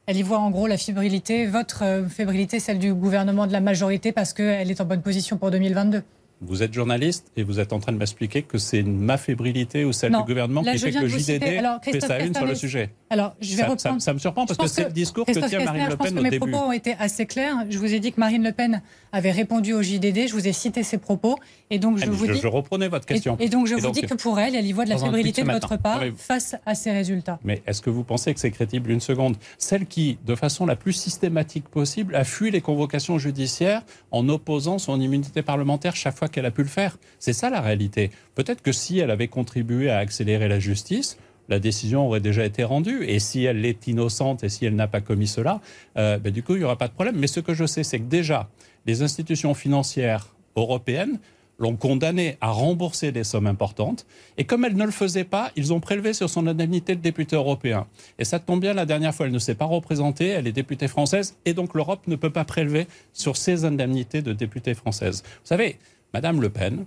Elle 0.05 0.17
y 0.17 0.23
voit 0.23 0.39
en 0.39 0.51
gros 0.51 0.67
la 0.67 0.77
fébrilité, 0.77 1.47
votre 1.47 1.83
euh, 1.83 2.07
fébrilité, 2.07 2.59
celle 2.61 2.79
du 2.79 2.93
gouvernement 2.93 3.45
de 3.45 3.51
la 3.51 3.59
majorité, 3.59 4.13
parce 4.13 4.31
qu'elle 4.31 4.71
est 4.71 4.79
en 4.79 4.85
bonne 4.85 5.01
position 5.01 5.37
pour 5.37 5.51
2022. 5.51 6.01
Vous 6.39 6.61
êtes 6.61 6.73
journaliste 6.73 7.31
et 7.35 7.43
vous 7.43 7.59
êtes 7.59 7.73
en 7.73 7.79
train 7.79 7.91
de 7.91 7.97
m'expliquer 7.97 8.43
que 8.43 8.57
c'est 8.57 8.83
ma 8.83 9.17
fébrilité 9.17 9.83
ou 9.85 9.91
celle 9.91 10.11
du 10.11 10.23
gouvernement 10.23 10.61
qui 10.61 10.77
fait 10.77 10.91
que 10.91 10.99
le 10.99 11.07
JDD 11.07 11.61
fait 11.83 11.99
sa 11.99 12.19
une 12.19 12.33
sur 12.33 12.45
le 12.45 12.55
sujet. 12.55 12.91
Alors, 13.09 13.35
je 13.39 13.55
vais 13.55 13.63
ça, 13.63 13.69
reprendre. 13.69 14.01
Ça, 14.01 14.13
me 14.13 14.19
surprend 14.19 14.45
parce 14.45 14.57
que, 14.57 14.67
c'est 14.67 14.85
le 14.85 14.91
discours 14.91 15.25
que 15.25 15.31
tient 15.31 15.63
Marine 15.63 15.87
Le 15.89 15.95
Pen 15.95 16.07
je 16.07 16.13
pense 16.13 16.23
que 16.23 16.29
mes 16.29 16.39
propos 16.39 16.57
ont 16.57 16.71
été 16.71 16.95
assez 16.99 17.25
clairs. 17.25 17.65
Je 17.69 17.77
vous 17.77 17.93
ai 17.93 17.99
dit 17.99 18.11
que 18.11 18.19
Marine 18.19 18.43
Le 18.43 18.51
Pen 18.51 18.81
avait 19.11 19.31
répondu 19.31 19.73
au 19.73 19.81
JDD. 19.81 20.27
Je 20.27 20.33
vous 20.33 20.47
ai 20.47 20.53
cité 20.53 20.83
ses 20.83 20.97
propos. 20.97 21.37
Et 21.69 21.79
donc, 21.79 21.97
je 21.97 22.03
ah, 22.05 22.09
vous 22.09 22.27
dis. 22.27 22.39
Je 22.39 22.47
reprenais 22.47 22.87
votre 22.87 23.05
question. 23.05 23.37
Et, 23.39 23.49
donc, 23.49 23.67
je 23.67 23.75
vous 23.75 23.91
dis 23.91 24.01
que 24.01 24.13
pour 24.13 24.39
elle, 24.39 24.55
elle 24.55 24.65
y 24.65 24.73
voit 24.73 24.85
de 24.85 24.89
la 24.89 24.97
fébrilité 24.97 25.43
de 25.43 25.51
votre 25.51 25.77
part 25.77 26.01
face 26.17 26.55
à 26.65 26.75
ces 26.75 26.91
résultats. 26.91 27.39
Mais 27.43 27.61
est-ce 27.65 27.81
que 27.81 27.89
vous 27.89 28.03
pensez 28.03 28.33
que 28.33 28.39
c'est 28.39 28.51
crédible 28.51 28.91
une 28.91 28.99
seconde? 28.99 29.37
Celle 29.57 29.85
qui, 29.85 30.17
de 30.25 30.35
façon 30.35 30.65
la 30.65 30.75
plus 30.75 30.93
systématique 30.93 31.69
possible, 31.69 32.15
a 32.15 32.23
fui 32.23 32.51
les 32.51 32.61
convocations 32.61 33.17
judiciaires 33.17 33.83
en 34.11 34.27
opposant 34.29 34.79
son 34.79 34.99
immunité 34.99 35.41
parlementaire 35.41 35.95
chaque 35.95 36.17
fois 36.17 36.27
qu'elle 36.27 36.45
a 36.45 36.51
pu 36.51 36.63
le 36.63 36.69
faire. 36.69 36.97
C'est 37.19 37.33
ça 37.33 37.49
la 37.49 37.61
réalité. 37.61 38.11
Peut-être 38.35 38.61
que 38.61 38.71
si 38.71 38.99
elle 38.99 39.11
avait 39.11 39.27
contribué 39.27 39.89
à 39.89 39.97
accélérer 39.97 40.47
la 40.47 40.59
justice, 40.59 41.17
la 41.49 41.59
décision 41.59 42.05
aurait 42.07 42.19
déjà 42.19 42.45
été 42.45 42.63
rendue. 42.63 43.05
Et 43.05 43.19
si 43.19 43.43
elle 43.43 43.65
est 43.65 43.87
innocente 43.87 44.43
et 44.43 44.49
si 44.49 44.65
elle 44.65 44.75
n'a 44.75 44.87
pas 44.87 45.01
commis 45.01 45.27
cela, 45.27 45.61
euh, 45.97 46.17
ben, 46.17 46.31
du 46.31 46.43
coup, 46.43 46.53
il 46.53 46.59
n'y 46.59 46.63
aura 46.63 46.77
pas 46.77 46.87
de 46.87 46.93
problème. 46.93 47.17
Mais 47.17 47.27
ce 47.27 47.39
que 47.39 47.53
je 47.53 47.65
sais, 47.65 47.83
c'est 47.83 47.99
que 47.99 48.05
déjà, 48.05 48.49
les 48.85 49.01
institutions 49.01 49.53
financières 49.53 50.33
européennes 50.55 51.19
l'ont 51.59 51.75
condamnée 51.75 52.37
à 52.39 52.51
rembourser 52.51 53.11
des 53.11 53.23
sommes 53.23 53.47
importantes. 53.47 54.05
Et 54.37 54.43
comme 54.43 54.65
elle 54.65 54.75
ne 54.75 54.85
le 54.85 54.91
faisait 54.91 55.23
pas, 55.23 55.51
ils 55.55 55.73
ont 55.73 55.79
prélevé 55.79 56.13
sur 56.13 56.29
son 56.29 56.45
indemnité 56.47 56.95
de 56.95 57.01
député 57.01 57.35
européen. 57.35 57.87
Et 58.19 58.25
ça 58.25 58.39
tombe 58.39 58.61
bien, 58.61 58.73
la 58.73 58.85
dernière 58.85 59.13
fois, 59.13 59.25
elle 59.25 59.31
ne 59.31 59.39
s'est 59.39 59.55
pas 59.55 59.65
représentée, 59.65 60.27
elle 60.27 60.47
est 60.47 60.51
députée 60.51 60.87
française, 60.87 61.35
et 61.45 61.53
donc 61.53 61.73
l'Europe 61.73 62.07
ne 62.07 62.15
peut 62.15 62.29
pas 62.29 62.45
prélever 62.45 62.87
sur 63.13 63.37
ses 63.37 63.65
indemnités 63.65 64.21
de 64.21 64.33
députée 64.33 64.75
française. 64.75 65.23
Vous 65.25 65.47
savez, 65.47 65.79
Madame 66.13 66.41
Le 66.41 66.49
Pen, 66.49 66.85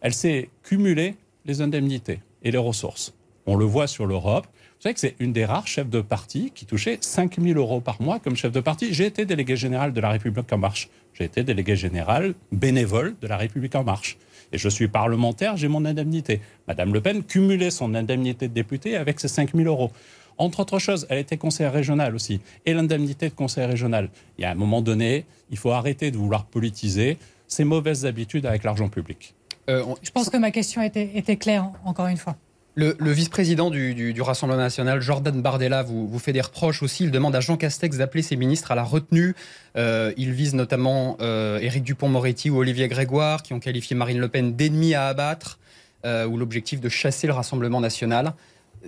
elle 0.00 0.14
s'est 0.14 0.48
cumulée 0.62 1.16
les 1.44 1.60
indemnités 1.60 2.20
et 2.42 2.50
les 2.50 2.58
ressources. 2.58 3.14
On 3.46 3.56
le 3.56 3.64
voit 3.64 3.86
sur 3.86 4.06
l'Europe. 4.06 4.46
Vous 4.46 4.82
savez 4.82 4.94
que 4.94 5.00
c'est 5.00 5.16
une 5.18 5.32
des 5.32 5.44
rares 5.44 5.66
chefs 5.66 5.88
de 5.88 6.00
parti 6.00 6.50
qui 6.54 6.66
touchait 6.66 6.98
5 7.00 7.40
000 7.40 7.58
euros 7.58 7.80
par 7.80 8.00
mois 8.00 8.18
comme 8.18 8.36
chef 8.36 8.52
de 8.52 8.60
parti. 8.60 8.92
J'ai 8.92 9.06
été 9.06 9.24
délégué 9.24 9.56
général 9.56 9.92
de 9.92 10.00
la 10.00 10.10
République 10.10 10.52
en 10.52 10.58
marche. 10.58 10.88
J'ai 11.14 11.24
été 11.24 11.42
délégué 11.42 11.76
général 11.76 12.34
bénévole 12.52 13.14
de 13.20 13.26
la 13.26 13.36
République 13.36 13.74
en 13.74 13.84
marche. 13.84 14.16
Et 14.52 14.58
je 14.58 14.68
suis 14.68 14.88
parlementaire, 14.88 15.56
j'ai 15.56 15.68
mon 15.68 15.84
indemnité. 15.84 16.40
Madame 16.68 16.92
Le 16.92 17.00
Pen 17.00 17.22
cumulait 17.22 17.70
son 17.70 17.94
indemnité 17.94 18.48
de 18.48 18.54
député 18.54 18.96
avec 18.96 19.20
ses 19.20 19.28
5 19.28 19.54
000 19.54 19.68
euros. 19.68 19.90
Entre 20.36 20.60
autres 20.60 20.78
choses, 20.78 21.06
elle 21.10 21.18
était 21.18 21.36
conseillère 21.36 21.72
régionale 21.72 22.14
aussi. 22.14 22.40
Et 22.66 22.74
l'indemnité 22.74 23.28
de 23.28 23.34
conseiller 23.34 23.66
régional. 23.66 24.10
Il 24.38 24.42
y 24.42 24.44
a 24.44 24.50
un 24.50 24.54
moment 24.54 24.82
donné, 24.82 25.26
il 25.50 25.58
faut 25.58 25.70
arrêter 25.70 26.10
de 26.10 26.16
vouloir 26.16 26.44
politiser 26.46 27.18
ses 27.46 27.64
mauvaises 27.64 28.04
habitudes 28.06 28.46
avec 28.46 28.64
l'argent 28.64 28.88
public. 28.88 29.34
Euh, 29.68 29.84
Je 30.02 30.10
pense 30.10 30.30
que 30.30 30.36
ma 30.36 30.50
question 30.50 30.82
était, 30.82 31.10
était 31.14 31.36
claire, 31.36 31.70
encore 31.84 32.08
une 32.08 32.16
fois. 32.16 32.36
Le, 32.76 33.12
vice-président 33.12 33.70
du, 33.70 34.20
Rassemblement 34.20 34.60
national, 34.60 35.00
Jordan 35.00 35.40
Bardella, 35.40 35.84
vous, 35.84 36.08
vous, 36.08 36.18
fait 36.18 36.32
des 36.32 36.40
reproches 36.40 36.82
aussi. 36.82 37.04
Il 37.04 37.12
demande 37.12 37.36
à 37.36 37.40
Jean 37.40 37.56
Castex 37.56 37.98
d'appeler 37.98 38.22
ses 38.22 38.34
ministres 38.34 38.72
à 38.72 38.74
la 38.74 38.82
retenue. 38.82 39.36
Euh, 39.76 40.12
il 40.16 40.32
vise 40.32 40.54
notamment 40.54 41.16
euh, 41.20 41.60
Éric 41.60 41.84
Dupont-Moretti 41.84 42.50
ou 42.50 42.58
Olivier 42.58 42.88
Grégoire, 42.88 43.44
qui 43.44 43.54
ont 43.54 43.60
qualifié 43.60 43.94
Marine 43.94 44.18
Le 44.18 44.26
Pen 44.26 44.56
d'ennemi 44.56 44.94
à 44.94 45.06
abattre, 45.06 45.60
euh, 46.04 46.26
ou 46.26 46.36
l'objectif 46.36 46.80
de 46.80 46.88
chasser 46.88 47.28
le 47.28 47.32
Rassemblement 47.32 47.80
national. 47.80 48.34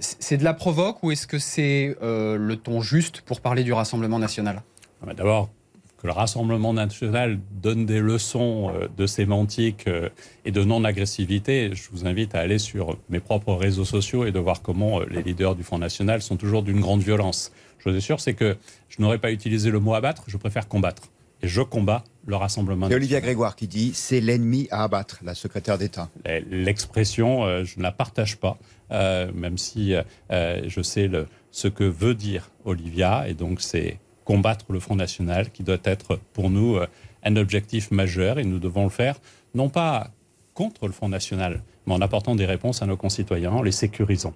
C'est 0.00 0.36
de 0.36 0.44
la 0.44 0.52
provoque 0.52 1.02
ou 1.04 1.12
est-ce 1.12 1.28
que 1.28 1.38
c'est 1.38 1.96
le 2.02 2.54
ton 2.56 2.82
juste 2.82 3.20
pour 3.20 3.40
parler 3.40 3.62
du 3.62 3.72
Rassemblement 3.72 4.18
national? 4.18 4.62
Ah 5.00 5.06
bah 5.06 5.14
D'abord, 5.14 5.48
que 5.98 6.06
le 6.06 6.12
Rassemblement 6.12 6.72
national 6.72 7.38
donne 7.50 7.86
des 7.86 8.00
leçons 8.00 8.70
euh, 8.74 8.88
de 8.96 9.06
sémantique 9.06 9.86
euh, 9.86 10.08
et 10.44 10.50
de 10.50 10.62
non-agressivité, 10.62 11.70
je 11.74 11.88
vous 11.90 12.06
invite 12.06 12.34
à 12.34 12.40
aller 12.40 12.58
sur 12.58 12.98
mes 13.08 13.20
propres 13.20 13.54
réseaux 13.54 13.84
sociaux 13.84 14.26
et 14.26 14.32
de 14.32 14.38
voir 14.38 14.62
comment 14.62 15.00
euh, 15.00 15.06
les 15.10 15.22
leaders 15.22 15.54
du 15.54 15.62
Front 15.62 15.78
National 15.78 16.20
sont 16.20 16.36
toujours 16.36 16.62
d'une 16.62 16.80
grande 16.80 17.00
violence. 17.00 17.50
Je 17.78 17.88
vous 17.88 17.96
assure, 17.96 18.20
c'est 18.20 18.34
que 18.34 18.56
je 18.88 19.00
n'aurais 19.00 19.18
pas 19.18 19.32
utilisé 19.32 19.70
le 19.70 19.80
mot 19.80 19.94
abattre, 19.94 20.24
je 20.26 20.36
préfère 20.36 20.68
combattre. 20.68 21.04
Et 21.42 21.48
je 21.48 21.60
combats 21.60 22.02
le 22.26 22.34
Rassemblement. 22.34 22.88
Et 22.88 22.94
Olivier 22.94 23.20
Grégoire 23.20 23.56
qui 23.56 23.68
dit 23.68 23.92
c'est 23.94 24.20
l'ennemi 24.20 24.68
à 24.70 24.84
abattre, 24.84 25.20
la 25.22 25.34
secrétaire 25.34 25.76
d'État. 25.76 26.08
L'expression, 26.50 27.62
je 27.62 27.76
ne 27.76 27.82
la 27.82 27.92
partage 27.92 28.38
pas, 28.38 28.56
même 28.90 29.58
si 29.58 29.92
je 30.30 30.80
sais 30.82 31.08
le, 31.08 31.26
ce 31.50 31.68
que 31.68 31.84
veut 31.84 32.14
dire 32.14 32.50
Olivia, 32.64 33.28
et 33.28 33.34
donc 33.34 33.60
c'est 33.60 33.98
combattre 34.26 34.66
le 34.70 34.80
Front 34.80 34.96
National, 34.96 35.50
qui 35.50 35.62
doit 35.62 35.78
être 35.84 36.20
pour 36.34 36.50
nous 36.50 36.76
euh, 36.76 36.86
un 37.22 37.36
objectif 37.36 37.90
majeur, 37.90 38.38
et 38.38 38.44
nous 38.44 38.58
devons 38.58 38.84
le 38.84 38.90
faire 38.90 39.18
non 39.54 39.70
pas 39.70 40.10
contre 40.52 40.86
le 40.86 40.92
Front 40.92 41.08
National, 41.08 41.62
mais 41.86 41.94
en 41.94 42.02
apportant 42.02 42.34
des 42.34 42.44
réponses 42.44 42.82
à 42.82 42.86
nos 42.86 42.98
concitoyens, 42.98 43.52
en 43.52 43.62
les 43.62 43.72
sécurisant. 43.72 44.34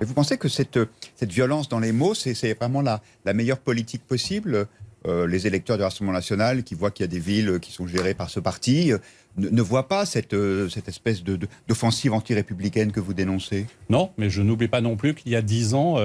Et 0.00 0.04
vous 0.04 0.14
pensez 0.14 0.36
que 0.36 0.48
cette, 0.48 0.78
cette 1.14 1.32
violence 1.32 1.68
dans 1.68 1.78
les 1.78 1.92
mots, 1.92 2.14
c'est 2.14 2.54
vraiment 2.54 2.82
la, 2.82 3.00
la, 3.24 3.32
meilleure 3.34 3.58
politique 3.58 4.02
possible? 4.06 4.66
Euh, 5.06 5.28
Les 5.28 5.46
électeurs 5.46 5.76
du 5.76 5.84
Rassemblement 5.84 6.18
national 6.18 6.64
qui 6.64 6.74
voient 6.74 6.90
qu'il 6.90 7.04
y 7.04 7.08
a 7.08 7.12
des 7.18 7.20
villes 7.20 7.60
qui 7.60 7.70
sont 7.70 7.86
gérées 7.86 8.14
par 8.14 8.30
ce 8.30 8.40
parti 8.40 8.92
euh, 8.92 8.98
ne, 9.36 9.62
voient 9.62 9.86
pas 9.86 10.04
cette, 10.04 10.34
cette 10.70 10.88
espèce 10.88 11.22
d'offensive 11.22 12.10
de, 12.10 12.16
anti-républicaine 12.16 12.90
que 12.90 13.00
vous 13.00 13.14
dénoncez? 13.14 13.66
Non, 13.88 14.10
mais 14.18 14.28
je 14.28 14.42
n'oublie 14.42 14.68
pas 14.68 14.80
non 14.80 14.96
plus 14.96 15.14
qu'il 15.14 15.30
y 15.30 15.36
a 15.36 15.42
dix 15.42 15.74
ans, 15.74 15.96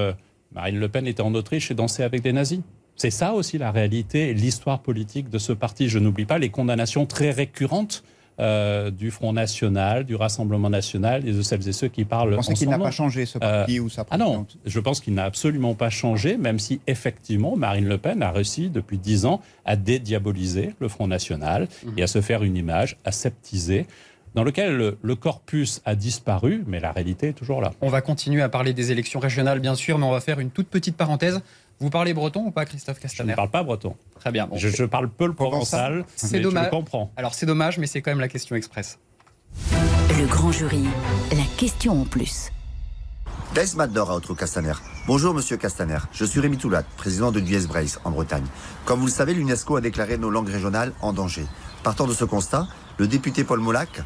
Marine 0.54 0.80
Le 0.80 0.90
Pen 0.90 1.08
était 1.08 1.24
en 1.24 1.34
Autriche 1.34 1.72
et 1.72 1.74
dansait 1.74 2.04
avec 2.04 2.22
des 2.22 2.34
nazis. 2.34 2.60
C'est 3.04 3.12
ça 3.12 3.34
aussi 3.34 3.58
la 3.58 3.70
réalité 3.70 4.30
et 4.30 4.34
l'histoire 4.34 4.80
politique 4.80 5.30
de 5.30 5.38
ce 5.38 5.52
parti. 5.52 5.90
Je 5.90 6.00
n'oublie 6.00 6.24
pas 6.24 6.38
les 6.38 6.48
condamnations 6.48 7.06
très 7.06 7.32
récurrentes 7.32 8.02
euh, 8.40 8.92
du 8.92 9.12
Front 9.12 9.34
National, 9.34 10.06
du 10.06 10.16
Rassemblement 10.16 10.70
National 10.70 11.28
et 11.28 11.34
de 11.34 11.42
celles 11.42 11.68
et 11.68 11.74
ceux 11.74 11.90
qui 11.90 12.06
parlent. 12.06 12.30
Vous 12.30 12.38
pensez 12.38 12.54
qu'il 12.54 12.70
n'a 12.70 12.80
pas 12.80 12.92
changé 12.92 13.26
ce 13.26 13.40
parti 13.40 13.82
ou 13.82 13.90
sa 13.90 14.06
Ah 14.10 14.18
non, 14.18 14.46
je 14.66 14.80
pense 14.80 15.02
qu'il 15.02 15.16
n'a 15.16 15.26
absolument 15.26 15.74
pas 15.74 15.90
changé, 15.90 16.38
même 16.38 16.60
si 16.60 16.80
effectivement 16.88 17.58
Marine 17.58 17.90
Le 17.90 17.98
Pen 17.98 18.24
a 18.24 18.32
réussi 18.32 18.70
depuis 18.70 18.98
dix 18.98 19.26
ans 19.26 19.42
à 19.66 19.76
dédiaboliser 19.76 20.74
le 20.80 20.88
Front 20.88 21.08
National 21.08 21.68
mhm. 21.86 21.96
et 21.98 22.04
à 22.04 22.08
se 22.08 22.22
faire 22.22 22.42
une 22.42 22.56
image 22.56 22.96
aseptisée 23.04 23.86
dans 24.36 24.44
lequel 24.44 24.96
le, 25.02 25.16
corpus 25.16 25.82
a 25.86 25.96
disparu, 25.96 26.64
mais 26.68 26.80
la 26.80 26.92
réalité 26.92 27.30
est 27.30 27.34
toujours 27.34 27.62
là. 27.62 27.72
On 27.82 27.90
va 27.90 28.02
continuer 28.02 28.42
à 28.42 28.50
parler 28.50 28.74
des 28.74 28.92
élections 28.92 29.20
régionales, 29.20 29.60
bien 29.60 29.76
sûr, 29.76 29.98
mais 29.98 30.06
on 30.06 30.12
va 30.12 30.22
faire 30.22 30.40
une 30.40 30.50
toute 30.50 30.68
petite 30.68 30.98
parenthèse. 30.98 31.42
Vous 31.84 31.90
parlez 31.90 32.14
breton 32.14 32.46
ou 32.46 32.52
pas, 32.52 32.64
Christophe 32.64 32.98
Castaner 32.98 33.28
Je 33.28 33.32
ne 33.34 33.36
parle 33.36 33.50
pas 33.50 33.62
breton. 33.62 33.98
Très 34.18 34.32
bien. 34.32 34.48
je, 34.56 34.86
parle 34.86 35.10
peu 35.10 35.28
le 35.28 35.34
provençal, 35.34 36.06
c'est 36.16 36.40
dommage. 36.40 36.68
je 36.68 36.70
comprends. 36.70 37.12
Alors 37.18 37.34
c'est 37.34 37.46
dommage, 37.46 37.78
mais 37.78 37.88
c'est 37.88 38.02
quand 38.02 38.12
même 38.12 38.22
la 38.22 38.30
question 38.30 38.56
express. 38.56 39.00
Le 40.18 40.26
grand 40.26 40.54
jury, 40.54 40.86
la 41.32 41.44
question 41.58 42.00
en 42.04 42.06
plus. 42.06 42.54
Des 43.54 43.76
Madnor 43.76 44.12
à 44.12 44.16
Outro 44.16 44.34
Castaner. 44.34 44.72
Bonjour 45.08 45.34
Monsieur 45.34 45.58
Castaner, 45.58 45.98
je 46.14 46.24
suis 46.24 46.40
Rémi 46.40 46.56
Toulat, 46.56 46.84
président 46.96 47.34
de 47.34 47.42
l'US 47.42 47.68
Brace 47.68 48.00
en 48.06 48.12
Bretagne. 48.12 48.46
Comme 48.86 49.02
vous 49.02 49.08
le 49.08 49.12
savez, 49.12 49.34
l'UNESCO 49.34 49.76
a 49.76 49.82
déclaré 49.82 50.18
nos 50.18 50.30
langues 50.30 50.48
régionales 50.48 50.94
en 51.02 51.12
danger. 51.12 51.44
Partant 51.84 52.08
de 52.08 52.14
ce 52.14 52.24
constat, 52.24 52.66
le 52.98 53.10
député 53.10 53.44
Paul 53.44 53.60
Molac 53.60 54.04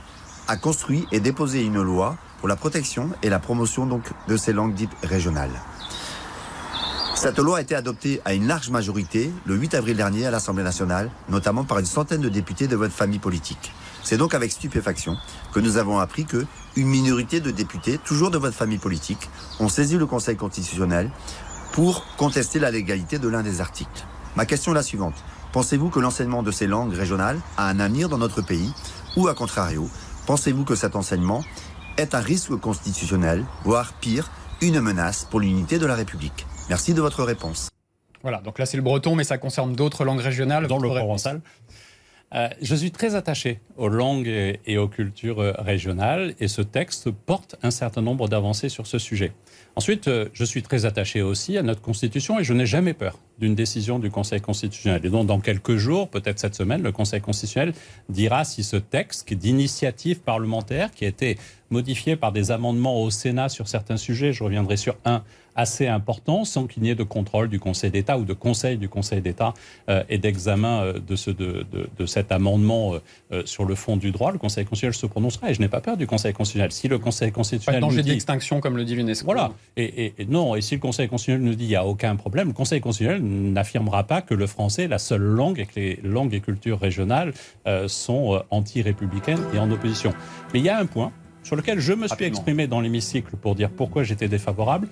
a 0.47 0.57
construit 0.57 1.05
et 1.11 1.19
déposé 1.19 1.63
une 1.63 1.79
loi 1.79 2.17
pour 2.39 2.47
la 2.47 2.55
protection 2.55 3.11
et 3.21 3.29
la 3.29 3.37
promotion 3.37 3.85
donc 3.85 4.05
de 4.27 4.35
ces 4.35 4.51
langues 4.51 4.73
dites 4.73 4.89
régionales. 5.03 5.51
Cette 7.17 7.39
loi 7.39 7.57
a 7.57 7.61
été 7.61 7.73
adoptée 7.73 8.21
à 8.25 8.35
une 8.35 8.45
large 8.45 8.69
majorité 8.69 9.31
le 9.47 9.55
8 9.55 9.73
avril 9.73 9.97
dernier 9.97 10.27
à 10.27 10.31
l'Assemblée 10.31 10.63
nationale, 10.63 11.09
notamment 11.29 11.63
par 11.63 11.79
une 11.79 11.85
centaine 11.87 12.21
de 12.21 12.29
députés 12.29 12.67
de 12.67 12.75
votre 12.75 12.93
famille 12.93 13.17
politique. 13.17 13.73
C'est 14.03 14.17
donc 14.17 14.35
avec 14.35 14.51
stupéfaction 14.51 15.17
que 15.51 15.59
nous 15.59 15.77
avons 15.77 15.97
appris 15.97 16.25
que 16.25 16.45
une 16.75 16.85
minorité 16.87 17.39
de 17.39 17.49
députés, 17.49 17.97
toujours 17.97 18.29
de 18.29 18.37
votre 18.37 18.55
famille 18.55 18.77
politique, 18.77 19.31
ont 19.59 19.67
saisi 19.67 19.97
le 19.97 20.05
Conseil 20.05 20.35
constitutionnel 20.35 21.09
pour 21.71 22.05
contester 22.17 22.59
la 22.59 22.69
légalité 22.69 23.17
de 23.17 23.27
l'un 23.27 23.41
des 23.41 23.61
articles. 23.61 24.05
Ma 24.35 24.45
question 24.45 24.73
est 24.73 24.75
la 24.75 24.83
suivante. 24.83 25.15
Pensez-vous 25.53 25.89
que 25.89 25.99
l'enseignement 25.99 26.43
de 26.43 26.51
ces 26.51 26.67
langues 26.67 26.93
régionales 26.93 27.39
a 27.57 27.67
un 27.67 27.79
avenir 27.79 28.09
dans 28.09 28.19
notre 28.19 28.43
pays 28.43 28.71
Ou 29.15 29.27
à 29.27 29.33
contrario, 29.33 29.89
pensez-vous 30.27 30.65
que 30.65 30.75
cet 30.75 30.95
enseignement 30.95 31.43
est 31.97 32.13
un 32.13 32.21
risque 32.21 32.55
constitutionnel, 32.57 33.43
voire 33.63 33.93
pire, 33.93 34.29
une 34.61 34.81
menace 34.81 35.25
pour 35.27 35.39
l'unité 35.39 35.79
de 35.79 35.87
la 35.87 35.95
République? 35.95 36.46
Merci 36.69 36.93
de 36.93 37.01
votre 37.01 37.23
réponse. 37.23 37.69
Voilà, 38.23 38.39
donc 38.41 38.59
là 38.59 38.65
c'est 38.65 38.77
le 38.77 38.83
breton, 38.83 39.15
mais 39.15 39.23
ça 39.23 39.37
concerne 39.37 39.73
d'autres 39.73 40.03
langues 40.03 40.19
régionales. 40.19 40.67
Dans 40.67 40.79
le 40.79 40.89
provençal 40.89 41.41
euh, 42.35 42.49
je 42.61 42.75
suis 42.75 42.91
très 42.91 43.15
attaché 43.15 43.61
aux 43.77 43.87
langues 43.87 44.27
et 44.65 44.77
aux 44.77 44.89
cultures 44.89 45.37
régionales 45.59 46.35
et 46.41 46.49
ce 46.49 46.61
texte 46.61 47.09
porte 47.09 47.55
un 47.63 47.71
certain 47.71 48.01
nombre 48.01 48.27
d'avancées 48.27 48.67
sur 48.67 48.85
ce 48.85 48.99
sujet. 48.99 49.31
Ensuite, 49.77 50.09
euh, 50.09 50.27
je 50.33 50.43
suis 50.43 50.61
très 50.61 50.83
attaché 50.83 51.21
aussi 51.21 51.57
à 51.57 51.63
notre 51.63 51.81
Constitution 51.81 52.37
et 52.37 52.43
je 52.43 52.51
n'ai 52.51 52.65
jamais 52.65 52.93
peur 52.93 53.17
d'une 53.39 53.55
décision 53.55 53.99
du 53.99 54.09
Conseil 54.09 54.41
constitutionnel. 54.41 55.05
Et 55.05 55.09
donc, 55.09 55.27
dans 55.27 55.39
quelques 55.39 55.75
jours, 55.75 56.09
peut-être 56.09 56.39
cette 56.39 56.55
semaine, 56.55 56.81
le 56.81 56.91
Conseil 56.91 57.21
constitutionnel 57.21 57.73
dira 58.09 58.43
si 58.45 58.63
ce 58.63 58.77
texte 58.77 59.33
d'initiative 59.33 60.19
parlementaire 60.19 60.91
qui 60.91 61.05
a 61.05 61.07
été 61.07 61.37
modifié 61.69 62.15
par 62.15 62.31
des 62.31 62.51
amendements 62.51 63.01
au 63.01 63.09
Sénat 63.09 63.49
sur 63.49 63.67
certains 63.67 63.97
sujets, 63.97 64.33
je 64.33 64.43
reviendrai 64.43 64.77
sur 64.77 64.95
un 65.05 65.23
assez 65.57 65.87
important, 65.87 66.45
sans 66.45 66.67
qu'il 66.67 66.83
n'y 66.83 66.91
ait 66.91 66.95
de 66.95 67.03
contrôle 67.03 67.49
du 67.49 67.59
Conseil 67.59 67.89
d'État 67.89 68.17
ou 68.19 68.25
de 68.25 68.33
conseil 68.33 68.77
du 68.77 68.87
Conseil 68.87 69.21
d'État 69.21 69.55
euh, 69.89 70.03
et 70.07 70.19
d'examen 70.19 70.83
euh, 70.83 70.99
de, 70.99 71.15
ce, 71.15 71.31
de, 71.31 71.65
de, 71.97 72.05
cet 72.05 72.31
amendement 72.31 72.93
euh, 73.31 73.41
sur 73.45 73.65
le 73.65 73.73
fond 73.73 73.97
du 73.97 74.11
droit. 74.11 74.31
Le 74.31 74.37
Conseil 74.37 74.65
constitutionnel 74.65 74.93
se 74.93 75.07
prononcera 75.07 75.49
et 75.49 75.55
je 75.55 75.59
n'ai 75.59 75.67
pas 75.67 75.81
peur 75.81 75.97
du 75.97 76.05
Conseil 76.05 76.31
constitutionnel. 76.31 76.71
Si 76.71 76.87
le 76.87 76.99
Conseil 76.99 77.31
constitutionnel. 77.31 77.81
Pas 77.81 77.87
de 77.87 77.91
danger 77.91 78.03
d'extinction, 78.03 78.61
comme 78.61 78.77
le 78.77 78.85
dit 78.85 78.95
l'UNESCO. 78.95 79.25
Voilà. 79.25 79.51
Et, 79.75 80.13
et, 80.19 80.25
non, 80.25 80.55
et 80.55 80.61
si 80.61 80.75
le 80.75 80.79
Conseil 80.79 81.07
constitutionnel 81.07 81.43
nous 81.43 81.55
dit 81.55 81.63
qu'il 81.63 81.69
n'y 81.69 81.75
a 81.75 81.85
aucun 81.85 82.15
problème, 82.15 82.49
le 82.49 82.53
Conseil 82.53 82.79
constitutionnel 82.79 83.23
n'affirmera 83.27 84.03
pas 84.03 84.21
que 84.21 84.33
le 84.33 84.47
français 84.47 84.83
est 84.83 84.87
la 84.87 84.99
seule 84.99 85.21
langue 85.21 85.59
et 85.59 85.65
que 85.65 85.79
les 85.79 85.99
langues 86.03 86.33
et 86.33 86.39
cultures 86.39 86.79
régionales 86.79 87.33
sont 87.87 88.41
anti-républicaines 88.49 89.43
et 89.53 89.59
en 89.59 89.69
opposition. 89.71 90.13
Mais 90.53 90.59
il 90.59 90.65
y 90.65 90.69
a 90.69 90.79
un 90.79 90.85
point 90.85 91.11
sur 91.43 91.55
lequel 91.55 91.79
je 91.79 91.93
me 91.93 92.07
suis 92.09 92.25
exprimé 92.25 92.67
dans 92.67 92.81
l'hémicycle 92.81 93.37
pour 93.37 93.55
dire 93.55 93.69
pourquoi 93.69 94.03
j'étais 94.03 94.27
défavorable, 94.27 94.89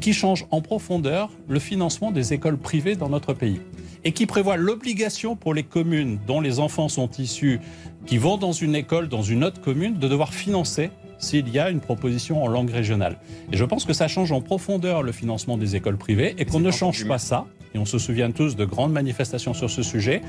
qui 0.00 0.14
change 0.14 0.46
en 0.50 0.62
profondeur 0.62 1.28
le 1.48 1.58
financement 1.58 2.12
des 2.12 2.32
écoles 2.32 2.56
privées 2.56 2.96
dans 2.96 3.10
notre 3.10 3.34
pays 3.34 3.60
et 4.04 4.12
qui 4.12 4.24
prévoit 4.24 4.56
l'obligation 4.56 5.36
pour 5.36 5.52
les 5.52 5.64
communes 5.64 6.18
dont 6.26 6.40
les 6.40 6.60
enfants 6.60 6.88
sont 6.88 7.10
issus, 7.18 7.60
qui 8.06 8.16
vont 8.16 8.38
dans 8.38 8.52
une 8.52 8.74
école 8.74 9.08
dans 9.08 9.22
une 9.22 9.44
autre 9.44 9.60
commune, 9.60 9.98
de 9.98 10.08
devoir 10.08 10.32
financer 10.32 10.90
s'il 11.18 11.48
y 11.50 11.58
a 11.58 11.68
une 11.68 11.80
proposition 11.80 12.42
en 12.42 12.46
langue 12.46 12.70
régionale. 12.70 13.18
Et 13.52 13.56
je 13.56 13.64
pense 13.64 13.84
que 13.84 13.92
ça 13.92 14.08
change 14.08 14.32
en 14.32 14.40
profondeur 14.40 15.02
le 15.02 15.12
financement 15.12 15.58
des 15.58 15.76
écoles 15.76 15.98
privées 15.98 16.36
et 16.38 16.46
qu'on 16.46 16.60
ne 16.60 16.70
change 16.70 17.06
pas 17.06 17.18
ça, 17.18 17.44
et 17.74 17.78
on 17.78 17.84
se 17.84 17.98
souvient 17.98 18.30
tous 18.30 18.56
de 18.56 18.64
grandes 18.64 18.92
manifestations 18.92 19.54
sur 19.54 19.70
ce 19.70 19.82
sujet, 19.82 20.22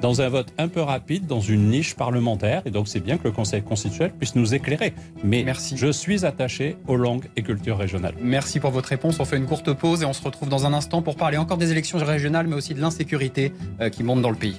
dans 0.00 0.22
un 0.22 0.28
vote 0.28 0.52
un 0.58 0.68
peu 0.68 0.80
rapide, 0.80 1.26
dans 1.26 1.40
une 1.40 1.68
niche 1.68 1.94
parlementaire. 1.94 2.62
Et 2.64 2.70
donc, 2.70 2.88
c'est 2.88 3.00
bien 3.00 3.18
que 3.18 3.24
le 3.24 3.32
Conseil 3.32 3.62
constitutionnel 3.62 4.12
puisse 4.16 4.34
nous 4.34 4.54
éclairer. 4.54 4.94
Mais 5.22 5.42
Merci. 5.44 5.76
je 5.76 5.92
suis 5.92 6.24
attaché 6.24 6.76
aux 6.88 6.96
langues 6.96 7.26
et 7.36 7.42
cultures 7.42 7.78
régionales. 7.78 8.14
Merci 8.20 8.60
pour 8.60 8.70
votre 8.70 8.88
réponse. 8.88 9.20
On 9.20 9.24
fait 9.24 9.36
une 9.36 9.46
courte 9.46 9.72
pause 9.72 10.02
et 10.02 10.06
on 10.06 10.12
se 10.12 10.22
retrouve 10.22 10.48
dans 10.48 10.66
un 10.66 10.72
instant 10.72 11.02
pour 11.02 11.16
parler 11.16 11.36
encore 11.36 11.58
des 11.58 11.70
élections 11.70 11.98
régionales, 11.98 12.46
mais 12.46 12.56
aussi 12.56 12.74
de 12.74 12.80
l'insécurité 12.80 13.52
euh, 13.80 13.90
qui 13.90 14.02
monte 14.02 14.22
dans 14.22 14.30
le 14.30 14.36
pays. 14.36 14.56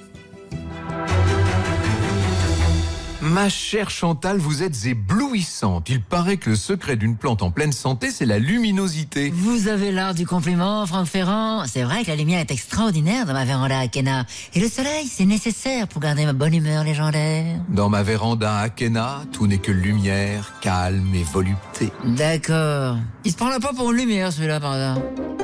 Ma 3.22 3.48
chère 3.48 3.88
Chantal, 3.88 4.38
vous 4.38 4.64
êtes 4.64 4.84
éblouissante. 4.84 5.88
Il 5.88 6.02
paraît 6.02 6.38
que 6.38 6.50
le 6.50 6.56
secret 6.56 6.96
d'une 6.96 7.16
plante 7.16 7.40
en 7.42 7.52
pleine 7.52 7.70
santé, 7.70 8.10
c'est 8.10 8.26
la 8.26 8.40
luminosité. 8.40 9.30
Vous 9.32 9.68
avez 9.68 9.92
l'art 9.92 10.12
du 10.12 10.26
compliment, 10.26 10.84
Franck 10.86 11.06
Ferrand. 11.06 11.62
C'est 11.68 11.84
vrai 11.84 12.02
que 12.02 12.08
la 12.08 12.16
lumière 12.16 12.40
est 12.40 12.50
extraordinaire 12.50 13.24
dans 13.24 13.32
ma 13.32 13.44
véranda 13.44 13.78
Akena. 13.78 14.26
Et 14.54 14.60
le 14.60 14.66
soleil, 14.66 15.06
c'est 15.06 15.24
nécessaire 15.24 15.86
pour 15.86 16.00
garder 16.00 16.24
ma 16.24 16.32
bonne 16.32 16.52
humeur 16.52 16.82
légendaire. 16.82 17.60
Dans 17.68 17.88
ma 17.88 18.02
véranda 18.02 18.56
Akena, 18.56 19.22
tout 19.30 19.46
n'est 19.46 19.58
que 19.58 19.70
lumière, 19.70 20.54
calme 20.60 21.14
et 21.14 21.22
volupté. 21.22 21.92
D'accord. 22.04 22.96
Il 23.24 23.30
se 23.30 23.36
prend 23.36 23.50
la 23.50 23.60
pas 23.60 23.72
pour 23.72 23.92
une 23.92 23.98
lumière, 23.98 24.32
celui-là, 24.32 24.58
par 24.58 24.72
hasard. 24.72 24.98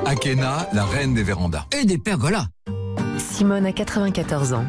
Akena, 0.05 0.67
la 0.73 0.83
reine 0.83 1.13
des 1.13 1.23
vérandas. 1.23 1.65
Et 1.71 1.85
des 1.85 1.97
pergolas. 1.97 2.47
Simone 3.17 3.65
a 3.65 3.71
94 3.71 4.51
ans. 4.51 4.65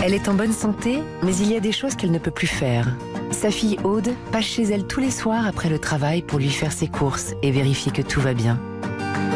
Elle 0.00 0.14
est 0.14 0.28
en 0.28 0.34
bonne 0.34 0.52
santé, 0.52 1.00
mais 1.24 1.34
il 1.36 1.50
y 1.50 1.56
a 1.56 1.60
des 1.60 1.72
choses 1.72 1.96
qu'elle 1.96 2.12
ne 2.12 2.18
peut 2.18 2.30
plus 2.30 2.46
faire. 2.46 2.86
Sa 3.32 3.50
fille 3.50 3.78
Aude 3.82 4.10
passe 4.30 4.44
chez 4.44 4.62
elle 4.62 4.86
tous 4.86 5.00
les 5.00 5.10
soirs 5.10 5.46
après 5.46 5.68
le 5.68 5.78
travail 5.78 6.22
pour 6.22 6.38
lui 6.38 6.50
faire 6.50 6.72
ses 6.72 6.86
courses 6.86 7.34
et 7.42 7.50
vérifier 7.50 7.90
que 7.90 8.02
tout 8.02 8.20
va 8.20 8.32
bien. 8.32 8.60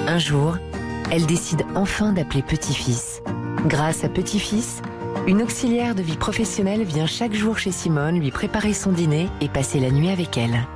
Un 0.07 0.19
jour, 0.19 0.57
elle 1.11 1.27
décide 1.27 1.65
enfin 1.75 2.13
d'appeler 2.13 2.43
Petit-Fils. 2.43 3.23
Grâce 3.67 4.05
à 4.05 4.09
Petit-Fils, 4.09 4.83
une 5.27 5.43
auxiliaire 5.43 5.95
de 5.95 6.03
vie 6.03 6.17
professionnelle 6.17 6.85
vient 6.85 7.07
chaque 7.07 7.35
jour 7.35 7.59
chez 7.59 7.73
Simone 7.73 8.21
lui 8.21 8.31
préparer 8.31 8.73
son 8.73 8.93
dîner 8.93 9.29
et 9.41 9.49
passer 9.49 9.81
la 9.81 9.91
nuit 9.91 10.11
avec 10.11 10.39
elle. 10.39 10.67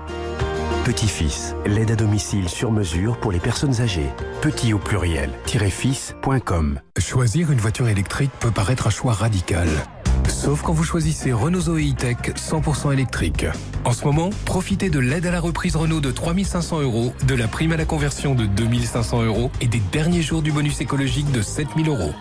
Petit-Fils, 0.87 1.57
l'aide 1.66 1.90
à 1.90 1.96
domicile 1.96 2.49
sur 2.49 2.70
mesure 2.70 3.18
pour 3.18 3.33
les 3.33 3.40
personnes 3.40 3.81
âgées. 3.81 4.07
Petit 4.40 4.72
au 4.72 4.79
pluriel, 4.79 5.31
fils.com. 5.44 6.79
Choisir 6.96 7.51
une 7.51 7.59
voiture 7.59 7.88
électrique 7.88 8.31
peut 8.38 8.53
paraître 8.53 8.87
un 8.87 8.90
choix 8.90 9.12
radical. 9.12 9.66
Sauf 10.29 10.62
quand 10.62 10.72
vous 10.72 10.85
choisissez 10.85 11.33
Renault 11.33 11.62
Zoe 11.62 11.90
E-Tech 11.90 12.18
100% 12.37 12.92
électrique. 12.92 13.46
En 13.85 13.92
ce 13.92 14.05
moment, 14.05 14.31
profitez 14.44 14.88
de 14.88 15.01
l'aide 15.01 15.27
à 15.27 15.33
la 15.33 15.40
reprise 15.40 15.75
Renault 15.75 15.99
de 15.99 16.12
3500 16.12 16.83
euros, 16.83 17.12
de 17.27 17.35
la 17.35 17.49
prime 17.49 17.72
à 17.72 17.77
la 17.77 17.85
conversion 17.85 18.37
de 18.37 18.46
2500 18.46 19.25
euros 19.25 19.51
et 19.61 19.66
des 19.66 19.83
derniers 19.90 20.22
jours 20.22 20.40
du 20.40 20.53
bonus 20.53 20.81
écologique 20.81 21.33
de 21.33 21.42
7000 21.42 21.88
euros. 21.88 22.12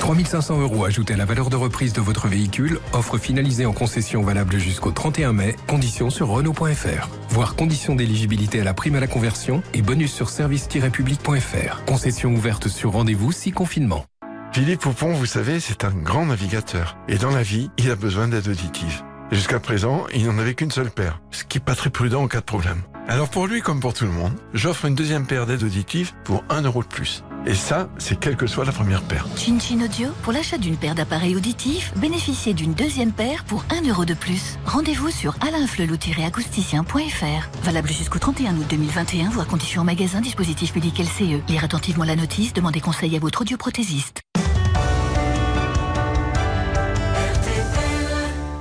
3500 0.00 0.60
euros 0.62 0.86
ajoutés 0.86 1.12
à 1.12 1.16
la 1.16 1.26
valeur 1.26 1.50
de 1.50 1.56
reprise 1.56 1.92
de 1.92 2.00
votre 2.00 2.26
véhicule, 2.26 2.80
offre 2.94 3.18
finalisée 3.18 3.66
en 3.66 3.72
concession 3.72 4.22
valable 4.22 4.58
jusqu'au 4.58 4.90
31 4.90 5.34
mai, 5.34 5.54
conditions 5.68 6.08
sur 6.08 6.28
Renault.fr. 6.28 7.08
Voir 7.28 7.54
conditions 7.54 7.94
d'éligibilité 7.94 8.60
à 8.60 8.64
la 8.64 8.72
prime 8.72 8.96
à 8.96 9.00
la 9.00 9.06
conversion 9.06 9.62
et 9.74 9.82
bonus 9.82 10.12
sur 10.12 10.30
service-public.fr. 10.30 11.84
Concession 11.84 12.32
ouverte 12.32 12.68
sur 12.68 12.92
rendez-vous 12.92 13.30
si 13.30 13.52
confinement. 13.52 14.06
Philippe 14.52 14.80
Poupon, 14.80 15.12
vous 15.12 15.26
savez, 15.26 15.60
c'est 15.60 15.84
un 15.84 15.92
grand 15.92 16.26
navigateur. 16.26 16.96
Et 17.06 17.18
dans 17.18 17.30
la 17.30 17.42
vie, 17.42 17.70
il 17.76 17.90
a 17.90 17.94
besoin 17.94 18.26
d'aide 18.26 18.48
auditive. 18.48 19.02
Jusqu'à 19.30 19.60
présent, 19.60 20.06
il 20.14 20.26
n'en 20.26 20.38
avait 20.38 20.54
qu'une 20.54 20.72
seule 20.72 20.90
paire, 20.90 21.20
ce 21.30 21.44
qui 21.44 21.58
n'est 21.58 21.64
pas 21.64 21.76
très 21.76 21.90
prudent 21.90 22.22
en 22.22 22.26
cas 22.26 22.40
de 22.40 22.44
problème. 22.44 22.82
Alors 23.06 23.28
pour 23.28 23.46
lui 23.46 23.60
comme 23.60 23.80
pour 23.80 23.92
tout 23.92 24.06
le 24.06 24.12
monde, 24.12 24.32
j'offre 24.54 24.86
une 24.86 24.94
deuxième 24.94 25.26
paire 25.26 25.46
d'aides 25.46 25.62
auditives 25.62 26.12
pour 26.24 26.42
1 26.48 26.62
euro 26.62 26.82
de 26.82 26.88
plus. 26.88 27.22
Et 27.46 27.54
ça, 27.54 27.88
c'est 27.98 28.20
quelle 28.20 28.36
que 28.36 28.46
soit 28.46 28.66
la 28.66 28.72
première 28.72 29.02
paire. 29.02 29.26
Chin 29.36 29.58
Chin 29.58 29.80
Audio, 29.82 30.10
pour 30.22 30.32
l'achat 30.32 30.58
d'une 30.58 30.76
paire 30.76 30.94
d'appareils 30.94 31.34
auditifs, 31.36 31.92
bénéficiez 31.96 32.52
d'une 32.52 32.74
deuxième 32.74 33.12
paire 33.12 33.44
pour 33.44 33.64
1 33.70 33.88
euro 33.88 34.04
de 34.04 34.12
plus. 34.14 34.58
Rendez-vous 34.66 35.10
sur 35.10 35.36
alainflelou-acousticien.fr. 35.40 37.48
Valable 37.62 37.88
jusqu'au 37.88 38.18
31 38.18 38.56
août 38.56 38.66
2021, 38.68 39.30
voire 39.30 39.46
conditions 39.46 39.80
en 39.82 39.84
magasin, 39.84 40.20
dispositif 40.20 40.74
public 40.74 40.98
LCE. 40.98 41.40
Lire 41.48 41.64
attentivement 41.64 42.04
la 42.04 42.16
notice, 42.16 42.52
demandez 42.52 42.80
conseil 42.80 43.16
à 43.16 43.18
votre 43.18 43.40
audioprothésiste. 43.40 44.20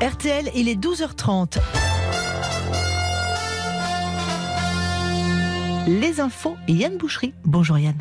RTL, 0.02 0.50
il 0.56 0.70
est 0.70 0.82
12h30. 0.82 1.58
Les 5.90 6.20
infos, 6.20 6.56
Yann 6.68 6.98
Boucherie. 6.98 7.34
Bonjour 7.46 7.80
Yann. 7.80 7.96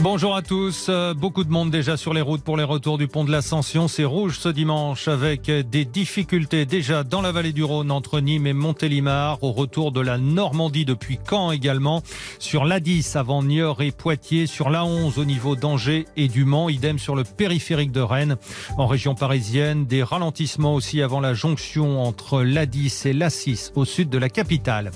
Bonjour 0.00 0.36
à 0.36 0.42
tous. 0.42 0.86
Euh, 0.90 1.12
beaucoup 1.12 1.42
de 1.42 1.50
monde 1.50 1.72
déjà 1.72 1.96
sur 1.96 2.14
les 2.14 2.20
routes 2.20 2.44
pour 2.44 2.56
les 2.56 2.62
retours 2.62 2.98
du 2.98 3.08
pont 3.08 3.24
de 3.24 3.32
l'Ascension. 3.32 3.88
C'est 3.88 4.04
rouge 4.04 4.38
ce 4.38 4.48
dimanche 4.48 5.08
avec 5.08 5.50
des 5.50 5.84
difficultés 5.84 6.66
déjà 6.66 7.02
dans 7.02 7.20
la 7.20 7.32
vallée 7.32 7.52
du 7.52 7.64
Rhône 7.64 7.90
entre 7.90 8.20
Nîmes 8.20 8.46
et 8.46 8.52
Montélimar. 8.52 9.42
Au 9.42 9.50
retour 9.50 9.90
de 9.90 10.00
la 10.00 10.16
Normandie 10.16 10.84
depuis 10.84 11.18
Caen 11.28 11.50
également. 11.50 12.02
Sur 12.38 12.64
l'A10 12.64 13.18
avant 13.18 13.42
Niort 13.42 13.82
et 13.82 13.90
Poitiers. 13.90 14.46
Sur 14.46 14.70
l'A11 14.70 15.18
au 15.18 15.24
niveau 15.24 15.56
d'Angers 15.56 16.06
et 16.16 16.28
du 16.28 16.44
Mans. 16.44 16.68
Idem 16.68 17.00
sur 17.00 17.16
le 17.16 17.24
périphérique 17.24 17.90
de 17.90 18.00
Rennes. 18.00 18.36
En 18.76 18.86
région 18.86 19.16
parisienne, 19.16 19.84
des 19.84 20.04
ralentissements 20.04 20.74
aussi 20.74 21.02
avant 21.02 21.18
la 21.18 21.34
jonction 21.34 22.04
entre 22.04 22.44
l'A10 22.44 23.08
et 23.08 23.12
l'A6 23.14 23.72
au 23.74 23.84
sud 23.84 24.10
de 24.10 24.18
la 24.18 24.28
capitale. 24.28 24.92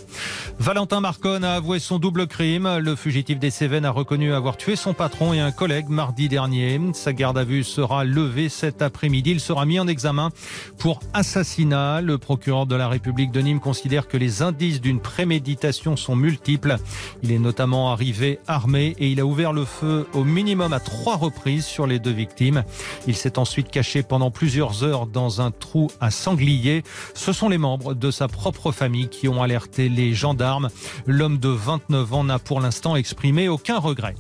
Valentin 0.61 1.01
Marconne 1.01 1.43
a 1.43 1.55
avoué 1.55 1.81
son 1.81 1.99
double 1.99 2.29
crime. 2.29 2.79
Le 2.79 2.95
fugitif 2.95 3.41
des 3.41 3.51
Cévennes 3.51 3.85
a 3.85 3.91
reconnu 3.91 4.33
avoir 4.33 4.57
tué 4.57 4.77
son 4.77 4.92
patron 4.95 5.33
et 5.33 5.41
un 5.41 5.53
collègue 5.53 5.89
mardi 5.89 6.29
dernier. 6.29 6.81
Sa 6.93 7.13
garde 7.13 7.39
à 7.39 7.45
vue 7.45 7.65
sera 7.65 8.05
levée 8.05 8.49
cet 8.49 8.83
après-midi. 8.83 9.31
Il 9.31 9.41
sera 9.41 9.67
mis 9.67 9.79
en 9.79 9.87
examen 9.87 10.31
pour 10.79 11.01
assassinat. 11.13 12.01
Le 12.01 12.19
procureur 12.19 12.67
de 12.67 12.75
la 12.75 12.89
République 12.89 13.31
de 13.31 13.41
Nîmes 13.41 13.61
considère 13.61 14.09
que 14.09 14.17
les 14.17 14.43
indices 14.43 14.81
d'une 14.81 15.01
préméditation 15.01 15.97
sont 15.97 16.17
multiples. 16.17 16.77
Il 17.23 17.33
est 17.33 17.39
notamment 17.39 17.93
arrivé 17.93 18.39
armé 18.47 18.95
et 18.99 19.11
il 19.11 19.21
a 19.21 19.27
ouvert 19.27 19.53
le 19.53 19.65
feu 19.65 20.07
au 20.15 20.25
minimum 20.25 20.73
à 20.73 20.81
trois 20.81 21.17
reprises 21.17 21.65
sur 21.65 21.87
les 21.87 21.99
deux 21.99 22.11
victimes. 22.11 22.65
Il 23.07 23.17
s'est 23.17 23.39
ensuite 23.39 23.71
caché 23.71 24.03
pendant 24.03 24.31
plusieurs 24.31 24.85
heures 24.85 25.07
dans 25.07 25.41
un 25.41 25.51
trou 25.51 25.91
à 26.01 26.11
sanglier. 26.11 26.83
Ce 27.15 27.33
sont 27.33 27.49
les 27.49 27.59
membres 27.59 27.95
de 27.95 28.11
sa 28.11 28.29
propre 28.29 28.73
famille 28.73 29.09
qui 29.09 29.29
ont 29.29 29.43
alerté 29.43 29.89
les 29.89 30.15
gendarmes. 30.15 30.69
L'homme 31.07 31.39
de 31.39 31.49
29 31.49 32.15
ans 32.15 32.25
n'a 32.25 32.39
pour 32.39 32.61
l'instant 32.61 32.97
exprimé 32.97 33.49
aucun 33.49 33.79
regret. 33.79 34.15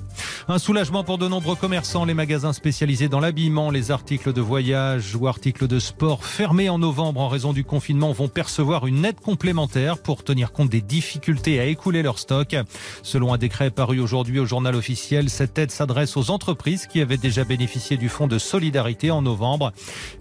Un 0.48 0.58
soulagement 0.62 1.02
pour 1.02 1.18
de 1.18 1.26
nombreux 1.26 1.56
commerçants. 1.56 2.04
Les 2.04 2.14
magasins 2.14 2.52
spécialisés 2.52 3.08
dans 3.08 3.18
l'habillement, 3.18 3.72
les 3.72 3.90
articles 3.90 4.32
de 4.32 4.40
voyage 4.40 5.16
ou 5.16 5.26
articles 5.26 5.66
de 5.66 5.80
sport 5.80 6.24
fermés 6.24 6.68
en 6.68 6.78
novembre 6.78 7.20
en 7.20 7.26
raison 7.26 7.52
du 7.52 7.64
confinement 7.64 8.12
vont 8.12 8.28
percevoir 8.28 8.86
une 8.86 9.04
aide 9.04 9.18
complémentaire 9.18 9.98
pour 9.98 10.22
tenir 10.22 10.52
compte 10.52 10.68
des 10.68 10.80
difficultés 10.80 11.58
à 11.58 11.64
écouler 11.64 12.04
leur 12.04 12.20
stock. 12.20 12.54
Selon 13.02 13.34
un 13.34 13.38
décret 13.38 13.72
paru 13.72 13.98
aujourd'hui 13.98 14.38
au 14.38 14.46
journal 14.46 14.76
officiel, 14.76 15.30
cette 15.30 15.58
aide 15.58 15.72
s'adresse 15.72 16.16
aux 16.16 16.30
entreprises 16.30 16.86
qui 16.86 17.00
avaient 17.00 17.16
déjà 17.16 17.42
bénéficié 17.42 17.96
du 17.96 18.08
fonds 18.08 18.28
de 18.28 18.38
solidarité 18.38 19.10
en 19.10 19.20
novembre. 19.20 19.72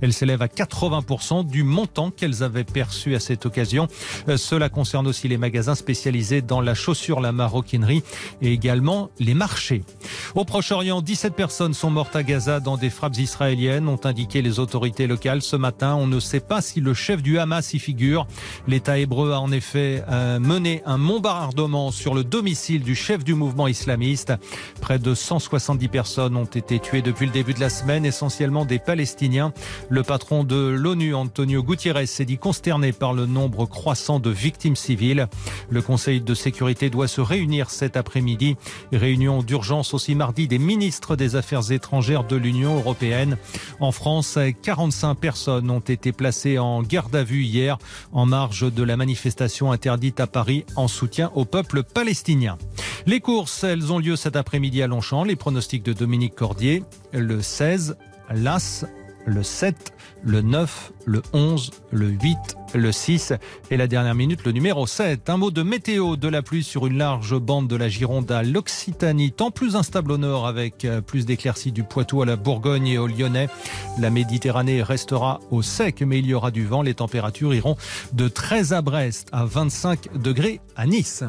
Elle 0.02 0.12
s'élève 0.12 0.42
à 0.42 0.48
80% 0.48 1.46
du 1.46 1.62
montant 1.64 2.10
qu'elles 2.10 2.42
avaient 2.42 2.64
perçu 2.64 3.14
à 3.14 3.20
cette 3.20 3.46
occasion. 3.46 3.88
Euh, 4.28 4.38
Cela 4.38 4.70
concerne 4.70 5.06
aussi 5.06 5.28
les 5.28 5.38
magasins 5.38 5.76
spécialisés 5.76 6.42
dans 6.42 6.62
la 6.62 6.74
chaussure, 6.74 7.22
la 7.22 7.32
maroquinerie 7.32 8.02
et 8.42 8.52
également 8.52 9.12
les 9.20 9.36
marchés. 9.36 9.84
Au 10.34 10.46
Proche-Orient, 10.46 11.02
17 11.02 11.36
personnes 11.36 11.74
sont 11.74 11.90
mortes 11.90 12.16
à 12.16 12.24
Gaza 12.24 12.62
dans 12.62 12.78
des 12.78 12.90
frappes 12.90 13.18
israéliennes, 13.18 13.90
ont 13.90 14.00
indiqué 14.06 14.42
les 14.42 14.60
autorités 14.60 15.06
locales 15.06 15.42
ce 15.42 15.58
matin. 15.58 15.96
On 15.96 16.08
ne 16.08 16.22
sait 16.22 16.40
pas 16.40 16.62
si 16.62 16.80
le 16.80 16.94
chef 16.94 17.22
du 17.22 17.38
Hamas 17.38 17.74
y 17.74 17.80
figure. 17.80 18.26
L'État 18.66 18.98
hébreu 18.98 19.34
a 19.34 19.42
en 19.42 19.52
effet 19.52 20.06
euh, 20.10 20.40
mené 20.40 20.84
un 20.86 20.98
bombardement 20.98 21.92
sur 21.92 22.16
le 22.16 22.24
domicile 22.24 22.82
du 22.82 22.96
chef 22.96 23.26
du 23.26 23.34
mouvement 23.34 23.68
islamiste. 23.68 24.32
Près 24.80 25.00
de 25.00 25.14
170 25.14 25.90
personnes 25.90 26.38
ont 26.38 26.46
été 26.46 26.80
tuées 26.80 27.02
depuis 27.02 27.26
le 27.26 27.34
début 27.34 27.54
de 27.54 27.60
la 27.60 27.70
semaine, 27.70 28.06
essentiellement 28.06 28.64
des 28.64 28.80
Palestiniens. 28.80 29.52
Le 29.90 30.02
patron 30.02 30.46
de 30.46 30.56
l'ONU, 30.56 31.14
Antonio 31.14 31.62
Gutiérrez, 31.62 32.06
s'est 32.06 32.24
dit 32.24 32.38
consterné 32.38 32.94
par 32.94 33.14
le 33.14 33.26
nombre 33.26 33.66
croissant 33.66 34.22
de 34.22 34.30
victimes 34.30 34.78
civiles. 34.78 35.28
Le 35.70 35.82
Conseil 35.82 36.22
de 36.22 36.34
sécurité 36.34 36.90
doit 36.90 37.10
se 37.10 37.20
réunir 37.20 37.70
cet 37.70 37.98
après-midi. 37.98 38.56
Réunion 38.94 39.44
d'urgence 39.44 39.94
aussi 39.94 40.11
mardi 40.16 40.48
des 40.48 40.60
ministres 40.60 41.16
des 41.16 41.36
Affaires 41.36 41.72
étrangères 41.72 42.24
de 42.24 42.36
l'Union 42.36 42.76
européenne. 42.76 43.38
En 43.80 43.92
France, 43.92 44.38
45 44.64 45.16
personnes 45.16 45.70
ont 45.70 45.80
été 45.80 46.12
placées 46.12 46.60
en 46.60 46.82
garde 46.84 47.16
à 47.16 47.24
vue 47.24 47.44
hier 47.44 47.78
en 48.12 48.26
marge 48.26 48.72
de 48.72 48.84
la 48.84 48.98
manifestation 48.98 49.72
interdite 49.72 50.20
à 50.20 50.28
Paris 50.28 50.66
en 50.76 50.88
soutien 50.88 51.32
au 51.36 51.46
peuple 51.46 51.84
palestinien. 51.84 52.58
Les 53.06 53.20
courses, 53.20 53.64
elles 53.64 53.92
ont 53.92 54.00
lieu 54.00 54.16
cet 54.16 54.36
après-midi 54.36 54.82
à 54.82 54.88
Longchamp. 54.88 55.24
Les 55.24 55.36
pronostics 55.36 55.84
de 55.84 55.94
Dominique 55.94 56.36
Cordier, 56.36 56.84
le 57.14 57.42
16, 57.42 57.98
l'As, 58.34 58.86
le 59.26 59.44
7, 59.44 59.94
le 60.24 60.42
9, 60.42 60.92
le 61.06 61.22
11, 61.34 61.72
le 61.92 62.08
8, 62.08 62.38
le 62.74 62.92
6 62.92 63.34
et 63.70 63.78
la 63.78 63.88
dernière 63.88 64.16
minute, 64.16 64.46
le 64.46 64.52
numéro 64.52 64.88
7. 64.88 65.30
Un 65.30 65.38
mot 65.38 65.52
de 65.52 65.64
météo, 65.64 66.16
de 66.16 66.28
la 66.28 66.42
pluie 66.42 66.64
sur 66.64 66.88
une 66.88 66.98
large 66.98 67.38
bande 67.38 67.68
de 67.68 67.76
la 67.76 67.90
Gironde 67.90 68.32
à 68.32 68.44
l'Occitanie, 68.44 69.32
tant 69.32 69.52
plus 69.52 69.76
instable 69.76 70.12
au 70.12 70.18
nord 70.18 70.48
avec 70.48 70.86
euh, 70.86 71.02
plus 71.02 71.26
d'éclaircies 71.26 71.72
du 71.72 71.84
Poitou 71.84 72.22
à 72.22 72.26
la 72.26 72.36
Bourgogne 72.36 72.88
et 72.88 72.98
au 72.98 73.08
Lyonnais. 73.08 73.50
La 74.00 74.10
Méditerranée 74.10 74.84
restera 74.84 75.40
au 75.50 75.62
sec, 75.62 76.02
mais 76.02 76.20
il 76.20 76.26
y 76.28 76.34
aura 76.34 76.52
du 76.52 76.66
vent. 76.66 76.82
Les 76.82 76.94
températures 76.94 77.54
iront 77.54 77.76
de 78.14 78.28
13 78.28 78.74
à 78.74 78.82
Brest 78.82 79.30
à 79.32 79.46
25 79.46 80.18
degrés 80.22 80.62
à 80.76 80.86
Nice. 80.86 81.24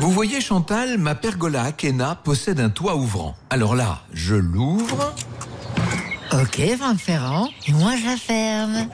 Vous 0.00 0.12
voyez 0.12 0.40
Chantal, 0.40 0.96
ma 0.96 1.16
pergola 1.16 1.64
Akena 1.64 2.14
possède 2.14 2.60
un 2.60 2.70
toit 2.70 2.94
ouvrant. 2.94 3.34
Alors 3.50 3.74
là, 3.74 4.02
je 4.12 4.36
l'ouvre. 4.36 5.12
Ok, 6.32 6.60
Franck 6.78 6.98
Ferrand. 6.98 7.48
Et 7.66 7.72
moi, 7.72 7.92
je 7.96 8.04
la 8.04 8.16
ferme. 8.16 8.88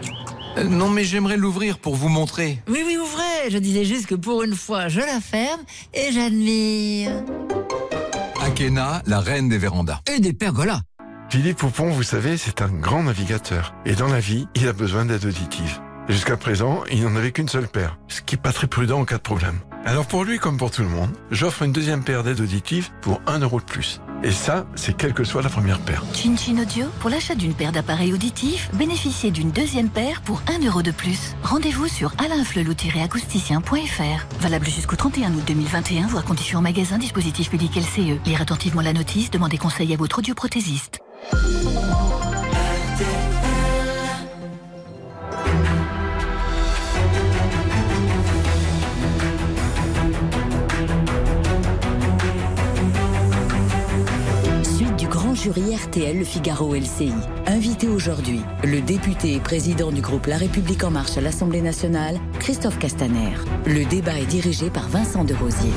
Euh, 0.56 0.64
non 0.64 0.88
mais 0.88 1.02
j'aimerais 1.02 1.36
l'ouvrir 1.36 1.78
pour 1.78 1.96
vous 1.96 2.08
montrer. 2.08 2.62
Oui, 2.68 2.82
oui, 2.86 2.96
ouvrez. 2.96 3.50
Je 3.50 3.58
disais 3.58 3.84
juste 3.84 4.06
que 4.06 4.14
pour 4.14 4.44
une 4.44 4.54
fois, 4.54 4.88
je 4.88 5.00
la 5.00 5.20
ferme 5.20 5.60
et 5.92 6.12
j'admire. 6.12 7.10
Akena, 8.40 9.02
la 9.06 9.20
reine 9.20 9.48
des 9.48 9.58
vérandas. 9.58 10.00
Et 10.14 10.20
des 10.20 10.32
pergolas. 10.32 10.80
Philippe 11.28 11.58
Poupon, 11.58 11.90
vous 11.90 12.04
savez, 12.04 12.36
c'est 12.36 12.62
un 12.62 12.68
grand 12.68 13.02
navigateur. 13.02 13.74
Et 13.84 13.94
dans 13.94 14.06
la 14.06 14.20
vie, 14.20 14.46
il 14.54 14.68
a 14.68 14.72
besoin 14.72 15.04
d'aide 15.04 15.24
auditive. 15.24 15.80
Jusqu'à 16.08 16.36
présent, 16.36 16.84
il 16.92 17.02
n'en 17.02 17.16
avait 17.16 17.32
qu'une 17.32 17.48
seule 17.48 17.66
paire, 17.66 17.98
ce 18.08 18.20
qui 18.20 18.36
n'est 18.36 18.42
pas 18.42 18.52
très 18.52 18.66
prudent 18.68 19.00
en 19.00 19.04
cas 19.04 19.16
de 19.16 19.22
problème. 19.22 19.58
Alors 19.86 20.06
pour 20.06 20.24
lui 20.24 20.38
comme 20.38 20.56
pour 20.56 20.70
tout 20.70 20.82
le 20.82 20.88
monde, 20.88 21.10
j'offre 21.30 21.62
une 21.62 21.72
deuxième 21.72 22.04
paire 22.04 22.22
d'aides 22.22 22.40
auditives 22.40 22.90
pour 23.00 23.20
1 23.26 23.40
euro 23.40 23.58
de 23.58 23.64
plus. 23.64 24.00
Et 24.22 24.30
ça, 24.30 24.66
c'est 24.74 24.96
quelle 24.96 25.12
que 25.12 25.24
soit 25.24 25.42
la 25.42 25.50
première 25.50 25.78
paire. 25.80 26.02
Chin 26.14 26.36
Chin 26.36 26.58
Audio, 26.58 26.86
pour 27.00 27.10
l'achat 27.10 27.34
d'une 27.34 27.54
paire 27.54 27.72
d'appareils 27.72 28.12
auditifs, 28.12 28.70
bénéficiez 28.74 29.30
d'une 29.30 29.50
deuxième 29.50 29.90
paire 29.90 30.22
pour 30.22 30.42
1 30.48 30.64
euro 30.66 30.82
de 30.82 30.90
plus. 30.90 31.34
Rendez-vous 31.42 31.88
sur 31.88 32.12
alainflelou-acousticien.fr. 32.18 34.40
Valable 34.40 34.66
jusqu'au 34.66 34.96
31 34.96 35.34
août 35.34 35.42
2021, 35.46 36.06
voire 36.06 36.24
conditions 36.24 36.60
en 36.60 36.62
magasin, 36.62 36.98
dispositif 36.98 37.50
public 37.50 37.76
LCE. 37.76 38.24
Lire 38.26 38.40
attentivement 38.40 38.82
la 38.82 38.92
notice, 38.92 39.30
demandez 39.30 39.58
conseil 39.58 39.92
à 39.92 39.96
votre 39.96 40.20
audioprothésiste. 40.20 41.00
Jury 55.44 55.74
RTL 55.76 56.16
Le 56.16 56.24
Figaro 56.24 56.74
LCI. 56.74 57.12
Invité 57.44 57.86
aujourd'hui, 57.86 58.40
le 58.62 58.80
député 58.80 59.34
et 59.34 59.40
président 59.40 59.92
du 59.92 60.00
groupe 60.00 60.24
La 60.24 60.38
République 60.38 60.82
En 60.84 60.90
Marche 60.90 61.18
à 61.18 61.20
l'Assemblée 61.20 61.60
nationale, 61.60 62.18
Christophe 62.40 62.78
Castaner. 62.78 63.34
Le 63.66 63.84
débat 63.84 64.18
est 64.18 64.24
dirigé 64.24 64.70
par 64.70 64.88
Vincent 64.88 65.22
de 65.22 65.34
Rosier. 65.34 65.70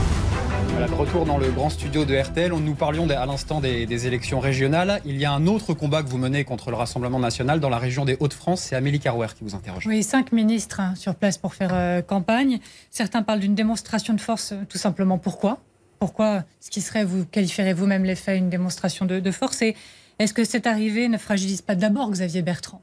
Voilà, 0.69 0.87
de 0.87 0.93
retour 0.93 1.25
dans 1.25 1.37
le 1.37 1.51
grand 1.51 1.69
studio 1.69 2.05
de 2.05 2.15
RTL, 2.17 2.53
nous 2.53 2.75
parlions 2.75 3.09
à 3.09 3.25
l'instant 3.25 3.59
des, 3.59 3.85
des, 3.85 4.07
élections 4.07 4.39
régionales. 4.39 5.01
Il 5.03 5.17
y 5.17 5.25
a 5.25 5.33
un 5.33 5.47
autre 5.47 5.73
combat 5.73 6.01
que 6.01 6.07
vous 6.07 6.17
menez 6.17 6.45
contre 6.45 6.71
le 6.71 6.77
Rassemblement 6.77 7.19
national 7.19 7.59
dans 7.59 7.69
la 7.69 7.77
région 7.77 8.05
des 8.05 8.15
Hauts-de-France. 8.21 8.61
C'est 8.61 8.75
Amélie 8.77 9.01
Carouer 9.01 9.27
qui 9.37 9.43
vous 9.43 9.53
interroge. 9.53 9.85
Oui, 9.85 10.01
cinq 10.01 10.31
ministres 10.31 10.79
hein, 10.79 10.93
sur 10.95 11.13
place 11.13 11.37
pour 11.37 11.55
faire 11.55 11.71
euh, 11.73 12.01
campagne. 12.01 12.59
Certains 12.89 13.21
parlent 13.21 13.41
d'une 13.41 13.55
démonstration 13.55 14.13
de 14.13 14.21
force, 14.21 14.53
euh, 14.53 14.63
tout 14.69 14.77
simplement. 14.77 15.17
Pourquoi? 15.17 15.57
Pourquoi 15.99 16.43
ce 16.59 16.69
qui 16.69 16.81
serait, 16.81 17.03
vous 17.03 17.25
qualifierez 17.25 17.73
vous-même 17.73 18.03
les 18.03 18.15
faits, 18.15 18.37
une 18.37 18.49
démonstration 18.49 19.05
de, 19.05 19.31
force 19.31 19.61
Et 19.61 19.75
est-ce 20.19 20.33
que 20.33 20.43
cette 20.43 20.67
arrivée 20.67 21.07
ne 21.07 21.17
fragilise 21.17 21.61
pas 21.61 21.75
d'abord 21.75 22.11
Xavier 22.11 22.41
Bertrand? 22.41 22.81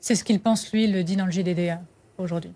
C'est 0.00 0.14
ce 0.14 0.24
qu'il 0.24 0.40
pense, 0.40 0.72
lui, 0.72 0.84
il 0.84 0.92
le 0.92 1.04
dit 1.04 1.16
dans 1.16 1.26
le 1.26 1.32
JDD 1.32 1.78
aujourd'hui. 2.18 2.52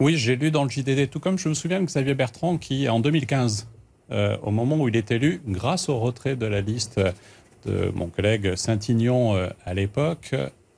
Oui, 0.00 0.16
j'ai 0.16 0.36
lu 0.36 0.50
dans 0.50 0.64
le 0.64 0.70
JDD, 0.70 1.08
tout 1.08 1.20
comme 1.20 1.38
je 1.38 1.48
me 1.48 1.54
souviens 1.54 1.80
de 1.80 1.86
Xavier 1.86 2.14
Bertrand 2.14 2.58
qui, 2.58 2.88
en 2.88 2.98
2015, 2.98 3.68
euh, 4.10 4.36
au 4.42 4.50
moment 4.50 4.76
où 4.76 4.88
il 4.88 4.96
est 4.96 5.10
élu, 5.10 5.40
grâce 5.46 5.88
au 5.88 5.98
retrait 5.98 6.36
de 6.36 6.46
la 6.46 6.60
liste 6.60 7.00
de 7.64 7.92
mon 7.94 8.08
collègue 8.08 8.56
Saint-Ignon 8.56 9.36
euh, 9.36 9.48
à 9.64 9.72
l'époque, 9.72 10.34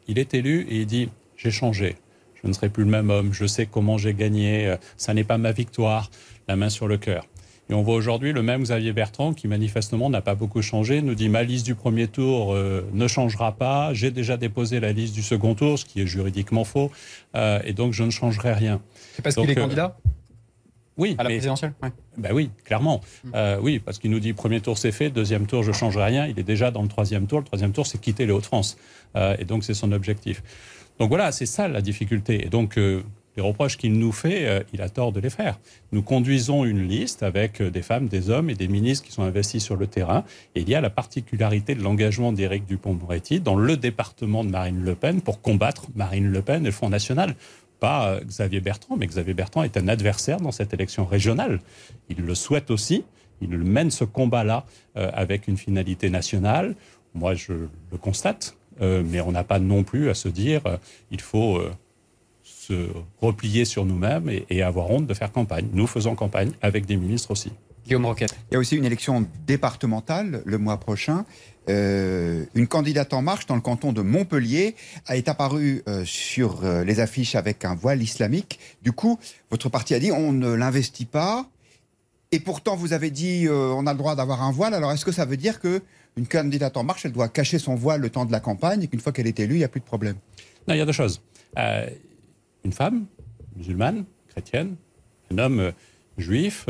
il 0.07 0.19
est 0.19 0.35
élu 0.35 0.67
et 0.69 0.81
il 0.81 0.87
dit 0.87 1.09
J'ai 1.37 1.51
changé, 1.51 1.97
je 2.43 2.47
ne 2.47 2.53
serai 2.53 2.69
plus 2.69 2.85
le 2.85 2.91
même 2.91 3.11
homme, 3.11 3.33
je 3.33 3.47
sais 3.47 3.67
comment 3.67 3.99
j'ai 3.99 4.15
gagné, 4.15 4.69
euh, 4.69 4.77
ça 4.97 5.15
n'est 5.15 5.25
pas 5.25 5.39
ma 5.39 5.53
victoire, 5.53 6.11
la 6.47 6.57
main 6.57 6.69
sur 6.69 6.87
le 6.87 6.99
cœur. 6.99 7.27
Et 7.69 7.75
on 7.75 7.83
voit 7.83 7.97
aujourd'hui 7.97 8.33
le 8.33 8.43
même 8.43 8.63
Xavier 8.63 8.93
Bertrand 8.93 9.35
qui 9.35 9.49
manifestement 9.49 10.09
n'a 10.09 10.21
pas 10.21 10.35
beaucoup 10.37 10.63
changé, 10.63 11.03
nous 11.03 11.15
dit 11.15 11.29
ma 11.29 11.43
liste 11.43 11.67
du 11.67 11.75
premier 11.75 12.07
tour 12.07 12.55
euh, 12.55 12.89
ne 12.93 13.09
changera 13.09 13.53
pas, 13.53 13.93
j'ai 13.93 14.11
déjà 14.11 14.37
déposé 14.37 14.79
la 14.79 14.93
liste 14.93 15.15
du 15.15 15.23
second 15.23 15.55
tour, 15.55 15.79
ce 15.79 15.85
qui 15.85 16.01
est 16.01 16.07
juridiquement 16.07 16.65
faux, 16.65 16.93
euh, 17.35 17.61
et 17.65 17.73
donc 17.73 17.93
je 17.93 18.05
ne 18.05 18.11
changerai 18.11 18.53
rien. 18.53 18.81
C'est 19.15 19.23
parce 19.23 19.35
qu'il 19.35 19.51
est 19.51 19.55
candidat? 19.57 19.97
Oui, 20.97 21.15
à 21.19 21.25
la 21.25 21.29
présidentielle. 21.29 21.75
Ouais. 21.83 21.91
Ben 22.17 22.33
oui, 22.33 22.51
clairement. 22.65 23.03
Mmh. 23.25 23.31
Euh, 23.35 23.59
oui, 23.61 23.79
parce 23.79 23.99
qu'il 23.99 24.11
nous 24.11 24.21
dit 24.21 24.33
premier 24.33 24.61
tour 24.61 24.79
c'est 24.79 24.93
fait, 24.93 25.11
deuxième 25.11 25.47
tour 25.47 25.63
je 25.63 25.73
changerai 25.73 26.05
rien. 26.05 26.27
Il 26.27 26.39
est 26.39 26.45
déjà 26.45 26.71
dans 26.71 26.83
le 26.83 26.89
troisième 26.89 27.27
tour. 27.27 27.41
Le 27.41 27.45
troisième 27.45 27.73
tour 27.73 27.87
c'est 27.87 28.01
quitter 28.01 28.27
les 28.27 28.33
Hauts-de-France, 28.33 28.79
euh, 29.17 29.37
et 29.39 29.45
donc 29.45 29.65
c'est 29.65 29.75
son 29.75 29.93
objectif. 29.93 30.43
Donc 30.99 31.11
voilà, 31.11 31.33
c'est 31.33 31.47
ça 31.47 31.69
la 31.69 31.83
difficulté. 31.83 32.47
Et 32.47 32.49
donc 32.49 32.79
euh, 32.79 33.03
les 33.37 33.43
reproches 33.43 33.77
qu'il 33.77 33.99
nous 33.99 34.13
fait, 34.13 34.65
il 34.73 34.81
a 34.81 34.89
tort 34.89 35.13
de 35.13 35.21
les 35.21 35.31
faire. 35.31 35.59
Nous 35.93 36.03
conduisons 36.03 36.65
une 36.65 36.87
liste 36.89 37.23
avec 37.23 37.63
des 37.63 37.83
femmes, 37.83 38.09
des 38.09 38.31
hommes 38.31 38.49
et 38.49 38.55
des 38.55 38.69
ministres 38.69 39.05
qui 39.05 39.13
sont 39.13 39.23
investis 39.23 39.63
sur 39.63 39.77
le 39.77 39.87
terrain. 39.87 40.25
Et 40.55 40.63
il 40.63 40.69
y 40.69 40.75
a 40.75 40.81
la 40.81 40.91
particularité 40.91 41.75
de 41.75 41.83
l'engagement 41.83 42.33
d'Éric 42.33 42.67
Dupont-Moretti 42.67 43.41
dans 43.41 43.57
le 43.57 43.77
département 43.77 44.43
de 44.43 44.51
Marine 44.51 44.83
Le 44.83 44.95
Pen 44.95 45.21
pour 45.21 45.43
combattre 45.43 45.87
Marine 45.95 46.31
Le 46.31 46.43
Pen 46.43 46.63
et 46.63 46.67
le 46.67 46.73
Front 46.73 46.89
National 46.89 47.35
pas 47.79 48.21
Xavier 48.25 48.61
Bertrand, 48.61 48.97
mais 48.97 49.07
Xavier 49.07 49.35
Bertrand 49.35 49.63
est 49.63 49.77
un 49.77 49.89
adversaire 49.89 50.41
dans 50.41 50.53
cette 50.53 50.73
élection 50.73 51.05
régionale. 51.05 51.61
Il 52.09 52.19
le 52.25 52.35
souhaite 52.35 52.71
aussi. 52.71 53.05
Il 53.41 53.57
mène 53.59 53.91
ce 53.91 54.05
combat-là 54.05 54.65
euh, 54.97 55.11
avec 55.13 55.47
une 55.49 55.57
finalité 55.57 56.11
nationale. 56.11 56.75
Moi, 57.15 57.35
je 57.35 57.53
le 57.53 57.99
constate, 57.99 58.57
euh, 58.81 59.03
mais 59.05 59.21
on 59.21 59.33
n'a 59.33 59.45
pas 59.45 59.59
non 59.59 59.85
plus 59.85 60.09
à 60.09 60.15
se 60.15 60.29
dire 60.29 60.63
euh, 60.67 60.77
il 61.11 61.21
faut 61.21 61.61
se 62.69 62.89
replier 63.21 63.65
sur 63.65 63.85
nous-mêmes 63.85 64.29
et, 64.29 64.47
et 64.51 64.63
avoir 64.63 64.91
honte 64.91 65.07
de 65.07 65.15
faire 65.15 65.33
campagne. 65.33 65.69
Nous 65.73 65.87
faisons 65.87 66.15
campagne 66.15 66.53
avec 66.63 66.87
des 66.87 66.97
ministres 66.97 67.31
aussi. 67.31 67.53
Guillaume 67.87 68.07
Roquette. 68.07 68.35
Il 68.51 68.55
y 68.55 68.57
a 68.57 68.59
aussi 68.59 68.77
une 68.77 68.85
élection 68.85 69.27
départementale 69.47 70.43
le 70.45 70.59
mois 70.59 70.79
prochain. 70.79 71.25
Euh, 71.69 72.45
une 72.55 72.67
candidate 72.67 73.13
en 73.13 73.23
marche 73.23 73.47
dans 73.47 73.55
le 73.55 73.61
canton 73.61 73.93
de 73.93 74.01
Montpellier 74.01 74.77
a 75.07 75.17
été 75.17 75.31
apparue 75.31 75.83
euh, 75.89 76.05
sur 76.05 76.65
euh, 76.65 76.85
les 76.85 77.01
affiches 77.01 77.35
avec 77.35 77.65
un 77.65 77.75
voile 77.75 78.03
islamique. 78.03 78.59
Du 78.83 78.93
coup, 78.93 79.19
votre 79.51 79.69
parti 79.69 79.95
a 79.95 79.99
dit 79.99 80.11
on 80.11 80.33
ne 80.33 80.53
l'investit 80.53 81.07
pas. 81.07 81.49
Et 82.33 82.41
pourtant, 82.41 82.75
vous 82.75 82.93
avez 82.93 83.11
dit 83.11 83.47
on 83.49 83.87
a 83.87 83.93
le 83.93 83.99
droit 83.99 84.17
d'avoir 84.17 84.43
un 84.43 84.51
voile. 84.51 84.75
Alors, 84.75 84.91
est-ce 84.91 85.05
que 85.05 85.13
ça 85.13 85.25
veut 85.25 85.37
dire 85.37 85.61
que 85.61 85.81
une 86.17 86.27
candidate 86.27 86.77
en 86.77 86.83
marche, 86.83 87.05
elle 87.07 87.13
doit 87.13 87.29
cacher 87.29 87.61
son 87.61 87.77
voile 87.77 88.01
le 88.01 88.11
temps 88.11 88.25
de 88.25 88.33
la 88.33 88.41
campagne 88.41 88.83
et 88.83 88.89
qu'une 88.89 88.99
fois 88.99 89.13
qu'elle 89.13 89.29
est 89.29 89.39
élue, 89.39 89.55
il 89.55 89.59
n'y 89.59 89.65
a 89.65 89.69
plus 89.69 89.81
de 89.81 89.85
problème? 89.85 90.17
Non, 90.67 90.75
il 90.75 90.79
y 90.79 90.81
a 90.81 90.87
deux 90.87 90.93
choses. 90.93 91.23
Une 92.67 92.73
femme 92.73 93.07
musulmane, 93.57 94.05
chrétienne, 94.29 94.77
un 95.31 95.39
homme 95.39 95.73
juif 96.19 96.69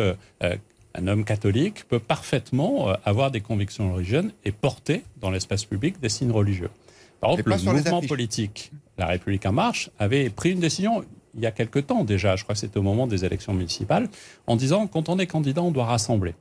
un 0.96 1.06
homme 1.06 1.24
catholique 1.24 1.86
peut 1.88 1.98
parfaitement 1.98 2.88
euh, 2.88 2.94
avoir 3.04 3.30
des 3.30 3.40
convictions 3.40 3.92
religieuses 3.92 4.32
et 4.44 4.52
porter 4.52 5.02
dans 5.20 5.30
l'espace 5.30 5.64
public 5.64 6.00
des 6.00 6.08
signes 6.08 6.32
religieux. 6.32 6.70
Par 7.20 7.32
exemple, 7.32 7.50
le 7.50 7.72
mouvement 7.72 8.00
politique 8.02 8.72
La 8.98 9.06
République 9.06 9.46
en 9.46 9.52
marche 9.52 9.90
avait 9.98 10.30
pris 10.30 10.52
une 10.52 10.60
décision 10.60 11.04
il 11.34 11.42
y 11.42 11.46
a 11.46 11.50
quelque 11.50 11.78
temps 11.78 12.02
déjà, 12.02 12.34
je 12.34 12.44
crois 12.44 12.54
que 12.54 12.60
c'était 12.60 12.78
au 12.78 12.82
moment 12.82 13.06
des 13.06 13.26
élections 13.26 13.52
municipales, 13.52 14.08
en 14.46 14.56
disant 14.56 14.86
quand 14.86 15.10
on 15.10 15.18
est 15.18 15.26
candidat, 15.26 15.60
on 15.60 15.70
doit 15.70 15.84
rassembler. 15.84 16.34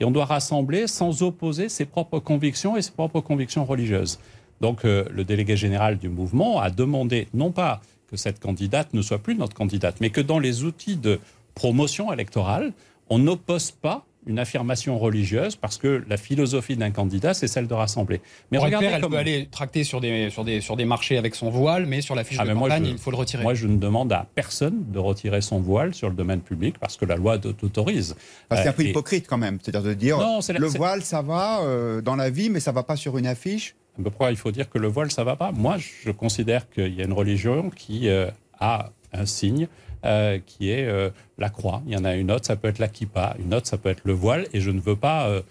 Et 0.00 0.04
on 0.04 0.10
doit 0.10 0.24
rassembler 0.24 0.88
sans 0.88 1.22
opposer 1.22 1.68
ses 1.68 1.84
propres 1.84 2.18
convictions 2.18 2.76
et 2.76 2.82
ses 2.82 2.90
propres 2.90 3.20
convictions 3.20 3.64
religieuses. 3.64 4.18
Donc 4.60 4.84
euh, 4.84 5.04
le 5.12 5.22
délégué 5.22 5.56
général 5.56 5.96
du 5.96 6.08
mouvement 6.08 6.60
a 6.60 6.70
demandé 6.70 7.28
non 7.34 7.52
pas 7.52 7.82
que 8.12 8.18
cette 8.18 8.40
candidate 8.40 8.92
ne 8.92 9.00
soit 9.00 9.18
plus 9.18 9.34
notre 9.34 9.54
candidate, 9.54 9.96
mais 10.02 10.10
que 10.10 10.20
dans 10.20 10.38
les 10.38 10.64
outils 10.64 10.96
de 10.96 11.18
promotion 11.54 12.12
électorale, 12.12 12.74
on 13.08 13.18
n'oppose 13.18 13.70
pas 13.70 14.04
une 14.26 14.38
affirmation 14.38 14.98
religieuse 14.98 15.56
parce 15.56 15.78
que 15.78 16.04
la 16.08 16.16
philosophie 16.16 16.76
d'un 16.76 16.90
candidat, 16.90 17.34
c'est 17.34 17.48
celle 17.48 17.66
de 17.66 17.74
rassembler. 17.74 18.20
Mais 18.50 18.58
Pour 18.58 18.66
regardez, 18.66 18.86
elle 18.86 19.00
peut 19.00 19.16
aller 19.16 19.48
tracter 19.50 19.82
sur 19.82 20.00
des, 20.00 20.30
sur, 20.30 20.44
des, 20.44 20.60
sur 20.60 20.76
des 20.76 20.84
marchés 20.84 21.16
avec 21.16 21.34
son 21.34 21.50
voile, 21.50 21.86
mais 21.86 22.02
sur 22.02 22.14
la 22.14 22.22
fiche 22.22 22.36
ah, 22.38 22.46
de 22.46 22.52
campagne, 22.52 22.86
il 22.86 22.98
faut 22.98 23.10
le 23.10 23.16
retirer. 23.16 23.42
Moi, 23.42 23.54
je 23.54 23.66
ne 23.66 23.78
demande 23.78 24.12
à 24.12 24.26
personne 24.34 24.84
de 24.92 24.98
retirer 24.98 25.40
son 25.40 25.58
voile 25.58 25.94
sur 25.94 26.08
le 26.08 26.14
domaine 26.14 26.40
public 26.40 26.76
parce 26.78 26.96
que 26.96 27.06
la 27.06 27.16
loi 27.16 27.38
t'autorise. 27.38 28.14
C'est 28.52 28.68
un 28.68 28.72
peu 28.72 28.82
euh, 28.82 28.88
hypocrite 28.88 29.26
quand 29.26 29.38
même, 29.38 29.58
c'est-à-dire 29.60 29.82
de 29.82 29.94
dire 29.94 30.18
non, 30.18 30.40
le 30.56 30.66
voile, 30.66 31.02
ça 31.02 31.22
va 31.22 31.62
euh, 31.62 32.02
dans 32.02 32.14
la 32.14 32.28
vie, 32.28 32.50
mais 32.50 32.60
ça 32.60 32.72
va 32.72 32.82
pas 32.82 32.96
sur 32.96 33.16
une 33.16 33.26
affiche. 33.26 33.74
Pourquoi 34.00 34.30
il 34.30 34.36
faut 34.36 34.50
dire 34.50 34.70
que 34.70 34.78
le 34.78 34.88
voile, 34.88 35.10
ça 35.10 35.24
va 35.24 35.36
pas 35.36 35.52
Moi, 35.52 35.76
je 35.78 36.10
considère 36.10 36.68
qu'il 36.70 36.94
y 36.94 37.02
a 37.02 37.04
une 37.04 37.12
religion 37.12 37.70
qui 37.70 38.08
euh, 38.08 38.30
a 38.58 38.90
un 39.12 39.26
signe 39.26 39.68
euh, 40.04 40.38
qui 40.44 40.70
est 40.70 40.86
euh, 40.86 41.10
la 41.36 41.50
croix. 41.50 41.82
Il 41.86 41.92
y 41.92 41.96
en 41.96 42.04
a 42.04 42.14
une 42.14 42.30
autre, 42.30 42.46
ça 42.46 42.56
peut 42.56 42.68
être 42.68 42.78
la 42.78 42.88
kippa, 42.88 43.36
une 43.38 43.52
autre, 43.52 43.66
ça 43.66 43.76
peut 43.76 43.90
être 43.90 44.02
le 44.04 44.14
voile. 44.14 44.46
Et 44.54 44.60
je 44.60 44.70
ne 44.70 44.80
veux 44.80 44.96
pas 44.96 45.42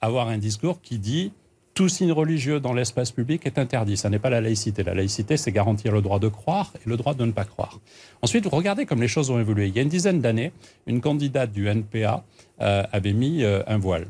avoir 0.00 0.28
un 0.28 0.38
discours 0.38 0.80
qui 0.80 0.98
dit 0.98 1.32
tout 1.74 1.88
signe 1.88 2.12
religieux 2.12 2.60
dans 2.60 2.72
l'espace 2.72 3.10
public 3.10 3.44
est 3.44 3.58
interdit. 3.58 3.96
Ça 3.96 4.08
n'est 4.08 4.18
pas 4.18 4.30
la 4.30 4.40
laïcité. 4.40 4.82
La 4.82 4.94
laïcité, 4.94 5.36
c'est 5.36 5.52
garantir 5.52 5.92
le 5.92 6.00
droit 6.00 6.20
de 6.20 6.28
croire 6.28 6.72
et 6.76 6.88
le 6.88 6.96
droit 6.96 7.14
de 7.14 7.24
ne 7.24 7.32
pas 7.32 7.44
croire. 7.44 7.80
Ensuite, 8.22 8.46
regardez 8.46 8.86
comme 8.86 9.02
les 9.02 9.08
choses 9.08 9.30
ont 9.30 9.40
évolué. 9.40 9.66
Il 9.66 9.76
y 9.76 9.78
a 9.78 9.82
une 9.82 9.88
dizaine 9.88 10.20
d'années, 10.20 10.52
une 10.86 11.00
candidate 11.00 11.52
du 11.52 11.68
NPA 11.68 12.24
avait 12.58 13.12
mis 13.12 13.44
un 13.44 13.76
voile 13.76 14.06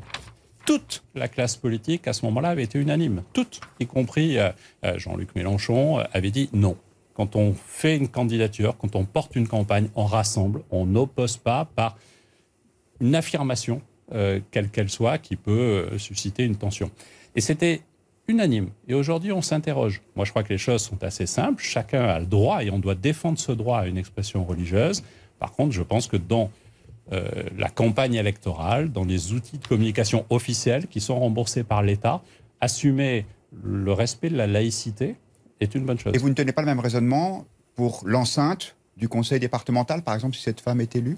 toute 0.65 1.03
la 1.13 1.27
classe 1.27 1.55
politique 1.55 2.07
à 2.07 2.13
ce 2.13 2.25
moment-là 2.25 2.49
avait 2.49 2.63
été 2.63 2.79
unanime. 2.79 3.23
Toute, 3.33 3.61
y 3.79 3.85
compris 3.85 4.37
Jean-Luc 4.97 5.35
Mélenchon, 5.35 5.97
avait 6.11 6.31
dit 6.31 6.49
non 6.53 6.75
quand 7.15 7.35
on 7.35 7.53
fait 7.53 7.95
une 7.95 8.09
candidature, 8.09 8.77
quand 8.77 8.95
on 8.95 9.05
porte 9.05 9.35
une 9.35 9.47
campagne, 9.47 9.87
on 9.95 10.05
rassemble, 10.05 10.61
on 10.69 10.85
n'oppose 10.85 11.37
pas 11.37 11.65
par 11.65 11.97
une 12.99 13.15
affirmation, 13.15 13.81
euh, 14.13 14.39
quelle 14.51 14.69
qu'elle 14.69 14.89
soit, 14.89 15.17
qui 15.17 15.37
peut 15.37 15.51
euh, 15.51 15.97
susciter 15.97 16.43
une 16.43 16.57
tension. 16.57 16.91
Et 17.35 17.41
c'était 17.41 17.81
unanime. 18.27 18.69
Et 18.87 18.93
aujourd'hui, 18.93 19.31
on 19.31 19.41
s'interroge. 19.41 20.01
Moi, 20.15 20.25
je 20.25 20.31
crois 20.31 20.43
que 20.43 20.49
les 20.49 20.57
choses 20.57 20.81
sont 20.81 21.03
assez 21.03 21.25
simples. 21.25 21.63
Chacun 21.63 22.03
a 22.03 22.19
le 22.19 22.25
droit, 22.25 22.63
et 22.63 22.69
on 22.69 22.79
doit 22.79 22.95
défendre 22.95 23.39
ce 23.39 23.53
droit 23.53 23.79
à 23.79 23.87
une 23.87 23.97
expression 23.97 24.43
religieuse. 24.43 25.01
Par 25.39 25.53
contre, 25.53 25.71
je 25.73 25.83
pense 25.83 26.07
que 26.07 26.17
dans 26.17 26.51
euh, 27.11 27.43
la 27.57 27.69
campagne 27.69 28.15
électorale, 28.15 28.91
dans 28.91 29.03
les 29.03 29.33
outils 29.33 29.57
de 29.57 29.67
communication 29.67 30.25
officiels 30.29 30.87
qui 30.87 31.01
sont 31.01 31.19
remboursés 31.19 31.63
par 31.63 31.83
l'État, 31.83 32.21
assumer 32.61 33.25
le 33.63 33.93
respect 33.93 34.29
de 34.29 34.37
la 34.37 34.47
laïcité, 34.47 35.15
est 35.59 35.75
une 35.75 35.85
bonne 35.85 35.99
chose. 35.99 36.13
Et 36.15 36.17
vous 36.17 36.29
ne 36.29 36.33
tenez 36.33 36.51
pas 36.51 36.61
le 36.61 36.67
même 36.67 36.79
raisonnement 36.79 37.45
pour 37.75 38.01
l'enceinte 38.05 38.75
du 38.97 39.07
conseil 39.07 39.39
départemental, 39.39 40.01
par 40.01 40.15
exemple, 40.15 40.35
si 40.35 40.41
cette 40.41 40.61
femme 40.61 40.81
est 40.81 40.95
élue, 40.95 41.17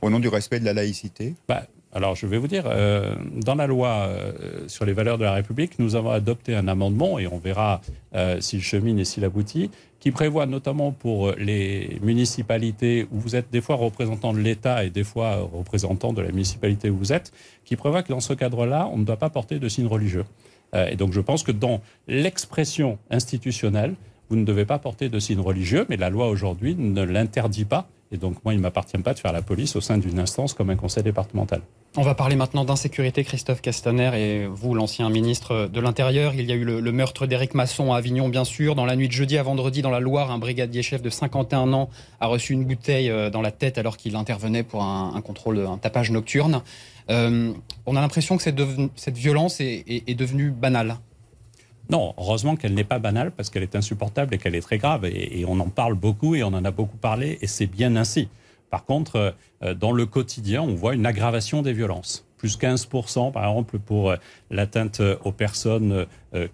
au 0.00 0.10
nom 0.10 0.18
du 0.18 0.28
respect 0.28 0.60
de 0.60 0.64
la 0.64 0.72
laïcité? 0.72 1.34
Bah, 1.48 1.66
Alors, 1.94 2.14
je 2.14 2.26
vais 2.26 2.38
vous 2.38 2.48
dire, 2.48 2.64
euh, 2.66 3.14
dans 3.36 3.54
la 3.54 3.66
loi 3.66 4.06
euh, 4.08 4.66
sur 4.66 4.86
les 4.86 4.94
valeurs 4.94 5.18
de 5.18 5.24
la 5.24 5.34
République, 5.34 5.78
nous 5.78 5.94
avons 5.94 6.10
adopté 6.10 6.54
un 6.54 6.66
amendement, 6.66 7.18
et 7.18 7.26
on 7.26 7.38
verra 7.38 7.82
euh, 8.14 8.40
s'il 8.40 8.62
chemine 8.62 8.98
et 8.98 9.04
s'il 9.04 9.24
aboutit, 9.26 9.70
qui 10.00 10.10
prévoit 10.10 10.46
notamment 10.46 10.90
pour 10.90 11.32
les 11.32 11.98
municipalités 12.02 13.06
où 13.12 13.20
vous 13.20 13.36
êtes 13.36 13.52
des 13.52 13.60
fois 13.60 13.76
représentant 13.76 14.32
de 14.32 14.38
l'État 14.38 14.84
et 14.84 14.90
des 14.90 15.04
fois 15.04 15.48
représentant 15.52 16.12
de 16.12 16.22
la 16.22 16.30
municipalité 16.30 16.88
où 16.88 16.96
vous 16.96 17.12
êtes, 17.12 17.30
qui 17.64 17.76
prévoit 17.76 18.02
que 18.02 18.08
dans 18.08 18.20
ce 18.20 18.32
cadre-là, 18.32 18.88
on 18.90 18.96
ne 18.96 19.04
doit 19.04 19.18
pas 19.18 19.30
porter 19.30 19.58
de 19.58 19.68
signes 19.68 19.86
religieux. 19.86 20.24
Euh, 20.74 20.88
et 20.88 20.96
donc, 20.96 21.12
je 21.12 21.20
pense 21.20 21.42
que 21.42 21.52
dans 21.52 21.82
l'expression 22.08 22.98
institutionnelle, 23.10 23.94
vous 24.30 24.36
ne 24.36 24.44
devez 24.44 24.64
pas 24.64 24.78
porter 24.78 25.08
de 25.08 25.18
signes 25.18 25.40
religieux, 25.40 25.84
mais 25.88 25.96
la 25.96 26.10
loi 26.10 26.28
aujourd'hui 26.28 26.74
ne 26.74 27.02
l'interdit 27.02 27.66
pas. 27.66 27.86
Et 28.12 28.18
donc, 28.18 28.36
moi, 28.44 28.52
il 28.52 28.58
ne 28.58 28.62
m'appartient 28.62 28.98
pas 28.98 29.14
de 29.14 29.18
faire 29.18 29.32
la 29.32 29.40
police 29.40 29.74
au 29.74 29.80
sein 29.80 29.96
d'une 29.96 30.18
instance 30.18 30.52
comme 30.52 30.68
un 30.68 30.76
conseil 30.76 31.02
départemental. 31.02 31.62
On 31.96 32.02
va 32.02 32.14
parler 32.14 32.36
maintenant 32.36 32.64
d'insécurité, 32.64 33.24
Christophe 33.24 33.62
Castaner, 33.62 34.10
et 34.14 34.46
vous, 34.46 34.74
l'ancien 34.74 35.08
ministre 35.08 35.66
de 35.72 35.80
l'Intérieur. 35.80 36.34
Il 36.34 36.44
y 36.46 36.52
a 36.52 36.54
eu 36.54 36.64
le, 36.64 36.92
meurtre 36.92 37.26
d'Éric 37.26 37.54
Masson 37.54 37.92
à 37.92 37.96
Avignon, 37.96 38.28
bien 38.28 38.44
sûr. 38.44 38.74
Dans 38.74 38.84
la 38.84 38.96
nuit 38.96 39.08
de 39.08 39.12
jeudi 39.12 39.38
à 39.38 39.42
vendredi, 39.42 39.80
dans 39.80 39.90
la 39.90 40.00
Loire, 40.00 40.30
un 40.30 40.38
brigadier 40.38 40.82
chef 40.82 41.00
de 41.00 41.10
51 41.10 41.72
ans 41.72 41.88
a 42.20 42.26
reçu 42.26 42.52
une 42.52 42.64
bouteille 42.64 43.10
euh, 43.10 43.30
dans 43.30 43.42
la 43.42 43.50
tête 43.50 43.78
alors 43.78 43.96
qu'il 43.96 44.14
intervenait 44.16 44.62
pour 44.62 44.82
un, 44.82 45.20
contrôle, 45.22 45.58
un 45.58 45.78
tapage 45.78 46.10
nocturne. 46.10 46.62
Euh, 47.10 47.52
on 47.86 47.96
a 47.96 48.00
l'impression 48.00 48.36
que 48.36 48.42
cette, 48.42 49.16
violence 49.16 49.60
est 49.60 50.18
devenue 50.18 50.50
banale. 50.50 50.98
Non, 51.92 52.14
heureusement 52.16 52.56
qu'elle 52.56 52.72
n'est 52.72 52.84
pas 52.84 52.98
banale 52.98 53.32
parce 53.32 53.50
qu'elle 53.50 53.62
est 53.62 53.76
insupportable 53.76 54.34
et 54.34 54.38
qu'elle 54.38 54.54
est 54.54 54.62
très 54.62 54.78
grave. 54.78 55.04
Et, 55.04 55.44
on 55.46 55.60
en 55.60 55.68
parle 55.68 55.92
beaucoup 55.92 56.34
et 56.34 56.42
on 56.42 56.48
en 56.48 56.64
a 56.64 56.70
beaucoup 56.70 56.96
parlé 56.96 57.38
et 57.42 57.46
c'est 57.46 57.66
bien 57.66 57.96
ainsi. 57.96 58.28
Par 58.70 58.86
contre, 58.86 59.34
euh, 59.62 59.74
dans 59.74 59.92
le 59.92 60.06
quotidien, 60.06 60.62
on 60.62 60.74
voit 60.74 60.94
une 60.94 61.04
aggravation 61.04 61.60
des 61.60 61.74
violences. 61.74 62.26
Plus 62.38 62.56
15%, 62.56 63.30
par 63.30 63.46
exemple, 63.46 63.78
pour 63.78 64.10
euh, 64.10 64.16
l'atteinte 64.50 65.00
euh, 65.00 65.16
aux 65.24 65.32
personnes 65.32 66.06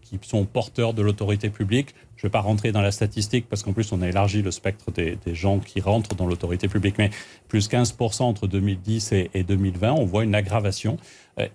qui 0.02 0.18
sont 0.22 0.44
porteurs 0.44 0.92
de 0.92 1.02
l'autorité 1.02 1.50
publique. 1.50 1.94
Je 2.16 2.26
ne 2.26 2.28
vais 2.28 2.32
pas 2.32 2.40
rentrer 2.40 2.72
dans 2.72 2.80
la 2.80 2.90
statistique 2.90 3.48
parce 3.48 3.62
qu'en 3.62 3.72
plus, 3.72 3.92
on 3.92 4.02
a 4.02 4.08
élargi 4.08 4.42
le 4.42 4.50
spectre 4.50 4.90
des, 4.90 5.16
des 5.24 5.36
gens 5.36 5.60
qui 5.60 5.80
rentrent 5.80 6.16
dans 6.16 6.26
l'autorité 6.26 6.66
publique. 6.66 6.98
Mais 6.98 7.10
plus 7.46 7.68
15% 7.68 8.24
entre 8.24 8.48
2010 8.48 9.12
et, 9.12 9.30
et 9.34 9.44
2020, 9.44 9.92
on 9.92 10.04
voit 10.04 10.24
une 10.24 10.34
aggravation. 10.34 10.96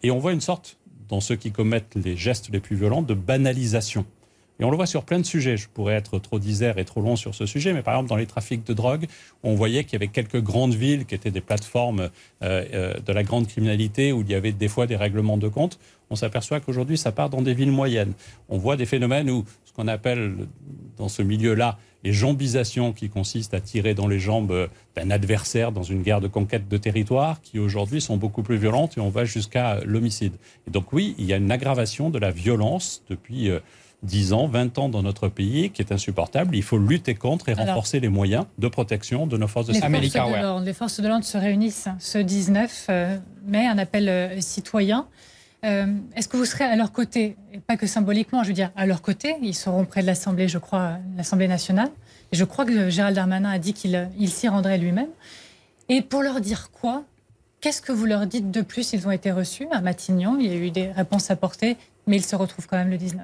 Et 0.01 0.09
on 0.09 0.19
voit 0.19 0.31
une 0.31 0.39
sorte 0.39 0.77
dans 1.13 1.21
ceux 1.21 1.35
qui 1.35 1.51
commettent 1.51 1.93
les 1.93 2.17
gestes 2.17 2.49
les 2.49 2.59
plus 2.59 2.75
violents, 2.75 3.03
de 3.03 3.13
banalisation. 3.13 4.03
Et 4.59 4.63
on 4.63 4.69
le 4.69 4.75
voit 4.75 4.85
sur 4.85 5.03
plein 5.03 5.19
de 5.19 5.25
sujets. 5.25 5.57
Je 5.57 5.67
pourrais 5.67 5.95
être 5.95 6.19
trop 6.19 6.39
disert 6.39 6.77
et 6.77 6.85
trop 6.85 7.01
long 7.01 7.15
sur 7.15 7.33
ce 7.33 7.45
sujet, 7.45 7.73
mais 7.73 7.81
par 7.81 7.95
exemple 7.95 8.09
dans 8.09 8.15
les 8.15 8.27
trafics 8.27 8.65
de 8.65 8.73
drogue, 8.73 9.07
on 9.41 9.55
voyait 9.55 9.83
qu'il 9.83 9.93
y 9.93 9.95
avait 9.95 10.09
quelques 10.09 10.41
grandes 10.41 10.75
villes 10.75 11.05
qui 11.05 11.15
étaient 11.15 11.31
des 11.31 11.41
plateformes 11.41 12.09
euh, 12.43 12.65
euh, 12.73 12.93
de 12.99 13.13
la 13.13 13.23
grande 13.23 13.47
criminalité 13.47 14.11
où 14.11 14.21
il 14.21 14.29
y 14.29 14.35
avait 14.35 14.51
des 14.51 14.67
fois 14.67 14.85
des 14.85 14.95
règlements 14.95 15.37
de 15.37 15.47
compte. 15.47 15.79
On 16.09 16.15
s'aperçoit 16.15 16.59
qu'aujourd'hui, 16.59 16.97
ça 16.97 17.11
part 17.11 17.29
dans 17.29 17.41
des 17.41 17.53
villes 17.53 17.71
moyennes. 17.71 18.13
On 18.49 18.57
voit 18.57 18.77
des 18.77 18.85
phénomènes 18.85 19.29
où 19.29 19.45
ce 19.65 19.73
qu'on 19.73 19.87
appelle 19.87 20.35
dans 20.97 21.09
ce 21.09 21.23
milieu-là 21.23 21.79
les 22.03 22.13
jambisations 22.13 22.91
qui 22.91 23.09
consistent 23.09 23.53
à 23.53 23.61
tirer 23.61 23.93
dans 23.93 24.07
les 24.07 24.19
jambes 24.19 24.67
d'un 24.95 25.09
adversaire 25.09 25.71
dans 25.71 25.83
une 25.83 26.03
guerre 26.03 26.19
de 26.19 26.27
conquête 26.27 26.67
de 26.67 26.77
territoire, 26.77 27.41
qui 27.41 27.59
aujourd'hui 27.59 28.01
sont 28.01 28.17
beaucoup 28.17 28.43
plus 28.43 28.57
violentes 28.57 28.97
et 28.97 28.99
on 28.99 29.09
va 29.09 29.23
jusqu'à 29.23 29.79
l'homicide. 29.85 30.33
Et 30.67 30.71
donc 30.71 30.91
oui, 30.91 31.15
il 31.17 31.25
y 31.25 31.33
a 31.33 31.37
une 31.37 31.51
aggravation 31.51 32.09
de 32.09 32.19
la 32.19 32.29
violence 32.29 33.03
depuis... 33.09 33.49
Euh, 33.49 33.59
10 34.03 34.33
ans, 34.33 34.47
20 34.47 34.77
ans 34.77 34.89
dans 34.89 35.01
notre 35.01 35.29
pays, 35.29 35.69
qui 35.71 35.81
est 35.81 35.91
insupportable. 35.91 36.55
Il 36.55 36.63
faut 36.63 36.77
lutter 36.77 37.15
contre 37.15 37.49
et 37.49 37.53
renforcer 37.53 37.97
Alors, 37.97 38.03
les 38.03 38.09
moyens 38.09 38.45
de 38.57 38.67
protection 38.67 39.27
de 39.27 39.37
nos 39.37 39.47
forces 39.47 39.67
de 39.67 39.73
sécurité. 39.73 40.19
Les 40.63 40.73
forces 40.73 40.99
de 40.99 41.07
l'ordre 41.07 41.25
se 41.25 41.37
réunissent 41.37 41.87
ce 41.99 42.17
19 42.17 42.87
euh, 42.89 43.17
mai, 43.45 43.65
un 43.65 43.77
appel 43.77 44.09
euh, 44.09 44.41
citoyen. 44.41 45.07
Euh, 45.65 45.85
Est-ce 46.15 46.27
que 46.27 46.35
vous 46.35 46.45
serez 46.45 46.65
à 46.65 46.75
leur 46.75 46.91
côté 46.91 47.37
et 47.53 47.59
Pas 47.59 47.77
que 47.77 47.87
symboliquement, 47.87 48.43
je 48.43 48.49
veux 48.49 48.53
dire 48.53 48.71
à 48.75 48.85
leur 48.85 49.01
côté? 49.01 49.35
Ils 49.41 49.55
seront 49.55 49.85
près 49.85 50.01
de 50.01 50.07
l'Assemblée, 50.07 50.49
je 50.49 50.57
crois, 50.57 50.97
l'Assemblée 51.15 51.47
nationale. 51.47 51.89
Et 52.33 52.35
je 52.35 52.43
crois 52.43 52.65
que 52.65 52.89
Gérald 52.89 53.15
Darmanin 53.15 53.49
a 53.49 53.59
dit 53.59 53.73
qu'il 53.73 54.09
il 54.19 54.29
s'y 54.29 54.49
rendrait 54.49 54.77
lui-même. 54.77 55.09
Et 55.87 56.01
pour 56.01 56.21
leur 56.21 56.41
dire 56.41 56.71
quoi? 56.71 57.03
Qu'est-ce 57.61 57.81
que 57.81 57.93
vous 57.93 58.05
leur 58.05 58.27
dites 58.27 58.51
de 58.51 58.61
plus? 58.61 58.91
Ils 58.91 59.07
ont 59.07 59.11
été 59.11 59.31
reçus 59.31 59.67
à 59.71 59.79
Matignon, 59.79 60.37
il 60.37 60.47
y 60.47 60.49
a 60.49 60.55
eu 60.55 60.69
des 60.69 60.91
réponses 60.91 61.31
apportées, 61.31 61.77
mais 62.07 62.17
ils 62.17 62.25
se 62.25 62.35
retrouvent 62.35 62.67
quand 62.67 62.75
même 62.75 62.89
le 62.89 62.97
19. 62.97 63.21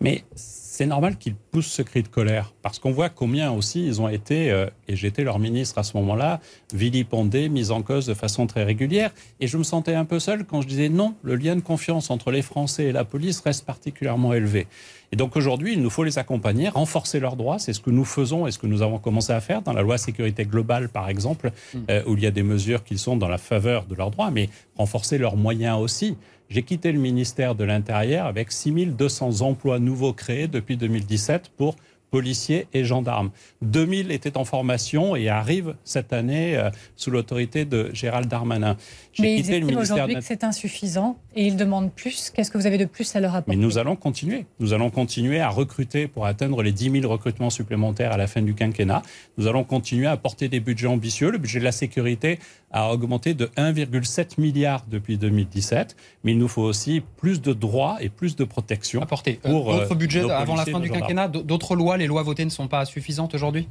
Mais 0.00 0.24
c'est 0.34 0.86
normal 0.86 1.16
qu'ils 1.16 1.34
poussent 1.34 1.70
ce 1.70 1.82
cri 1.82 2.02
de 2.02 2.08
colère, 2.08 2.54
parce 2.62 2.78
qu'on 2.78 2.92
voit 2.92 3.08
combien 3.08 3.52
aussi 3.52 3.86
ils 3.86 4.00
ont 4.00 4.08
été, 4.08 4.50
euh, 4.50 4.66
et 4.88 4.96
j'étais 4.96 5.22
leur 5.22 5.38
ministre 5.38 5.78
à 5.78 5.82
ce 5.82 5.96
moment-là, 5.98 6.40
vilipendés, 6.72 7.48
mis 7.48 7.70
en 7.70 7.82
cause 7.82 8.06
de 8.06 8.14
façon 8.14 8.46
très 8.46 8.64
régulière. 8.64 9.12
Et 9.38 9.46
je 9.46 9.58
me 9.58 9.62
sentais 9.62 9.94
un 9.94 10.04
peu 10.04 10.18
seul 10.18 10.44
quand 10.44 10.62
je 10.62 10.66
disais 10.66 10.88
non, 10.88 11.14
le 11.22 11.36
lien 11.36 11.56
de 11.56 11.60
confiance 11.60 12.10
entre 12.10 12.30
les 12.30 12.42
Français 12.42 12.84
et 12.84 12.92
la 12.92 13.04
police 13.04 13.40
reste 13.40 13.66
particulièrement 13.66 14.32
élevé. 14.32 14.66
Et 15.12 15.16
donc 15.16 15.36
aujourd'hui, 15.36 15.74
il 15.74 15.82
nous 15.82 15.90
faut 15.90 16.04
les 16.04 16.18
accompagner, 16.18 16.70
renforcer 16.70 17.20
leurs 17.20 17.36
droits. 17.36 17.58
C'est 17.58 17.74
ce 17.74 17.80
que 17.80 17.90
nous 17.90 18.06
faisons 18.06 18.46
et 18.46 18.50
ce 18.50 18.58
que 18.58 18.66
nous 18.66 18.80
avons 18.80 18.98
commencé 18.98 19.32
à 19.34 19.40
faire 19.42 19.60
dans 19.60 19.74
la 19.74 19.82
loi 19.82 19.98
sécurité 19.98 20.46
globale, 20.46 20.88
par 20.88 21.10
exemple, 21.10 21.52
mmh. 21.74 21.78
euh, 21.90 22.02
où 22.06 22.16
il 22.16 22.22
y 22.22 22.26
a 22.26 22.30
des 22.30 22.42
mesures 22.42 22.82
qui 22.82 22.96
sont 22.96 23.16
dans 23.16 23.28
la 23.28 23.36
faveur 23.36 23.84
de 23.84 23.94
leurs 23.94 24.10
droits, 24.10 24.30
mais 24.30 24.48
renforcer 24.76 25.18
leurs 25.18 25.36
moyens 25.36 25.78
aussi. 25.78 26.16
J'ai 26.52 26.64
quitté 26.64 26.92
le 26.92 26.98
ministère 26.98 27.54
de 27.54 27.64
l'Intérieur 27.64 28.26
avec 28.26 28.52
6200 28.52 29.40
emplois 29.40 29.78
nouveaux 29.78 30.12
créés 30.12 30.48
depuis 30.48 30.76
2017 30.76 31.50
pour 31.56 31.76
policiers 32.10 32.66
et 32.74 32.84
gendarmes. 32.84 33.30
2000 33.62 34.12
étaient 34.12 34.36
en 34.36 34.44
formation 34.44 35.16
et 35.16 35.30
arrivent 35.30 35.74
cette 35.82 36.12
année 36.12 36.58
euh, 36.58 36.68
sous 36.94 37.10
l'autorité 37.10 37.64
de 37.64 37.88
Gérald 37.94 38.28
Darmanin. 38.28 38.76
Mais 39.18 39.36
quitté 39.36 39.58
ils 39.58 39.62
estiment 39.62 39.80
aujourd'hui 39.80 40.14
que 40.14 40.20
c'est 40.20 40.44
insuffisant 40.44 41.18
et 41.34 41.46
ils 41.46 41.56
demandent 41.56 41.92
plus. 41.92 42.30
Qu'est-ce 42.30 42.50
que 42.50 42.58
vous 42.58 42.66
avez 42.66 42.78
de 42.78 42.84
plus 42.84 43.14
à 43.14 43.20
leur 43.20 43.34
apporter? 43.34 43.56
Mais 43.56 43.62
nous 43.62 43.78
allons 43.78 43.96
continuer. 43.96 44.46
Nous 44.58 44.72
allons 44.72 44.90
continuer 44.90 45.40
à 45.40 45.48
recruter 45.48 46.08
pour 46.08 46.26
atteindre 46.26 46.62
les 46.62 46.72
10 46.72 47.00
000 47.00 47.12
recrutements 47.12 47.50
supplémentaires 47.50 48.12
à 48.12 48.16
la 48.16 48.26
fin 48.26 48.42
du 48.42 48.54
quinquennat. 48.54 49.02
Nous 49.36 49.46
allons 49.46 49.64
continuer 49.64 50.06
à 50.06 50.16
porter 50.16 50.48
des 50.48 50.60
budgets 50.60 50.86
ambitieux. 50.86 51.30
Le 51.30 51.38
budget 51.38 51.58
de 51.58 51.64
la 51.64 51.72
sécurité 51.72 52.38
a 52.70 52.90
augmenté 52.90 53.34
de 53.34 53.46
1,7 53.56 54.40
milliard 54.40 54.84
depuis 54.90 55.18
2017. 55.18 55.96
Mais 56.24 56.32
il 56.32 56.38
nous 56.38 56.48
faut 56.48 56.62
aussi 56.62 57.02
plus 57.18 57.42
de 57.42 57.52
droits 57.52 57.98
et 58.00 58.08
plus 58.08 58.36
de 58.36 58.44
protection. 58.44 59.02
Apporter. 59.02 59.34
Pour, 59.42 59.72
d'autres 59.72 59.92
euh, 59.92 59.94
budgets 59.94 60.30
avant 60.30 60.54
la 60.54 60.64
fin 60.64 60.80
du 60.80 60.90
quinquennat, 60.90 61.28
d'autres 61.28 61.76
lois, 61.76 61.96
les 61.96 62.06
lois 62.06 62.22
votées 62.22 62.44
ne 62.44 62.50
sont 62.50 62.68
pas 62.68 62.84
suffisantes 62.84 63.34
aujourd'hui? 63.34 63.68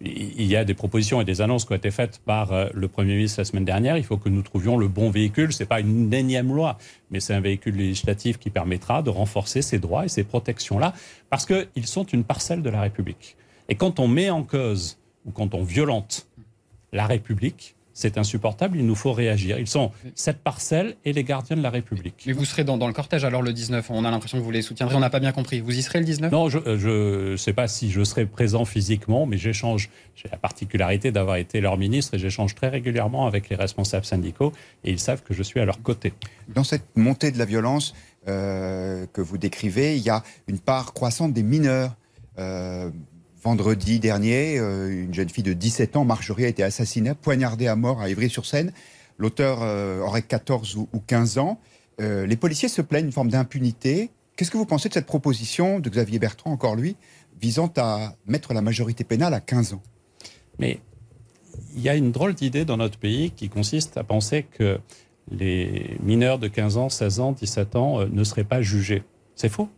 Il 0.00 0.42
y 0.42 0.56
a 0.56 0.64
des 0.64 0.74
propositions 0.74 1.20
et 1.20 1.24
des 1.24 1.40
annonces 1.40 1.64
qui 1.64 1.72
ont 1.72 1.76
été 1.76 1.90
faites 1.90 2.20
par 2.24 2.52
euh, 2.52 2.68
le 2.74 2.88
Premier 2.88 3.14
ministre 3.14 3.40
la 3.40 3.44
semaine 3.44 3.64
dernière. 3.64 3.96
Il 3.96 4.04
faut 4.04 4.16
que 4.16 4.28
nous 4.28 4.42
trouvions 4.42 4.76
le 4.76 4.88
bon 4.88 5.10
véhicule. 5.10 5.52
Ce 5.52 5.62
n'est 5.62 5.66
pas 5.66 5.80
une 5.80 6.12
énième 6.12 6.54
loi, 6.54 6.78
mais 7.10 7.20
c'est 7.20 7.34
un 7.34 7.40
véhicule 7.40 7.76
législatif 7.76 8.38
qui 8.38 8.50
permettra 8.50 9.02
de 9.02 9.10
renforcer 9.10 9.62
ces 9.62 9.78
droits 9.78 10.04
et 10.04 10.08
ces 10.08 10.24
protections-là, 10.24 10.94
parce 11.30 11.46
qu'ils 11.46 11.86
sont 11.86 12.04
une 12.04 12.24
parcelle 12.24 12.62
de 12.62 12.70
la 12.70 12.80
République. 12.80 13.36
Et 13.68 13.76
quand 13.76 14.00
on 14.00 14.08
met 14.08 14.30
en 14.30 14.42
cause 14.42 14.98
ou 15.24 15.30
quand 15.30 15.54
on 15.54 15.62
violente 15.62 16.26
la 16.92 17.06
République, 17.06 17.73
c'est 17.94 18.18
insupportable, 18.18 18.76
il 18.76 18.84
nous 18.84 18.96
faut 18.96 19.12
réagir. 19.12 19.58
Ils 19.58 19.68
sont 19.68 19.92
cette 20.16 20.38
parcelle 20.38 20.96
et 21.04 21.12
les 21.12 21.22
gardiens 21.22 21.56
de 21.56 21.62
la 21.62 21.70
République. 21.70 22.24
Mais 22.26 22.32
vous 22.32 22.44
serez 22.44 22.64
dans, 22.64 22.76
dans 22.76 22.88
le 22.88 22.92
cortège 22.92 23.24
alors 23.24 23.40
le 23.40 23.52
19 23.52 23.88
On 23.90 24.04
a 24.04 24.10
l'impression 24.10 24.36
que 24.38 24.42
vous 24.42 24.50
les 24.50 24.62
soutiendrez, 24.62 24.96
on 24.96 25.00
n'a 25.00 25.10
pas 25.10 25.20
bien 25.20 25.32
compris. 25.32 25.60
Vous 25.60 25.78
y 25.78 25.80
serez 25.80 26.00
le 26.00 26.04
19 26.04 26.32
Non, 26.32 26.48
je 26.48 26.58
ne 26.58 27.36
sais 27.36 27.52
pas 27.52 27.68
si 27.68 27.90
je 27.90 28.02
serai 28.02 28.26
présent 28.26 28.64
physiquement, 28.64 29.26
mais 29.26 29.38
j'échange. 29.38 29.90
J'ai 30.16 30.28
la 30.28 30.36
particularité 30.36 31.12
d'avoir 31.12 31.36
été 31.36 31.60
leur 31.60 31.78
ministre 31.78 32.14
et 32.14 32.18
j'échange 32.18 32.54
très 32.54 32.68
régulièrement 32.68 33.26
avec 33.26 33.48
les 33.48 33.56
responsables 33.56 34.04
syndicaux 34.04 34.52
et 34.82 34.90
ils 34.90 35.00
savent 35.00 35.22
que 35.22 35.32
je 35.32 35.42
suis 35.42 35.60
à 35.60 35.64
leur 35.64 35.80
côté. 35.80 36.12
Dans 36.48 36.64
cette 36.64 36.96
montée 36.96 37.30
de 37.30 37.38
la 37.38 37.44
violence 37.44 37.94
euh, 38.26 39.06
que 39.12 39.20
vous 39.20 39.38
décrivez, 39.38 39.96
il 39.96 40.02
y 40.02 40.10
a 40.10 40.24
une 40.48 40.58
part 40.58 40.94
croissante 40.94 41.32
des 41.32 41.42
mineurs. 41.42 41.94
Euh, 42.38 42.90
Vendredi 43.44 44.00
dernier, 44.00 44.58
euh, 44.58 45.04
une 45.04 45.12
jeune 45.12 45.28
fille 45.28 45.44
de 45.44 45.52
17 45.52 45.96
ans, 45.96 46.06
Marjorie, 46.06 46.46
a 46.46 46.48
été 46.48 46.62
assassinée, 46.62 47.12
poignardée 47.12 47.66
à 47.66 47.76
mort 47.76 48.00
à 48.00 48.08
Ivry-sur-Seine. 48.08 48.72
L'auteur 49.18 49.58
euh, 49.60 50.00
aurait 50.00 50.22
14 50.22 50.76
ou, 50.76 50.88
15 51.06 51.36
ans. 51.36 51.60
Euh, 52.00 52.26
les 52.26 52.36
policiers 52.36 52.70
se 52.70 52.80
plaignent 52.80 53.04
d'une 53.04 53.12
forme 53.12 53.28
d'impunité. 53.28 54.10
Qu'est-ce 54.34 54.50
que 54.50 54.56
vous 54.56 54.64
pensez 54.64 54.88
de 54.88 54.94
cette 54.94 55.04
proposition 55.04 55.78
de 55.78 55.90
Xavier 55.90 56.18
Bertrand, 56.18 56.52
encore 56.52 56.74
lui, 56.74 56.96
visant 57.38 57.70
à 57.76 58.14
mettre 58.26 58.54
la 58.54 58.62
majorité 58.62 59.04
pénale 59.04 59.34
à 59.34 59.40
15 59.40 59.74
ans? 59.74 59.82
Mais 60.58 60.80
il 61.76 61.82
y 61.82 61.90
a 61.90 61.96
une 61.96 62.12
drôle 62.12 62.32
d'idée 62.32 62.64
dans 62.64 62.78
notre 62.78 62.98
pays 62.98 63.30
qui 63.30 63.50
consiste 63.50 63.98
à 63.98 64.04
penser 64.04 64.44
que 64.44 64.80
les 65.30 65.98
mineurs 66.02 66.38
de 66.38 66.48
15 66.48 66.78
ans, 66.78 66.88
16 66.88 67.20
ans, 67.20 67.32
17 67.32 67.76
ans 67.76 68.06
ne 68.06 68.24
seraient 68.24 68.44
pas 68.44 68.62
jugés. 68.62 69.02
C'est 69.34 69.50
faux. 69.50 69.68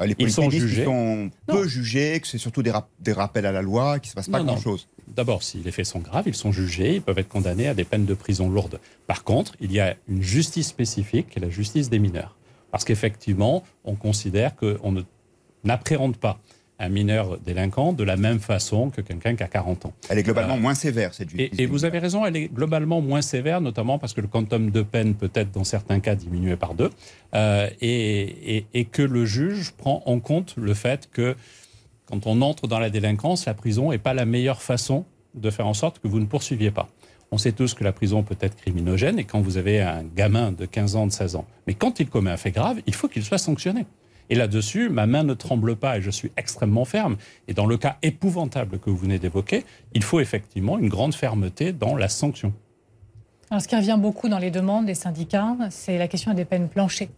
Euh, 0.00 0.06
les 0.06 0.14
ils 0.18 0.32
sont 0.32 0.50
jugés. 0.50 0.84
sont 0.84 1.30
peu 1.46 1.68
jugés, 1.68 2.18
que 2.20 2.26
c'est 2.26 2.38
surtout 2.38 2.62
des, 2.62 2.70
rap 2.70 2.88
des, 3.00 3.12
rappels 3.12 3.46
à 3.46 3.52
la 3.52 3.62
loi, 3.62 3.98
qu'il 3.98 4.08
ne 4.08 4.10
se 4.10 4.14
passe 4.14 4.28
pas 4.28 4.42
grand-chose. 4.42 4.88
D'abord, 5.06 5.42
si 5.42 5.58
les 5.58 5.70
faits 5.70 5.86
sont 5.86 6.00
graves, 6.00 6.24
ils 6.26 6.34
sont 6.34 6.50
jugés, 6.50 6.96
ils 6.96 7.02
peuvent 7.02 7.18
être 7.18 7.28
condamnés 7.28 7.68
à 7.68 7.74
des 7.74 7.84
peines 7.84 8.06
de 8.06 8.14
prison 8.14 8.48
lourdes. 8.48 8.80
Par 9.06 9.22
contre, 9.22 9.54
il 9.60 9.70
y 9.70 9.80
a 9.80 9.94
une 10.08 10.22
justice 10.22 10.68
spécifique, 10.68 11.30
qui 11.30 11.38
est 11.38 11.42
la 11.42 11.50
justice 11.50 11.90
des 11.90 11.98
mineurs. 11.98 12.36
Parce 12.72 12.84
qu'effectivement, 12.84 13.62
on 13.84 13.94
considère 13.94 14.56
qu'on 14.56 15.04
n'appréhende 15.62 16.16
pas 16.16 16.40
un 16.78 16.88
mineur 16.88 17.38
délinquant 17.38 17.92
de 17.92 18.02
la 18.02 18.16
même 18.16 18.40
façon 18.40 18.90
que 18.90 19.00
quelqu'un 19.00 19.36
qui 19.36 19.42
a 19.42 19.48
40 19.48 19.86
ans. 19.86 19.92
Elle 20.08 20.18
est 20.18 20.22
globalement 20.22 20.58
moins 20.58 20.74
sévère, 20.74 21.14
cette 21.14 21.30
justice. 21.30 21.58
Et, 21.58 21.62
et, 21.62 21.66
vous 21.66 21.84
avez 21.84 21.98
raison, 21.98 22.26
elle 22.26 22.36
est 22.36 22.48
globalement 22.48 23.00
moins 23.00 23.22
sévère, 23.22 23.60
notamment 23.60 23.98
parce 23.98 24.12
que 24.12 24.20
le 24.20 24.26
quantum 24.26 24.70
de 24.70 24.82
peine 24.82 25.14
peut 25.14 25.30
être 25.34 25.52
dans 25.52 25.64
certains 25.64 26.00
cas 26.00 26.16
diminué 26.16 26.56
par 26.56 26.74
deux, 26.74 26.90
euh, 27.34 27.68
et, 27.80 28.56
et, 28.56 28.66
et, 28.74 28.84
que 28.86 29.02
le 29.02 29.24
juge 29.24 29.72
prend 29.72 30.02
en 30.06 30.18
compte 30.18 30.54
le 30.56 30.74
fait 30.74 31.08
que 31.12 31.36
quand 32.06 32.26
on 32.26 32.42
entre 32.42 32.66
dans 32.66 32.80
la 32.80 32.90
délinquance, 32.90 33.46
la 33.46 33.54
prison 33.54 33.90
n'est 33.90 33.98
pas 33.98 34.14
la 34.14 34.24
meilleure 34.24 34.60
façon 34.60 35.04
de 35.34 35.50
faire 35.50 35.66
en 35.66 35.74
sorte 35.74 36.00
que 36.00 36.08
vous 36.08 36.20
ne 36.20 36.26
poursuiviez 36.26 36.70
pas. 36.70 36.88
On 37.30 37.38
sait 37.38 37.52
tous 37.52 37.74
que 37.74 37.82
la 37.82 37.92
prison 37.92 38.22
peut 38.22 38.36
être 38.40 38.56
criminogène, 38.56 39.18
et 39.18 39.24
quand 39.24 39.40
vous 39.40 39.56
avez 39.56 39.80
un 39.80 40.04
gamin 40.04 40.52
de 40.52 40.66
15 40.66 40.96
ans, 40.96 41.06
de 41.06 41.12
16 41.12 41.36
ans, 41.36 41.46
mais 41.66 41.74
quand 41.74 42.00
il 42.00 42.08
commet 42.08 42.30
un 42.30 42.36
fait 42.36 42.50
grave, 42.50 42.80
il 42.86 42.94
faut 42.94 43.08
qu'il 43.08 43.24
soit 43.24 43.38
sanctionné. 43.38 43.86
Et 44.30 44.34
là-dessus, 44.34 44.88
ma 44.88 45.06
main 45.06 45.22
ne 45.22 45.34
tremble 45.34 45.76
pas 45.76 45.98
et 45.98 46.02
je 46.02 46.10
suis 46.10 46.32
extrêmement 46.36 46.84
ferme. 46.84 47.16
Et 47.48 47.54
dans 47.54 47.66
le 47.66 47.76
cas 47.76 47.98
épouvantable 48.02 48.78
que 48.78 48.90
vous 48.90 48.96
venez 48.96 49.18
d'évoquer, 49.18 49.64
il 49.92 50.02
faut 50.02 50.20
effectivement 50.20 50.78
une 50.78 50.88
grande 50.88 51.14
fermeté 51.14 51.72
dans 51.72 51.96
la 51.96 52.08
sanction. 52.08 52.52
Alors, 53.50 53.60
ce 53.60 53.68
qui 53.68 53.76
revient 53.76 53.98
beaucoup 53.98 54.28
dans 54.28 54.38
les 54.38 54.50
demandes 54.50 54.86
des 54.86 54.94
syndicats, 54.94 55.56
c'est 55.70 55.98
la 55.98 56.08
question 56.08 56.32
des 56.32 56.44
peines 56.44 56.68
planchées. 56.68 57.10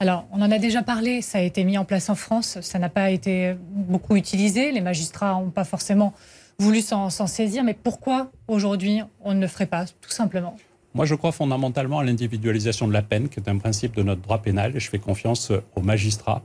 Alors, 0.00 0.26
on 0.32 0.42
en 0.42 0.50
a 0.50 0.58
déjà 0.58 0.82
parlé, 0.82 1.22
ça 1.22 1.38
a 1.38 1.40
été 1.40 1.64
mis 1.64 1.78
en 1.78 1.84
place 1.84 2.10
en 2.10 2.14
France, 2.14 2.60
ça 2.60 2.78
n'a 2.78 2.88
pas 2.88 3.10
été 3.10 3.56
beaucoup 3.70 4.16
utilisé, 4.16 4.72
les 4.72 4.80
magistrats 4.80 5.34
n'ont 5.34 5.50
pas 5.50 5.64
forcément 5.64 6.12
voulu 6.58 6.82
s'en 6.82 7.08
saisir, 7.10 7.64
mais 7.64 7.74
pourquoi 7.74 8.30
aujourd'hui 8.48 9.00
on 9.22 9.34
ne 9.34 9.40
le 9.40 9.46
ferait 9.46 9.66
pas, 9.66 9.86
tout 9.86 10.10
simplement? 10.10 10.56
Moi, 10.94 11.04
je 11.06 11.14
crois 11.14 11.32
fondamentalement 11.32 11.98
à 11.98 12.04
l'individualisation 12.04 12.86
de 12.86 12.92
la 12.92 13.02
peine, 13.02 13.28
qui 13.28 13.40
est 13.40 13.48
un 13.48 13.58
principe 13.58 13.94
de 13.96 14.02
notre 14.02 14.20
droit 14.22 14.38
pénal, 14.38 14.76
et 14.76 14.80
je 14.80 14.88
fais 14.88 14.98
confiance 14.98 15.52
aux 15.74 15.82
magistrats 15.82 16.42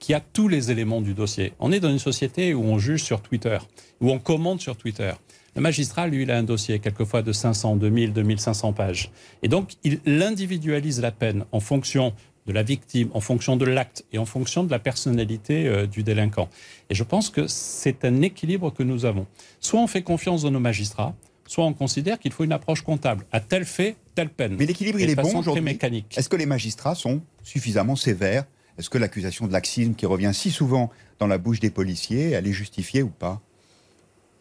qui 0.00 0.14
a 0.14 0.20
tous 0.20 0.48
les 0.48 0.72
éléments 0.72 1.00
du 1.00 1.14
dossier. 1.14 1.52
On 1.60 1.70
est 1.70 1.78
dans 1.78 1.90
une 1.90 2.00
société 2.00 2.54
où 2.54 2.64
on 2.64 2.78
juge 2.78 3.04
sur 3.04 3.20
Twitter, 3.20 3.58
où 4.00 4.10
on 4.10 4.18
commande 4.18 4.60
sur 4.60 4.76
Twitter. 4.76 5.12
Le 5.54 5.62
magistrat, 5.62 6.08
lui, 6.08 6.22
il 6.22 6.30
a 6.32 6.38
un 6.38 6.42
dossier, 6.42 6.80
quelquefois 6.80 7.22
de 7.22 7.30
500, 7.30 7.76
2000, 7.76 8.12
2500 8.12 8.72
pages. 8.72 9.12
Et 9.44 9.48
donc, 9.48 9.74
il 9.84 10.00
individualise 10.22 11.00
la 11.00 11.12
peine 11.12 11.44
en 11.52 11.60
fonction 11.60 12.12
de 12.46 12.52
la 12.52 12.62
victime, 12.62 13.10
en 13.14 13.20
fonction 13.20 13.56
de 13.56 13.64
l'acte 13.64 14.04
et 14.12 14.18
en 14.18 14.24
fonction 14.24 14.64
de 14.64 14.70
la 14.70 14.78
personnalité 14.78 15.68
euh, 15.68 15.86
du 15.86 16.02
délinquant. 16.02 16.48
Et 16.90 16.94
je 16.94 17.04
pense 17.04 17.30
que 17.30 17.46
c'est 17.46 18.04
un 18.04 18.22
équilibre 18.22 18.72
que 18.72 18.82
nous 18.82 19.04
avons. 19.04 19.26
Soit 19.60 19.80
on 19.80 19.86
fait 19.86 20.02
confiance 20.02 20.42
dans 20.42 20.50
nos 20.50 20.58
magistrats, 20.58 21.14
soit 21.52 21.66
on 21.66 21.74
considère 21.74 22.18
qu'il 22.18 22.32
faut 22.32 22.44
une 22.44 22.52
approche 22.52 22.80
comptable. 22.82 23.26
À 23.30 23.40
tel 23.40 23.66
fait, 23.66 23.96
telle 24.14 24.30
peine. 24.30 24.56
Mais 24.58 24.64
l'équilibre, 24.64 24.98
il 24.98 25.10
est 25.10 25.14
bon 25.14 25.36
aujourd'hui. 25.36 25.78
Est-ce 26.16 26.28
que 26.28 26.36
les 26.36 26.46
magistrats 26.46 26.94
sont 26.94 27.20
suffisamment 27.42 27.94
sévères? 27.94 28.44
Est-ce 28.78 28.88
que 28.88 28.96
l'accusation 28.96 29.46
de 29.46 29.52
laxisme 29.52 29.94
qui 29.94 30.06
revient 30.06 30.30
si 30.32 30.50
souvent 30.50 30.90
dans 31.18 31.26
la 31.26 31.36
bouche 31.36 31.60
des 31.60 31.68
policiers, 31.68 32.30
elle 32.30 32.46
est 32.46 32.52
justifiée 32.52 33.02
ou 33.02 33.10
pas? 33.10 33.42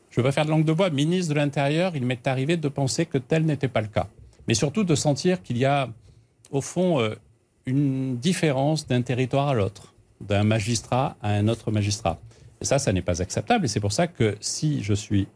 Je 0.09 0.21
pas 0.21 0.31
faire 0.31 0.45
de 0.45 0.51
langue 0.51 0.63
de 0.63 0.71
bois. 0.71 0.89
Ministre 0.89 1.33
de 1.33 1.37
l'Intérieur, 1.37 1.95
il 1.95 2.05
m'est 2.05 2.25
arrivé 2.27 2.55
de 2.55 2.69
penser 2.69 3.05
que 3.05 3.17
tel 3.17 3.45
n'était 3.45 3.67
pas 3.67 3.81
le 3.81 3.87
cas. 3.87 4.07
Mais 4.47 4.53
surtout 4.53 4.85
de 4.85 4.95
sentir 4.95 5.43
qu'il 5.43 5.57
y 5.57 5.65
a, 5.65 5.89
au 6.49 6.61
fond, 6.61 6.99
euh, 6.99 7.15
une 7.65 8.17
différence 8.17 8.87
d'un 8.87 9.01
territoire 9.01 9.49
à 9.49 9.53
l'autre, 9.53 9.93
d'un 10.21 10.43
magistrat 10.43 11.17
à 11.21 11.31
un 11.31 11.49
autre 11.49 11.71
magistrat. 11.71 12.19
Et 12.61 12.65
ça, 12.65 12.79
ça 12.79 12.93
n'est 12.93 13.01
pas 13.01 13.21
acceptable. 13.21 13.65
Et 13.65 13.67
c'est 13.67 13.79
pour 13.81 13.91
ça 13.91 14.07
que 14.07 14.37
si 14.39 14.81
je 14.81 14.93
suis 14.93 15.27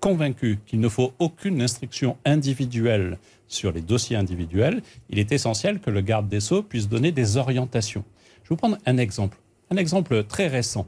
convaincu 0.00 0.58
qu'il 0.66 0.80
ne 0.80 0.88
faut 0.88 1.12
aucune 1.18 1.62
instruction 1.62 2.16
individuelle 2.24 3.18
sur 3.48 3.72
les 3.72 3.80
dossiers 3.80 4.16
individuels, 4.16 4.82
il 5.10 5.18
est 5.18 5.32
essentiel 5.32 5.80
que 5.80 5.90
le 5.90 6.00
garde 6.00 6.28
des 6.28 6.40
Sceaux 6.40 6.62
puisse 6.62 6.88
donner 6.88 7.12
des 7.12 7.36
orientations. 7.36 8.04
Je 8.42 8.48
vais 8.48 8.48
vous 8.50 8.56
prendre 8.56 8.78
un 8.86 8.96
exemple, 8.98 9.38
un 9.70 9.76
exemple 9.76 10.24
très 10.24 10.48
récent. 10.48 10.86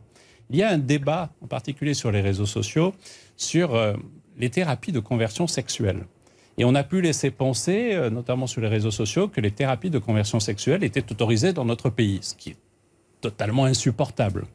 Il 0.51 0.57
y 0.57 0.63
a 0.63 0.71
un 0.71 0.79
débat, 0.79 1.31
en 1.43 1.47
particulier 1.47 1.95
sur 1.95 2.13
les 2.13 2.21
réseaux 2.21 2.47
sociaux, 2.47 2.95
sur 3.37 3.75
euh, 3.75 3.95
les 4.39 4.51
thérapies 4.51 4.93
de 4.93 5.01
conversion 5.01 5.47
sexuelle. 5.47 6.05
Et 6.59 6.65
on 6.65 6.75
a 6.75 6.85
pu 6.85 7.01
laisser 7.01 7.31
penser, 7.31 7.91
euh, 7.93 8.11
notamment 8.11 8.47
sur 8.47 8.61
les 8.61 8.69
réseaux 8.69 8.91
sociaux, 8.91 9.29
que 9.29 9.41
les 9.41 9.51
thérapies 9.51 9.91
de 9.91 9.99
conversion 9.99 10.41
sexuelle 10.41 10.85
étaient 10.85 11.11
autorisées 11.11 11.53
dans 11.53 11.65
notre 11.65 11.91
pays, 11.91 12.19
ce 12.23 12.35
qui 12.35 12.51
est 12.51 12.57
totalement 13.21 13.65
insupportable. 13.65 14.47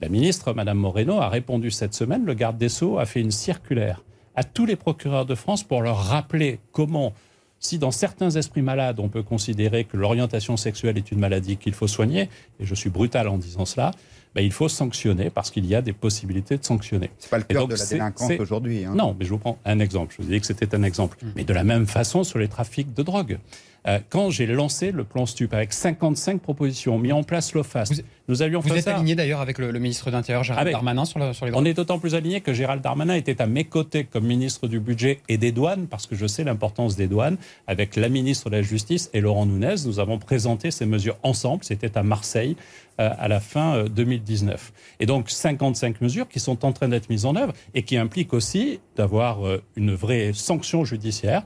La 0.00 0.08
ministre, 0.08 0.52
Madame 0.52 0.78
Moreno, 0.78 1.18
a 1.20 1.28
répondu 1.28 1.70
cette 1.70 1.94
semaine. 1.94 2.24
Le 2.24 2.34
garde 2.34 2.58
des 2.58 2.68
Sceaux 2.68 2.98
a 2.98 3.06
fait 3.06 3.20
une 3.20 3.30
circulaire 3.30 4.02
à 4.34 4.44
tous 4.44 4.66
les 4.66 4.76
procureurs 4.76 5.24
de 5.24 5.34
France 5.34 5.62
pour 5.64 5.80
leur 5.80 5.96
rappeler 5.96 6.60
comment, 6.72 7.14
si 7.58 7.78
dans 7.78 7.90
certains 7.90 8.30
esprits 8.30 8.60
malades, 8.60 9.00
on 9.00 9.08
peut 9.08 9.22
considérer 9.22 9.84
que 9.84 9.96
l'orientation 9.96 10.58
sexuelle 10.58 10.98
est 10.98 11.10
une 11.10 11.18
maladie 11.18 11.56
qu'il 11.56 11.72
faut 11.72 11.86
soigner, 11.86 12.28
et 12.60 12.66
je 12.66 12.74
suis 12.74 12.90
brutal 12.90 13.28
en 13.28 13.38
disant 13.38 13.64
cela, 13.64 13.92
ben, 14.34 14.42
il 14.44 14.52
faut 14.52 14.68
sanctionner 14.68 15.30
parce 15.30 15.50
qu'il 15.50 15.64
y 15.64 15.74
a 15.74 15.80
des 15.80 15.94
possibilités 15.94 16.58
de 16.58 16.64
sanctionner. 16.64 17.08
C'est 17.18 17.30
pas 17.30 17.38
le 17.38 17.44
cœur 17.44 17.66
de 17.66 17.74
la 17.74 17.86
délinquance 17.86 18.32
aujourd'hui. 18.38 18.84
Hein. 18.84 18.92
Non, 18.94 19.16
mais 19.18 19.24
je 19.24 19.30
vous 19.30 19.38
prends 19.38 19.58
un 19.64 19.78
exemple. 19.78 20.14
Je 20.14 20.22
vous 20.22 20.30
dis 20.30 20.38
que 20.38 20.46
c'était 20.46 20.74
un 20.74 20.82
exemple. 20.82 21.16
Mmh. 21.22 21.28
Mais 21.36 21.44
de 21.44 21.54
la 21.54 21.64
même 21.64 21.86
façon 21.86 22.22
sur 22.22 22.38
les 22.38 22.48
trafics 22.48 22.92
de 22.92 23.02
drogue. 23.02 23.38
Euh, 23.86 24.00
quand 24.08 24.30
j'ai 24.30 24.46
lancé 24.46 24.90
le 24.90 25.04
plan 25.04 25.26
STUP 25.26 25.52
avec 25.54 25.72
55 25.72 26.40
propositions, 26.40 26.98
mis 26.98 27.12
en 27.12 27.22
place 27.22 27.54
l'OFAS, 27.54 28.02
nous 28.28 28.42
avions 28.42 28.60
Vous 28.60 28.68
fait 28.68 28.78
êtes 28.78 28.84
ça. 28.84 28.96
aligné 28.96 29.14
d'ailleurs 29.14 29.40
avec 29.40 29.58
le, 29.58 29.70
le, 29.70 29.78
ministre 29.78 30.06
de 30.06 30.16
l'Intérieur, 30.16 30.42
Gérald 30.42 30.62
Avec. 30.62 30.72
Darmanin, 30.74 31.04
sur, 31.04 31.18
la, 31.18 31.32
sur 31.32 31.46
les 31.46 31.52
On 31.54 31.64
est 31.64 31.74
d'autant 31.74 31.98
plus 31.98 32.14
aligné 32.14 32.40
que 32.40 32.52
Gérald 32.52 32.82
Darmanin 32.82 33.14
était 33.14 33.40
à 33.40 33.46
mes 33.46 33.64
côtés 33.64 34.04
comme 34.04 34.26
ministre 34.26 34.66
du 34.66 34.80
Budget 34.80 35.20
et 35.28 35.38
des 35.38 35.52
Douanes, 35.52 35.86
parce 35.86 36.06
que 36.06 36.16
je 36.16 36.26
sais 36.26 36.42
l'importance 36.42 36.96
des 36.96 37.06
douanes. 37.06 37.36
Avec 37.66 37.96
la 37.96 38.08
ministre 38.08 38.50
de 38.50 38.56
la 38.56 38.62
Justice 38.62 39.10
et 39.12 39.20
Laurent 39.20 39.46
Nunez, 39.46 39.76
nous 39.86 40.00
avons 40.00 40.18
présenté 40.18 40.70
ces 40.70 40.86
mesures 40.86 41.16
ensemble. 41.22 41.62
C'était 41.62 41.96
à 41.96 42.02
Marseille 42.02 42.56
euh, 42.98 43.10
à 43.18 43.28
la 43.28 43.40
fin 43.40 43.76
euh, 43.76 43.88
2019. 43.88 44.72
Et 45.00 45.06
donc 45.06 45.28
55 45.28 46.00
mesures 46.00 46.26
qui 46.28 46.40
sont 46.40 46.64
en 46.64 46.72
train 46.72 46.88
d'être 46.88 47.10
mises 47.10 47.26
en 47.26 47.36
œuvre 47.36 47.52
et 47.74 47.82
qui 47.82 47.98
impliquent 47.98 48.32
aussi 48.32 48.80
d'avoir 48.96 49.46
euh, 49.46 49.62
une 49.76 49.94
vraie 49.94 50.32
sanction 50.32 50.86
judiciaire. 50.86 51.42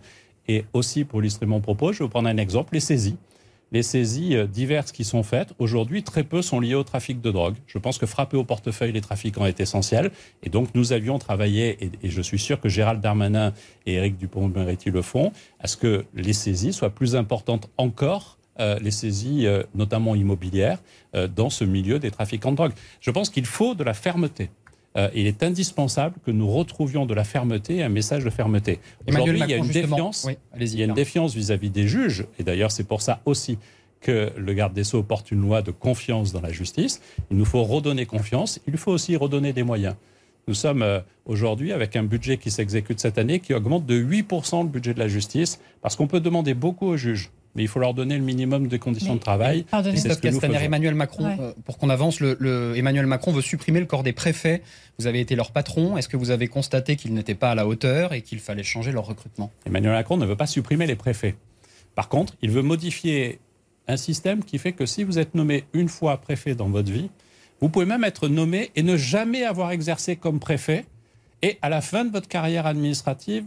Et 0.51 0.65
aussi, 0.73 1.05
pour 1.05 1.21
illustrer 1.21 1.47
mon 1.47 1.61
propos, 1.61 1.93
je 1.93 2.01
vais 2.01 2.07
vous 2.07 2.09
prendre 2.09 2.29
un 2.29 2.37
exemple, 2.37 2.75
les 2.75 2.81
saisies. 2.81 3.17
Les 3.71 3.85
saisies 3.85 4.35
euh, 4.35 4.49
diverses 4.49 4.91
qui 4.91 5.05
sont 5.05 5.23
faites, 5.23 5.55
aujourd'hui, 5.61 6.03
très 6.03 6.25
peu 6.25 6.43
sont 6.43 6.59
liées 6.59 6.75
au 6.75 6.83
trafic 6.83 7.21
de 7.21 7.31
drogue. 7.31 7.55
Je 7.69 7.79
pense 7.79 7.99
que 7.99 8.07
frapper 8.07 8.37
au 8.37 8.43
portefeuille 8.43 8.91
les 8.91 9.01
trafiquants 9.01 9.47
est 9.47 9.61
essentiel. 9.61 10.11
Et 10.43 10.51
donc, 10.51 10.75
nous 10.75 10.93
avions 10.93 11.21
travaillé, 11.21 11.79
et, 11.85 12.11
je 12.11 12.21
suis 12.21 12.41
sûr 12.41 12.61
que 12.61 12.69
Gérald 12.69 13.01
Darmanin 13.01 13.53
et 13.87 13.95
Éric 13.95 14.19
Dupond-Moretti 14.19 14.91
le 14.91 15.03
font, 15.03 15.31
à 15.61 15.69
ce 15.69 15.77
que 15.77 16.05
les 16.17 16.33
saisies 16.33 16.73
soient 16.73 16.91
plus 16.91 17.15
importantes 17.15 17.71
encore 17.77 18.37
euh, 18.59 18.77
les 18.81 18.91
saisies, 18.91 19.47
euh, 19.47 19.63
notamment 19.77 20.17
immobilières, 20.17 20.79
dans 21.37 21.51
ce 21.51 21.65
milieu 21.65 22.01
des 22.01 22.11
trafiquants 22.11 22.51
de 22.51 22.57
drogue. 22.57 22.73
Je 23.01 23.11
pense 23.13 23.31
qu'il 23.31 23.47
faut 23.47 23.75
de 23.77 23.85
la 23.85 23.95
fermeté. 23.95 24.51
Euh, 24.97 25.09
il 25.15 25.27
est 25.27 25.43
indispensable 25.43 26.17
que 26.25 26.31
nous 26.31 26.51
retrouvions 26.51 27.07
de 27.07 27.15
la 27.15 27.23
fermeté, 27.23 27.83
un 27.83 27.89
message 27.89 28.25
de 28.25 28.31
fermeté. 28.31 28.81
Aujourd'hui, 29.07 29.41
il 29.41 29.49
y 29.49 29.55
a 29.55 29.57
une 29.57 29.69
défiance, 29.69 30.25
Oui, 30.27 30.37
il 30.59 30.79
y 30.79 30.83
a 30.83 30.87
une 30.87 30.95
défiance 30.95 31.35
vis-à-vis 31.35 31.71
des 31.71 31.87
juges, 31.87 32.27
et 32.39 32.43
d'ailleurs 32.43 32.73
c'est 32.73 32.85
pour 32.85 33.01
ça 33.01 33.21
aussi 33.25 33.59
que 34.01 34.33
le 34.37 34.53
garde 34.55 34.73
des 34.73 34.83
Sceaux 34.83 35.03
porte 35.03 35.31
une 35.31 35.43
loi 35.43 35.63
de 35.63 35.71
confiance 35.71 36.33
dans 36.33 36.41
la 36.41 36.51
justice. 36.51 37.01
Il 37.31 37.37
nous 37.37 37.45
faut 37.45 37.63
redonner 37.63 38.07
confiance, 38.07 38.59
il 38.67 38.77
faut 38.79 38.91
aussi 38.91 39.15
redonner 39.15 39.53
des 39.53 39.63
moyens. 39.63 39.95
Nous 40.49 40.55
sommes 40.55 40.83
euh, 40.83 41.01
aujourd'hui 41.27 41.71
avec 41.71 41.95
un 41.95 42.03
budget 42.03 42.39
qui 42.39 42.51
s'exécute 42.51 42.99
cette 42.99 43.19
année 43.19 43.39
qui 43.41 43.55
augmente 43.55 43.87
de 43.87 44.03
8% 44.03 44.63
le 44.63 44.69
budget 44.69 44.95
de 44.95 44.99
la 44.99 45.07
justice, 45.07 45.61
parce 45.83 45.95
qu'on 45.95 46.09
peut 46.09 46.21
demander 46.21 46.55
beaucoup 46.55 46.87
aux 46.87 46.97
juges, 46.97 47.31
mais 47.55 47.63
il 47.63 47.69
faut 47.69 47.81
leur 47.81 47.95
donner 47.95 48.17
le 48.17 48.23
minimum 48.25 48.69
de 48.69 48.77
conditions 48.77 49.13
Mais- 49.15 49.19
de 49.19 49.25
travail. 49.25 49.63
Pardonnez. 49.71 49.95
et 49.95 49.97
c'est 49.97 50.03
ce 50.03 50.09
Christophe 50.15 50.23
que 50.23 50.29
nous 50.29 50.33
Castaner, 50.41 50.55
faisons. 50.55 50.65
Emmanuel 50.67 50.95
Macron, 50.95 51.25
Ouais. 51.25 51.37
euh, 51.41 51.53
pour 51.65 51.79
qu'on 51.79 51.91
avance, 51.91 52.21
le, 52.21 52.37
le- 52.41 52.75
Emmanuel 52.77 53.07
Macron 53.07 53.33
veut 53.33 53.43
supprimer 53.43 53.81
le 53.81 53.87
corps 53.87 54.03
des 54.03 54.13
préfets. 54.13 54.63
Vous 54.99 55.07
avez 55.07 55.21
été 55.21 55.35
leur 55.37 55.51
patron. 55.53 55.97
Est-ce 55.97 56.09
que 56.09 56.17
vous 56.17 56.31
avez 56.31 56.49
constaté 56.49 56.97
qu'ils 56.97 57.13
n'étaient 57.15 57.35
pas 57.35 57.51
à 57.51 57.55
la 57.55 57.67
hauteur 57.67 58.13
et 58.13 58.23
qu'il 58.23 58.39
fallait 58.39 58.63
changer 58.63 58.93
leur 58.93 59.07
recrutement? 59.07 59.51
Emmanuel 59.67 59.93
Macron 59.93 60.17
ne 60.17 60.27
veut 60.27 60.37
pas 60.37 60.47
supprimer 60.47 60.87
les 60.87 60.97
préfets. 60.97 61.35
Par 61.95 62.09
contre, 62.09 62.35
il 62.43 62.51
veut 62.51 62.63
modifier 62.63 63.41
un 63.89 63.97
système 63.97 64.45
qui 64.45 64.59
fait 64.59 64.73
que 64.73 64.87
si 64.87 65.03
vous 65.03 65.19
êtes 65.19 65.35
nommé 65.35 65.65
une 65.73 65.89
fois 65.89 66.19
préfet 66.19 66.55
dans 66.55 66.69
votre 66.69 66.93
vie, 66.93 67.11
vous 67.61 67.69
pouvez 67.69 67.85
même 67.87 68.05
être 68.05 68.29
nommé 68.29 68.71
et 68.77 68.83
ne 68.85 68.97
jamais 68.97 69.43
avoir 69.45 69.73
exercé 69.73 70.15
comme 70.17 70.39
préfet. 70.39 70.85
Et 71.43 71.59
à 71.63 71.69
la 71.69 71.81
fin 71.81 72.05
de 72.05 72.13
votre 72.13 72.29
carrière 72.29 72.67
administrative, 72.67 73.45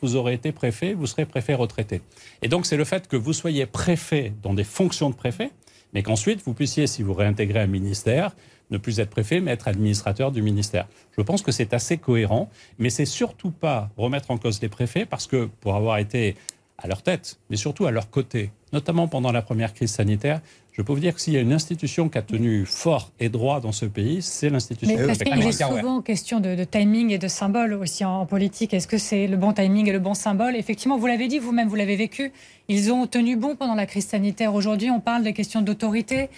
vous 0.00 0.16
aurez 0.16 0.34
été 0.34 0.52
préfet, 0.52 0.94
vous 0.94 1.06
serez 1.06 1.26
préfet 1.26 1.54
retraité. 1.54 2.00
Et 2.42 2.48
donc, 2.48 2.66
c'est 2.66 2.76
le 2.76 2.84
fait 2.84 3.08
que 3.08 3.16
vous 3.16 3.32
soyez 3.32 3.66
préfet 3.66 4.32
dans 4.42 4.54
des 4.54 4.64
fonctions 4.64 5.10
de 5.10 5.14
préfet, 5.14 5.50
mais 5.92 6.02
qu'ensuite, 6.02 6.42
vous 6.44 6.54
puissiez, 6.54 6.86
si 6.86 7.02
vous 7.02 7.14
réintégrez 7.14 7.60
un 7.60 7.66
ministère, 7.66 8.34
ne 8.70 8.78
plus 8.78 9.00
être 9.00 9.10
préfet, 9.10 9.40
mais 9.40 9.52
être 9.52 9.68
administrateur 9.68 10.32
du 10.32 10.42
ministère. 10.42 10.88
Je 11.16 11.22
pense 11.22 11.42
que 11.42 11.52
c'est 11.52 11.74
assez 11.74 11.98
cohérent, 11.98 12.50
mais 12.78 12.90
c'est 12.90 13.04
surtout 13.04 13.50
pas 13.50 13.90
remettre 13.96 14.30
en 14.30 14.38
cause 14.38 14.60
les 14.60 14.68
préfets, 14.68 15.06
parce 15.06 15.26
que 15.26 15.48
pour 15.60 15.74
avoir 15.74 15.98
été 15.98 16.34
à 16.78 16.88
leur 16.88 17.02
tête, 17.02 17.38
mais 17.50 17.56
surtout 17.56 17.86
à 17.86 17.90
leur 17.90 18.10
côté, 18.10 18.50
notamment 18.72 19.06
pendant 19.08 19.32
la 19.32 19.42
première 19.42 19.72
crise 19.74 19.92
sanitaire. 19.92 20.40
Je 20.76 20.82
peux 20.82 20.92
vous 20.92 20.98
dire 20.98 21.14
que 21.14 21.20
s'il 21.20 21.34
y 21.34 21.36
a 21.36 21.40
une 21.40 21.52
institution 21.52 22.08
qui 22.08 22.18
a 22.18 22.22
tenu 22.22 22.66
fort 22.66 23.12
et 23.20 23.28
droit 23.28 23.60
dans 23.60 23.70
ce 23.70 23.86
pays, 23.86 24.22
c'est 24.22 24.50
l'institution. 24.50 24.96
Mais 24.98 25.06
parce 25.06 25.20
qu'il 25.20 25.40
est 25.40 25.52
souvent 25.52 26.02
question 26.02 26.40
de, 26.40 26.56
de, 26.56 26.64
timing 26.64 27.12
et 27.12 27.18
de 27.18 27.28
symbole 27.28 27.74
aussi 27.74 28.04
en, 28.04 28.26
politique. 28.26 28.74
Est-ce 28.74 28.88
que 28.88 28.98
c'est 28.98 29.28
le 29.28 29.36
bon 29.36 29.52
timing 29.52 29.88
et 29.88 29.92
le 29.92 30.00
bon 30.00 30.14
symbole? 30.14 30.56
Effectivement, 30.56 30.98
vous 30.98 31.06
l'avez 31.06 31.28
dit 31.28 31.38
vous-même, 31.38 31.68
vous 31.68 31.76
l'avez 31.76 31.94
vécu. 31.94 32.32
Ils 32.66 32.90
ont 32.90 33.06
tenu 33.06 33.36
bon 33.36 33.54
pendant 33.54 33.76
la 33.76 33.86
crise 33.86 34.08
sanitaire. 34.08 34.52
Aujourd'hui, 34.52 34.90
on 34.90 34.98
parle 34.98 35.22
des 35.22 35.32
questions 35.32 35.62
d'autorité. 35.62 36.28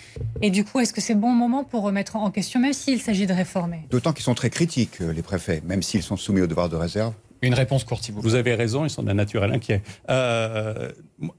Et 0.42 0.50
du 0.50 0.64
coup, 0.64 0.80
est-ce 0.80 0.92
que 0.92 1.00
c'est 1.00 1.14
bon 1.14 1.30
moment 1.30 1.64
pour 1.64 1.82
remettre 1.82 2.16
en 2.16 2.30
question, 2.30 2.60
même 2.60 2.74
s'il 2.74 3.00
s'agit 3.00 3.26
de 3.26 3.32
réformer? 3.32 3.86
D'autant 3.90 4.12
qu'ils 4.12 4.24
sont 4.24 4.34
très 4.34 4.50
critiques, 4.50 5.00
euh, 5.00 5.14
les 5.14 5.22
préfets, 5.22 5.62
même 5.64 5.82
s'ils 5.82 6.02
sont 6.02 6.18
soumis 6.18 6.42
au 6.42 6.46
devoir 6.46 6.68
de 6.68 6.76
réserve. 6.76 7.14
Une 7.42 7.54
réponse 7.54 7.84
courte, 7.84 8.10
vous. 8.10 8.20
Vous 8.20 8.34
avez 8.34 8.54
raison, 8.54 8.84
ils 8.84 8.90
sont 8.90 9.02
d'un 9.02 9.14
naturel 9.14 9.52
inquiet. 9.52 9.82
Euh, 10.10 10.90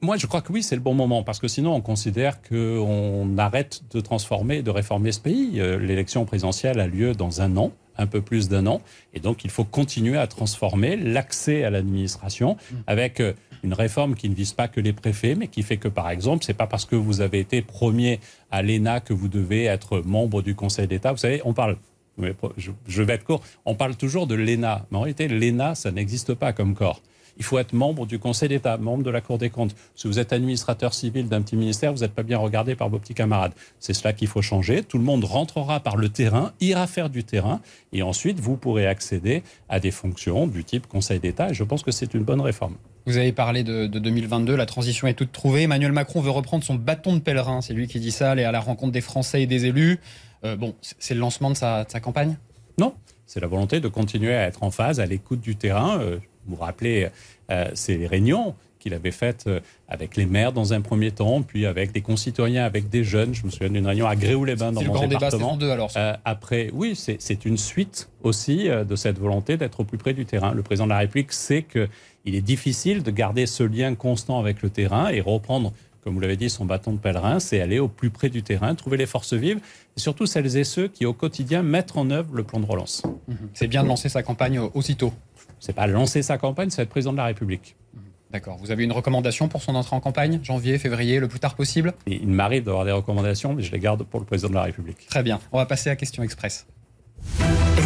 moi, 0.01 0.17
je 0.17 0.27
crois 0.27 0.41
que 0.41 0.51
oui, 0.51 0.63
c'est 0.63 0.75
le 0.75 0.81
bon 0.81 0.93
moment, 0.93 1.23
parce 1.23 1.39
que 1.39 1.47
sinon, 1.47 1.73
on 1.73 1.81
considère 1.81 2.41
qu'on 2.41 3.37
arrête 3.37 3.81
de 3.91 3.99
transformer, 3.99 4.61
de 4.61 4.71
réformer 4.71 5.11
ce 5.11 5.19
pays. 5.19 5.59
Euh, 5.59 5.79
l'élection 5.79 6.25
présidentielle 6.25 6.79
a 6.79 6.87
lieu 6.87 7.13
dans 7.13 7.41
un 7.41 7.57
an 7.57 7.71
un 7.97 8.05
peu 8.05 8.21
plus 8.21 8.47
d'un 8.47 8.67
an. 8.67 8.81
Et 9.13 9.19
donc, 9.19 9.43
il 9.43 9.49
faut 9.49 9.63
continuer 9.63 10.17
à 10.17 10.27
transformer 10.27 10.95
l'accès 10.95 11.63
à 11.63 11.71
l'administration 11.71 12.53
mmh. 12.55 12.75
avec 12.85 13.19
euh, 13.19 13.33
une 13.63 13.73
réforme 13.73 14.15
qui 14.15 14.29
ne 14.29 14.35
vise 14.35 14.53
pas 14.53 14.67
que 14.67 14.79
les 14.79 14.93
préfets, 14.93 15.35
mais 15.35 15.47
qui 15.47 15.63
fait 15.63 15.77
que, 15.77 15.87
par 15.87 16.09
exemple, 16.09 16.43
c'est 16.45 16.53
pas 16.53 16.67
parce 16.67 16.85
que 16.85 16.95
vous 16.95 17.21
avez 17.21 17.39
été 17.39 17.61
premier 17.61 18.19
à 18.51 18.61
l'ENA 18.61 18.99
que 18.99 19.13
vous 19.13 19.27
devez 19.27 19.65
être 19.65 20.01
membre 20.05 20.41
du 20.41 20.55
Conseil 20.55 20.87
d'État. 20.87 21.11
Vous 21.11 21.17
savez, 21.17 21.41
on 21.43 21.53
parle 21.53 21.77
je, 22.17 23.01
vais 23.03 23.13
être 23.13 23.23
court, 23.23 23.41
on 23.65 23.75
parle 23.75 23.95
toujours 23.95 24.27
de 24.27 24.35
l'ENA, 24.35 24.85
mais 24.91 24.97
en 24.97 25.01
réalité, 25.01 25.27
l'ENA, 25.27 25.75
ça 25.75 25.91
n'existe 25.91 26.33
pas 26.33 26.53
comme 26.53 26.73
corps. 26.75 27.01
Il 27.39 27.43
faut 27.43 27.59
être 27.59 27.73
membre 27.73 28.07
du 28.07 28.17
Conseil 28.17 28.49
d'État, 28.49 28.77
membre 28.77 29.03
de 29.03 29.11
la 29.11 29.21
Cour 29.21 29.37
des 29.37 29.51
comptes. 29.51 29.75
Si 29.95 30.07
vous 30.07 30.17
êtes 30.17 30.33
administrateur 30.33 30.95
civil 30.95 31.27
d'un 31.27 31.41
petit 31.43 31.55
ministère, 31.55 31.93
vous 31.93 31.99
n'êtes 31.99 32.13
pas 32.13 32.23
bien 32.23 32.39
regardé 32.39 32.75
par 32.75 32.89
vos 32.89 32.97
petits 32.97 33.13
camarades. 33.13 33.51
C'est 33.79 33.93
cela 33.93 34.13
qu'il 34.13 34.27
faut 34.27 34.41
changer. 34.41 34.81
Tout 34.81 34.97
le 34.97 35.03
monde 35.03 35.23
rentrera 35.23 35.79
par 35.79 35.97
le 35.97 36.09
terrain, 36.09 36.53
ira 36.59 36.87
faire 36.87 37.09
du 37.11 37.23
terrain, 37.23 37.61
et 37.93 38.01
ensuite, 38.01 38.39
vous 38.39 38.57
pourrez 38.57 38.87
accéder 38.87 39.43
à 39.69 39.79
des 39.79 39.91
fonctions 39.91 40.47
du 40.47 40.63
type 40.63 40.87
Conseil 40.87 41.19
d'État, 41.19 41.51
et 41.51 41.53
je 41.53 41.63
pense 41.63 41.83
que 41.83 41.91
c'est 41.91 42.13
une 42.15 42.23
bonne 42.23 42.41
réforme. 42.41 42.75
Vous 43.05 43.15
avez 43.15 43.31
parlé 43.31 43.63
de, 43.63 43.87
2022, 43.87 44.55
la 44.55 44.65
transition 44.65 45.07
est 45.07 45.13
toute 45.13 45.31
trouvée. 45.31 45.61
Emmanuel 45.61 45.93
Macron 45.93 46.19
veut 46.19 46.29
reprendre 46.29 46.65
son 46.65 46.75
bâton 46.75 47.13
de 47.13 47.21
pèlerin, 47.21 47.61
c'est 47.61 47.73
lui 47.73 47.87
qui 47.87 48.01
dit 48.01 48.11
ça, 48.11 48.31
aller 48.31 48.43
à 48.43 48.51
la 48.51 48.59
rencontre 48.59 48.91
des 48.91 48.99
Français 48.99 49.43
et 49.43 49.47
des 49.47 49.65
élus. 49.65 49.99
Euh, 50.43 50.55
bon, 50.55 50.75
c'est 50.81 51.13
le 51.13 51.19
lancement 51.19 51.49
de 51.49 51.55
sa, 51.55 51.85
campagne? 52.01 52.37
Non, 52.77 52.93
c'est 53.25 53.39
la 53.39 53.47
volonté 53.47 53.79
de 53.79 53.87
continuer 53.87 54.33
à 54.33 54.47
être 54.47 54.63
en 54.63 54.71
phase, 54.71 54.99
à 54.99 55.05
l'écoute 55.05 55.41
du 55.41 55.55
terrain. 55.55 55.99
Euh, 55.99 56.19
vous 56.45 56.55
vous 56.55 56.61
rappelez 56.61 57.09
euh, 57.51 57.69
ces 57.73 58.07
réunions 58.07 58.55
qu'il 58.79 58.93
avait 58.93 59.11
faites 59.11 59.49
avec 59.89 60.15
les 60.15 60.27
maires 60.27 60.53
dans 60.53 60.71
un 60.71 60.81
premier 60.81 61.09
temps, 61.09 61.41
puis 61.41 61.65
avec 61.65 61.91
des 61.91 62.01
concitoyens, 62.01 62.63
avec 62.63 62.89
des 62.89 63.03
jeunes. 63.03 63.33
Je 63.33 63.43
me 63.43 63.49
souviens 63.49 63.71
d'une 63.71 63.87
réunion 63.87 64.07
à 64.07 64.15
Gréoux-les-Bains 64.15 64.71
dans 64.71 64.83
mon 64.83 64.93
grand 64.93 65.07
département. 65.07 65.57
Débat, 65.57 65.65
deux, 65.65 65.71
alors. 65.71 65.91
après, 66.23 66.69
oui, 66.73 66.95
c'est 66.95 67.45
une 67.45 67.57
suite 67.57 68.07
aussi 68.21 68.69
de 68.69 68.95
cette 68.95 69.17
volonté 69.17 69.57
d'être 69.57 69.79
au 69.79 69.83
plus 69.83 69.97
près 69.97 70.13
du 70.13 70.25
terrain. 70.25 70.53
Le 70.53 70.61
président 70.61 70.85
de 70.85 70.91
la 70.91 70.99
République 70.99 71.33
sait 71.33 71.63
qu'il 71.63 72.35
est 72.35 72.41
difficile 72.41 73.01
de 73.01 73.09
garder 73.09 73.47
ce 73.47 73.63
lien 73.63 73.95
constant 73.95 74.39
avec 74.39 74.61
le 74.61 74.69
terrain 74.69 75.09
et 75.09 75.21
reprendre 75.21 75.73
comme 76.03 76.13
vous 76.13 76.19
l'avez 76.19 76.37
dit, 76.37 76.49
son 76.49 76.65
bâton 76.65 76.93
de 76.93 76.99
pèlerin, 76.99 77.39
c'est 77.39 77.61
aller 77.61 77.79
au 77.79 77.87
plus 77.87 78.09
près 78.09 78.29
du 78.29 78.43
terrain, 78.43 78.75
trouver 78.75 78.97
les 78.97 79.05
forces 79.05 79.33
vives, 79.33 79.59
et 79.95 79.99
surtout 79.99 80.25
celles 80.25 80.57
et 80.57 80.63
ceux 80.63 80.87
qui, 80.87 81.05
au 81.05 81.13
quotidien, 81.13 81.63
mettent 81.63 81.97
en 81.97 82.09
œuvre 82.09 82.33
le 82.33 82.43
plan 82.43 82.59
de 82.59 82.65
relance. 82.65 83.03
Mhm. 83.27 83.37
C'est 83.53 83.67
bien 83.67 83.83
de 83.83 83.87
lancer 83.87 84.09
sa 84.09 84.23
campagne 84.23 84.59
aussitôt. 84.59 85.13
C'est 85.59 85.73
pas 85.73 85.87
lancer 85.87 86.21
sa 86.21 86.37
campagne, 86.37 86.69
c'est 86.69 86.81
être 86.83 86.89
président 86.89 87.11
de 87.11 87.17
la 87.17 87.25
République. 87.25 87.75
Mhm. 87.93 88.01
D'accord. 88.31 88.57
Vous 88.57 88.71
avez 88.71 88.83
une 88.83 88.91
recommandation 88.91 89.47
pour 89.47 89.61
son 89.61 89.75
entrée 89.75 89.95
en 89.95 89.99
campagne 89.99 90.39
Janvier, 90.43 90.77
février, 90.77 91.19
le 91.19 91.27
plus 91.27 91.39
tard 91.39 91.55
possible? 91.55 91.93
Il 92.05 92.27
m'arrive 92.27 92.63
d'avoir 92.63 92.85
des 92.85 92.91
recommandations, 92.91 93.53
mais 93.53 93.63
je 93.63 93.71
les 93.71 93.79
garde 93.79 94.03
pour 94.03 94.19
le 94.19 94.25
président 94.25 94.49
de 94.49 94.55
la 94.55 94.63
République. 94.63 95.07
Très 95.07 95.23
bien. 95.23 95.39
On 95.51 95.57
va 95.57 95.65
passer 95.65 95.89
à 95.89 95.95
question 95.95 96.23
express. 96.23 96.67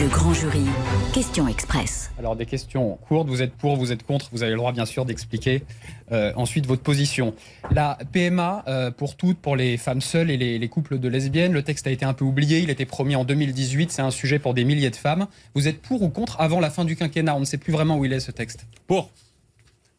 Le 0.02 0.08
grand 0.08 0.34
jury. 0.34 0.66
Question 1.14 1.48
express. 1.48 2.12
Alors 2.18 2.36
des 2.36 2.46
questions 2.46 2.98
courtes. 3.08 3.28
Vous 3.28 3.42
êtes 3.42 3.54
pour, 3.54 3.76
vous 3.76 3.92
êtes 3.92 4.04
contre. 4.04 4.30
Vous 4.32 4.44
avez 4.44 4.52
le 4.52 4.58
droit 4.58 4.72
bien 4.72 4.86
sûr 4.86 5.06
d'expliquer 5.06 5.64
euh, 6.12 6.32
ensuite 6.36 6.66
votre 6.66 6.82
position. 6.82 7.34
La 7.72 7.98
PMA 8.12 8.64
euh, 8.68 8.92
pour 8.92 9.16
toutes, 9.16 9.38
pour 9.38 9.56
les 9.56 9.78
femmes 9.78 10.02
seules 10.02 10.32
et 10.32 10.38
les, 10.38 10.70
couples 10.70 11.00
de 11.00 11.08
lesbiennes. 11.08 11.54
Le 11.54 11.64
texte 11.64 11.88
a 11.88 11.92
été 11.92 12.06
un 12.06 12.14
peu 12.14 12.26
oublié. 12.26 12.60
Il 12.60 12.70
a 12.70 12.74
été 12.74 12.86
promis 12.86 13.16
en 13.16 13.26
2018. 13.26 13.92
C'est 13.92 14.02
un 14.02 14.12
sujet 14.12 14.40
pour 14.40 14.54
des 14.54 14.64
milliers 14.64 14.90
de 14.90 14.96
femmes. 14.96 15.28
Vous 15.54 15.68
êtes 15.68 15.82
pour 15.82 16.02
ou 16.02 16.10
contre 16.10 16.40
avant 16.40 16.60
la 16.60 16.70
fin 16.70 16.86
du 16.86 16.96
quinquennat? 16.96 17.36
On 17.36 17.42
ne 17.42 17.46
sait 17.46 17.58
plus 17.58 17.74
vraiment 17.74 17.98
où 17.98 18.06
il 18.06 18.14
est 18.14 18.20
ce 18.20 18.32
texte. 18.32 18.66
Pour. 18.88 19.12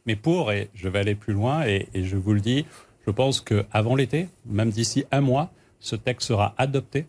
Mais 0.06 0.16
pour, 0.16 0.50
et 0.50 0.68
je 0.74 0.88
vais 0.88 0.98
aller 0.98 1.14
plus 1.14 1.32
loin, 1.32 1.64
et, 1.64 1.88
et 1.94 2.04
je 2.04 2.16
vous 2.16 2.32
le 2.32 2.40
dis, 2.40 2.66
je 3.06 3.12
pense 3.12 3.40
qu'avant 3.40 3.94
l'été, 3.94 4.28
même 4.46 4.70
d'ici 4.70 5.04
un 5.12 5.20
mois, 5.20 5.52
ce 5.78 5.94
texte 5.96 6.28
sera 6.28 6.54
adopté 6.58 7.06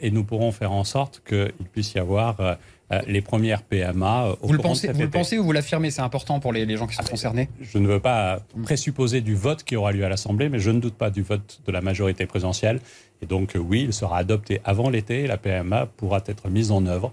et 0.00 0.10
nous 0.10 0.24
pourrons 0.24 0.52
faire 0.52 0.72
en 0.72 0.84
sorte 0.84 1.22
qu'il 1.26 1.66
puisse 1.72 1.94
y 1.94 1.98
avoir 1.98 2.40
euh, 2.40 2.54
euh, 2.92 3.00
les 3.06 3.20
premières 3.20 3.62
PMA. 3.62 4.36
Au 4.40 4.46
vous 4.46 4.52
le 4.52 4.58
pensez, 4.58 4.92
vous 4.92 5.00
le 5.00 5.10
pensez 5.10 5.38
ou 5.38 5.44
vous 5.44 5.52
l'affirmez 5.52 5.90
C'est 5.90 6.02
important 6.02 6.40
pour 6.40 6.52
les, 6.52 6.76
gens 6.76 6.86
qui 6.86 6.94
sont 6.94 7.02
concernés 7.02 7.48
Je 7.60 7.78
ne 7.78 7.86
veux 7.86 8.00
pas 8.00 8.40
présupposer 8.62 9.20
du 9.20 9.34
vote 9.34 9.62
qui 9.62 9.76
aura 9.76 9.92
lieu 9.92 10.04
à 10.04 10.08
l'Assemblée, 10.08 10.48
mais 10.48 10.58
je 10.58 10.70
ne 10.70 10.80
doute 10.80 10.94
pas 10.94 11.10
du 11.10 11.22
vote 11.22 11.60
de 11.66 11.72
la 11.72 11.80
majorité 11.80 12.26
présidentielle. 12.26 12.80
Et 13.22 13.26
donc, 13.26 13.56
oui, 13.56 13.82
il 13.82 13.92
sera 13.92 14.18
adopté 14.18 14.60
avant 14.64 14.88
l'été 14.88 15.24
et 15.24 15.26
la 15.26 15.36
PMA 15.36 15.86
pourra 15.86 16.22
être 16.26 16.48
mise 16.48 16.70
en 16.70 16.86
œuvre 16.86 17.12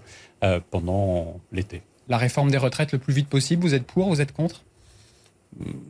pendant 0.70 1.38
l'été. 1.52 1.82
La 2.08 2.16
réforme 2.16 2.50
des 2.50 2.58
retraites 2.58 2.92
le 2.92 2.98
plus 2.98 3.12
vite 3.12 3.28
possible, 3.28 3.62
vous 3.62 3.74
êtes 3.74 3.86
pour, 3.86 4.08
vous 4.08 4.20
êtes 4.20 4.32
contre? 4.32 4.62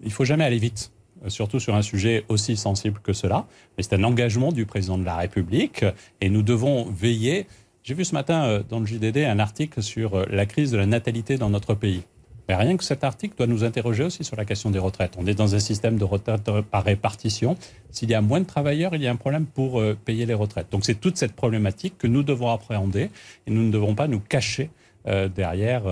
Il 0.02 0.10
faut 0.10 0.24
jamais 0.24 0.44
aller 0.44 0.58
vite. 0.58 0.90
Euh, 1.24 1.30
surtout 1.30 1.60
sur 1.60 1.74
un 1.74 1.82
sujet 1.82 2.24
aussi 2.28 2.56
sensible 2.56 3.00
que 3.02 3.12
cela. 3.12 3.46
Mais 3.76 3.82
c'est 3.82 3.94
un 3.94 4.04
engagement 4.04 4.52
du 4.52 4.66
président 4.66 4.98
de 4.98 5.04
la 5.04 5.16
République 5.16 5.84
et 6.20 6.28
nous 6.28 6.42
devons 6.42 6.84
veiller. 6.90 7.46
J'ai 7.82 7.94
vu 7.94 8.04
ce 8.04 8.14
matin 8.14 8.44
euh, 8.44 8.62
dans 8.68 8.80
le 8.80 8.86
JDD 8.86 9.18
un 9.18 9.38
article 9.38 9.82
sur 9.82 10.14
euh, 10.14 10.24
la 10.30 10.46
crise 10.46 10.70
de 10.70 10.76
la 10.76 10.86
natalité 10.86 11.36
dans 11.36 11.50
notre 11.50 11.74
pays. 11.74 12.02
Mais 12.48 12.54
rien 12.54 12.76
que 12.76 12.84
cet 12.84 13.04
article 13.04 13.36
doit 13.36 13.46
nous 13.46 13.62
interroger 13.62 14.04
aussi 14.04 14.24
sur 14.24 14.36
la 14.36 14.46
question 14.46 14.70
des 14.70 14.78
retraites. 14.78 15.14
On 15.18 15.26
est 15.26 15.34
dans 15.34 15.54
un 15.54 15.58
système 15.58 15.98
de 15.98 16.04
retraite 16.04 16.50
par 16.70 16.82
répartition. 16.82 17.58
S'il 17.90 18.08
y 18.08 18.14
a 18.14 18.22
moins 18.22 18.40
de 18.40 18.46
travailleurs, 18.46 18.94
il 18.94 19.02
y 19.02 19.06
a 19.06 19.10
un 19.10 19.16
problème 19.16 19.44
pour 19.44 19.82
payer 20.06 20.24
les 20.24 20.32
retraites. 20.32 20.72
Donc 20.72 20.86
c'est 20.86 20.94
toute 20.94 21.18
cette 21.18 21.34
problématique 21.34 21.98
que 21.98 22.06
nous 22.06 22.22
devons 22.22 22.48
appréhender 22.50 23.10
et 23.46 23.50
nous 23.50 23.64
ne 23.64 23.70
devons 23.70 23.94
pas 23.94 24.08
nous 24.08 24.20
cacher 24.20 24.70
derrière 25.04 25.82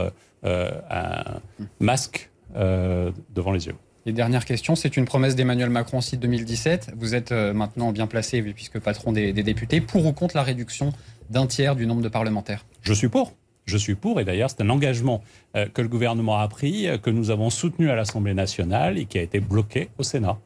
un 0.42 1.40
masque 1.78 2.30
devant 2.54 3.52
les 3.52 3.66
yeux. 3.66 3.76
Et 4.08 4.12
dernière 4.12 4.44
question, 4.44 4.76
c'est 4.76 4.96
une 4.96 5.04
promesse 5.04 5.34
d'Emmanuel 5.34 5.68
Macron 5.68 5.98
aussi 5.98 6.16
de 6.16 6.22
2017. 6.22 6.92
Vous 6.96 7.16
êtes 7.16 7.32
euh, 7.32 7.52
maintenant 7.52 7.90
bien 7.90 8.06
placé, 8.06 8.40
puisque 8.40 8.78
patron 8.78 9.10
des, 9.10 9.32
députés, 9.32 9.80
pour 9.80 10.06
ou 10.06 10.12
contre 10.12 10.36
la 10.36 10.44
réduction 10.44 10.92
d'un 11.28 11.48
tiers 11.48 11.74
du 11.74 11.88
nombre 11.88 12.02
de 12.02 12.08
parlementaires? 12.08 12.64
Je 12.82 12.94
suis 12.94 13.08
pour. 13.08 13.34
Je 13.64 13.76
suis 13.76 13.96
pour, 13.96 14.20
et 14.20 14.24
d'ailleurs 14.24 14.48
c'est 14.48 14.60
un 14.60 14.70
engagement 14.70 15.24
euh, 15.56 15.66
que 15.66 15.82
le 15.82 15.88
gouvernement 15.88 16.38
a 16.38 16.46
pris, 16.46 16.86
euh, 16.86 16.98
que 16.98 17.10
nous 17.10 17.30
avons 17.30 17.50
soutenu 17.50 17.90
à 17.90 17.96
l'Assemblée 17.96 18.32
nationale 18.32 18.96
et 18.96 19.06
qui 19.06 19.18
a 19.18 19.22
été 19.22 19.40
bloqué 19.40 19.88
au 19.98 20.04
Sénat. 20.04 20.38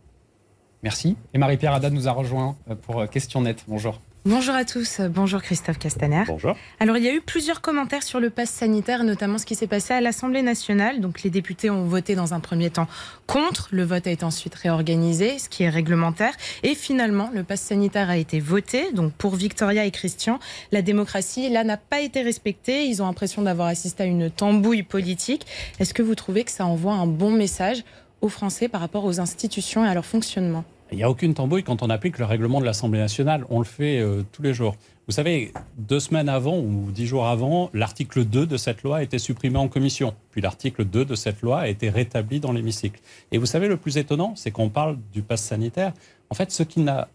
Merci. 0.82 1.18
Et 1.34 1.38
Marie-Pierre 1.38 1.74
Haddad 1.74 1.92
nous 1.92 2.08
a 2.08 2.12
rejoint 2.12 2.56
pour 2.80 3.06
Question 3.10 3.42
Net. 3.42 3.66
Bonjour. 3.68 4.00
Bonjour 4.26 4.54
à 4.54 4.66
tous, 4.66 5.00
bonjour 5.00 5.40
Christophe 5.40 5.78
Castaner. 5.78 6.24
Bonjour. 6.26 6.54
Alors 6.78 6.98
il 6.98 7.04
y 7.04 7.08
a 7.08 7.14
eu 7.14 7.22
plusieurs 7.22 7.62
commentaires 7.62 8.02
sur 8.02 8.20
le 8.20 8.28
pass 8.28 8.50
sanitaire, 8.50 9.02
notamment 9.02 9.38
ce 9.38 9.46
qui 9.46 9.54
s'est 9.54 9.66
passé 9.66 9.94
à 9.94 10.02
l'Assemblée 10.02 10.42
nationale. 10.42 11.00
Donc 11.00 11.22
les 11.22 11.30
députés 11.30 11.70
ont 11.70 11.86
voté 11.86 12.14
dans 12.14 12.34
un 12.34 12.40
premier 12.40 12.68
temps 12.68 12.86
contre, 13.26 13.70
le 13.70 13.82
vote 13.82 14.06
a 14.06 14.10
été 14.10 14.22
ensuite 14.22 14.54
réorganisé, 14.54 15.38
ce 15.38 15.48
qui 15.48 15.62
est 15.62 15.70
réglementaire. 15.70 16.34
Et 16.62 16.74
finalement, 16.74 17.30
le 17.32 17.44
pass 17.44 17.62
sanitaire 17.62 18.10
a 18.10 18.18
été 18.18 18.40
voté. 18.40 18.92
Donc 18.92 19.14
pour 19.14 19.36
Victoria 19.36 19.86
et 19.86 19.90
Christian, 19.90 20.38
la 20.70 20.82
démocratie, 20.82 21.48
là, 21.48 21.64
n'a 21.64 21.78
pas 21.78 22.02
été 22.02 22.20
respectée. 22.20 22.84
Ils 22.84 23.02
ont 23.02 23.06
l'impression 23.06 23.40
d'avoir 23.40 23.68
assisté 23.68 24.02
à 24.02 24.06
une 24.06 24.30
tambouille 24.30 24.82
politique. 24.82 25.46
Est-ce 25.78 25.94
que 25.94 26.02
vous 26.02 26.14
trouvez 26.14 26.44
que 26.44 26.50
ça 26.50 26.66
envoie 26.66 26.92
un 26.92 27.06
bon 27.06 27.30
message 27.30 27.84
aux 28.20 28.28
Français 28.28 28.68
par 28.68 28.82
rapport 28.82 29.06
aux 29.06 29.18
institutions 29.18 29.82
et 29.82 29.88
à 29.88 29.94
leur 29.94 30.04
fonctionnement? 30.04 30.66
Il 30.92 30.96
n'y 30.96 31.02
a 31.02 31.10
aucune 31.10 31.34
tambouille 31.34 31.62
quand 31.62 31.82
on 31.82 31.90
applique 31.90 32.18
le 32.18 32.24
règlement 32.24 32.60
de 32.60 32.64
l'Assemblée 32.64 32.98
nationale. 32.98 33.44
On 33.48 33.58
le 33.58 33.64
fait 33.64 34.00
euh, 34.00 34.22
tous 34.32 34.42
les 34.42 34.54
jours. 34.54 34.76
Vous 35.06 35.14
savez, 35.14 35.52
deux 35.76 36.00
semaines 36.00 36.28
avant 36.28 36.58
ou 36.58 36.90
dix 36.92 37.06
jours 37.06 37.26
avant, 37.26 37.70
l'article 37.74 38.24
2 38.24 38.46
de 38.46 38.56
cette 38.56 38.82
loi 38.82 38.98
a 38.98 39.02
été 39.02 39.18
supprimé 39.18 39.58
en 39.58 39.68
commission. 39.68 40.14
Puis 40.30 40.40
l'article 40.40 40.84
2 40.84 41.04
de 41.04 41.14
cette 41.14 41.42
loi 41.42 41.60
a 41.60 41.68
été 41.68 41.90
rétabli 41.90 42.40
dans 42.40 42.52
l'hémicycle. 42.52 43.00
Et 43.32 43.38
vous 43.38 43.46
savez, 43.46 43.68
le 43.68 43.76
plus 43.76 43.98
étonnant, 43.98 44.34
c'est 44.36 44.50
qu'on 44.50 44.68
parle 44.68 44.98
du 45.12 45.22
pass 45.22 45.42
sanitaire. 45.42 45.92
En 46.28 46.34
fait, 46.34 46.52
ce 46.52 46.62
qui 46.62 46.80
n'a 46.80 47.08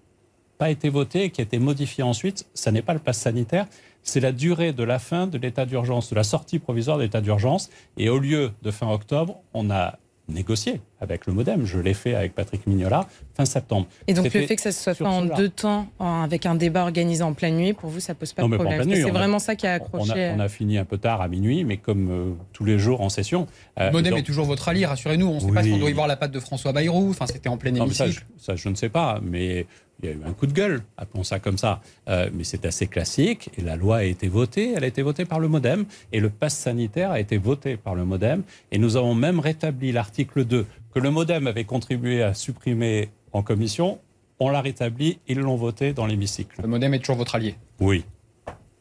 pas 0.58 0.70
été 0.70 0.90
voté 0.90 1.24
et 1.24 1.30
qui 1.30 1.42
a 1.42 1.44
été 1.44 1.60
modifié 1.60 2.04
ensuite, 2.04 2.48
ce 2.54 2.70
n'est 2.70 2.82
pas 2.82 2.94
le 2.94 3.00
pass 3.00 3.18
sanitaire, 3.18 3.68
c'est 4.04 4.20
la 4.20 4.32
durée 4.32 4.72
de 4.72 4.84
la 4.84 5.00
fin 5.00 5.28
de 5.28 5.38
l'état 5.38 5.66
d'urgence, 5.66 6.10
de 6.10 6.16
la 6.16 6.24
sortie 6.24 6.60
provisoire 6.60 6.98
de 6.98 7.04
l'état 7.04 7.22
d'urgence. 7.22 7.70
Et 7.98 8.10
au 8.10 8.20
lieu 8.20 8.52
de 8.62 8.72
fin 8.72 8.90
octobre, 8.90 9.40
on 9.54 9.70
a 9.70 9.98
négocié 10.28 10.82
avec 11.02 11.26
le 11.26 11.34
modem. 11.34 11.66
Je 11.66 11.80
l'ai 11.80 11.94
fait 11.94 12.16
avec 12.16 12.34
Patrick 12.34 12.66
Mignola 12.68 13.08
fin 13.36 13.46
septembre. 13.46 13.88
Et 14.08 14.14
donc 14.14 14.26
le 14.26 14.30
fait 14.30 14.56
que 14.56 14.62
ça 14.62 14.72
se 14.72 14.82
soit 14.82 14.94
fait 14.94 15.06
en 15.06 15.26
deux 15.26 15.50
temps, 15.50 15.88
avec 16.00 16.46
un 16.46 16.56
débat 16.56 16.84
organisé 16.84 17.24
en 17.24 17.34
pleine 17.34 17.58
nuit, 17.58 17.74
pour 17.74 17.90
vous, 17.90 18.00
ça 18.00 18.16
pose 18.16 18.34
pas 18.34 18.44
de 18.44 18.56
problème 18.56 18.90
C'est 18.94 19.12
vraiment 19.12 19.40
ça 19.40 19.56
qui 19.56 19.68
a 19.68 19.74
accroché. 19.74 20.34
On 20.36 20.40
a, 20.40 20.48
fini 20.48 20.78
un 20.78 20.86
peu 20.86 20.98
tard 20.98 21.22
à 21.22 21.28
minuit, 21.28 21.64
mais 21.64 21.78
comme 21.78 22.10
euh, 22.10 22.34
tous 22.54 22.66
les 22.66 22.80
jours 22.80 23.02
en 23.02 23.10
session. 23.10 23.48
le 23.78 23.92
modem 23.92 24.16
est 24.16 24.24
toujours 24.24 24.46
votre 24.46 24.70
allié, 24.70 24.86
rassurez-nous. 24.86 25.28
On 25.28 25.36
ne 25.36 25.40
sait 25.40 25.52
pas 25.52 25.64
si 25.64 25.74
on 25.74 25.78
doit 25.78 25.90
y 25.90 25.94
voir 25.94 26.08
la 26.08 26.16
patte 26.16 26.32
de 26.32 26.40
François 26.40 26.72
Bayrou. 26.72 27.10
Enfin, 27.10 27.26
c'était 27.28 27.50
en 27.50 27.58
plein 27.58 27.74
hémicycle. 27.74 28.26
ça, 28.38 28.56
je 28.56 28.70
ne 28.70 28.76
sais 28.76 28.90
pas, 28.90 29.20
mais 29.22 29.66
il 30.02 30.10
y 30.10 30.12
a 30.12 30.16
eu 30.16 30.20
un 30.26 30.34
coup 30.34 30.46
de 30.46 30.54
gueule, 30.54 30.82
appelons 30.98 31.24
ça 31.24 31.40
comme 31.40 31.58
ça. 31.58 31.82
Euh, 32.10 32.30
mais 32.34 32.44
c'est 32.44 32.66
assez 32.66 32.88
classique. 32.88 33.50
Et 33.58 33.62
la 33.62 33.76
loi 33.76 33.98
a 33.98 34.04
été 34.04 34.28
votée. 34.28 34.74
Elle 34.76 34.84
a 34.84 34.88
été 34.88 35.02
votée 35.02 35.26
par 35.26 35.40
le 35.40 35.48
Modem. 35.48 35.86
Et 36.12 36.20
le 36.20 36.30
pass 36.30 36.56
sanitaire 36.56 37.12
a 37.12 37.20
été 37.20 37.38
voté 37.38 37.78
par 37.78 37.96
le 37.96 38.06
Modem. 38.06 38.44
Et 38.72 38.78
nous 38.78 38.98
avons 38.98 39.16
même 39.16 39.40
rétabli 39.40 39.92
l'article 39.92 40.46
2 40.46 40.66
que 40.96 41.02
le 41.02 41.12
Modem 41.12 41.46
avait 41.46 41.66
contribué 41.66 42.24
à 42.24 42.34
supprimer 42.34 43.10
en 43.34 43.44
commission. 43.44 44.00
On 44.40 44.50
l'a 44.50 44.62
rétabli. 44.62 45.20
Ils 45.28 45.40
l'ont 45.40 45.58
voté 45.58 45.92
dans 45.92 46.06
l'hémicycle. 46.06 46.62
Le 46.62 46.70
Modem 46.70 46.94
est 46.94 47.00
toujours 47.00 47.18
votre 47.18 47.36
allié 47.36 47.56
Oui 47.80 48.06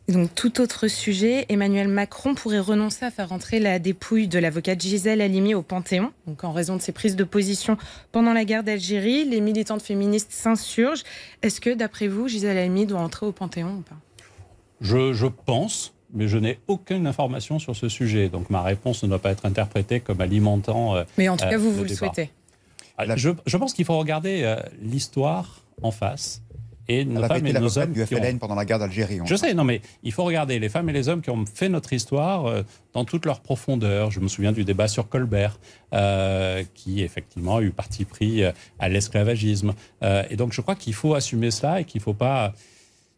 donc, 0.06 0.34
tout 0.34 0.60
autre 0.60 0.86
sujet, 0.86 1.46
Emmanuel 1.48 1.88
Macron 1.88 2.34
pourrait 2.34 2.58
renoncer 2.58 3.06
à 3.06 3.10
faire 3.10 3.32
entrer 3.32 3.58
la 3.58 3.78
dépouille 3.78 4.28
de 4.28 4.38
l'avocate 4.38 4.78
Gisèle 4.82 5.22
Halimi 5.22 5.54
au 5.54 5.62
Panthéon. 5.62 6.12
Donc, 6.26 6.44
en 6.44 6.52
raison 6.52 6.76
de 6.76 6.82
ses 6.82 6.92
prises 6.92 7.16
de 7.16 7.24
position 7.24 7.78
pendant 8.12 8.34
la 8.34 8.44
guerre 8.44 8.64
d'Algérie, 8.64 9.24
les 9.24 9.40
militantes 9.40 9.80
féministes 9.80 10.30
s'insurgent. 10.30 11.04
Est-ce 11.40 11.58
que, 11.58 11.70
d'après 11.70 12.06
vous, 12.06 12.28
Gisèle 12.28 12.58
Halimi 12.58 12.84
doit 12.84 13.00
entrer 13.00 13.24
au 13.24 13.32
Panthéon 13.32 13.76
ou 13.78 13.80
pas? 13.80 13.96
Je, 14.82 15.26
pense, 15.26 15.93
mais 16.14 16.28
je 16.28 16.38
n'ai 16.38 16.58
aucune 16.68 17.06
information 17.06 17.58
sur 17.58 17.76
ce 17.76 17.88
sujet. 17.88 18.28
Donc, 18.28 18.50
ma 18.50 18.62
réponse 18.62 19.02
ne 19.02 19.08
doit 19.08 19.18
pas 19.18 19.30
être 19.30 19.46
interprétée 19.46 20.00
comme 20.00 20.20
alimentant. 20.20 20.96
Euh, 20.96 21.04
mais 21.18 21.28
en 21.28 21.36
tout 21.36 21.48
cas, 21.48 21.58
vous, 21.58 21.72
vous 21.72 21.82
le 21.82 21.88
souhaitez. 21.88 22.30
Ah, 22.96 23.16
je, 23.16 23.56
pense 23.56 23.74
qu'il 23.74 23.84
faut 23.84 23.98
regarder 23.98 24.42
euh, 24.44 24.56
l'histoire 24.80 25.62
en 25.82 25.90
face 25.90 26.44
et 26.88 27.04
nos 27.04 27.22
femmes 27.22 27.46
et 27.46 27.52
nos 27.52 27.78
hommes 27.78 27.92
du 27.92 28.04
FLN 28.04 28.38
pendant 28.38 28.54
la 28.54 28.64
guerre 28.64 28.78
d'Algérie. 28.78 29.20
Je 29.24 29.34
sais, 29.34 29.54
non, 29.54 29.64
mais 29.64 29.80
il 30.02 30.12
faut 30.12 30.24
regarder 30.24 30.58
les 30.58 30.68
femmes 30.68 30.88
et 30.88 30.92
les 30.92 31.08
hommes 31.08 31.22
qui 31.22 31.30
ont 31.30 31.44
fait 31.46 31.68
notre 31.68 31.92
histoire 31.92 32.46
euh, 32.46 32.62
dans 32.92 33.04
toute 33.04 33.24
leur 33.24 33.40
profondeur. 33.40 34.10
Je 34.10 34.20
me 34.20 34.28
souviens 34.28 34.52
du 34.52 34.64
débat 34.64 34.88
sur 34.88 35.08
Colbert, 35.08 35.58
euh, 35.94 36.62
qui 36.74 37.02
effectivement 37.02 37.56
a 37.56 37.62
eu 37.62 37.70
parti 37.70 38.04
pris 38.04 38.44
euh, 38.44 38.52
à 38.78 38.88
l'esclavagisme. 38.88 39.72
et 40.30 40.36
donc, 40.36 40.52
je 40.52 40.60
crois 40.60 40.74
qu'il 40.74 40.94
faut 40.94 41.14
assumer 41.14 41.50
cela 41.50 41.80
et 41.80 41.84
qu'il 41.84 42.00
ne 42.00 42.04
faut 42.04 42.14
pas 42.14 42.52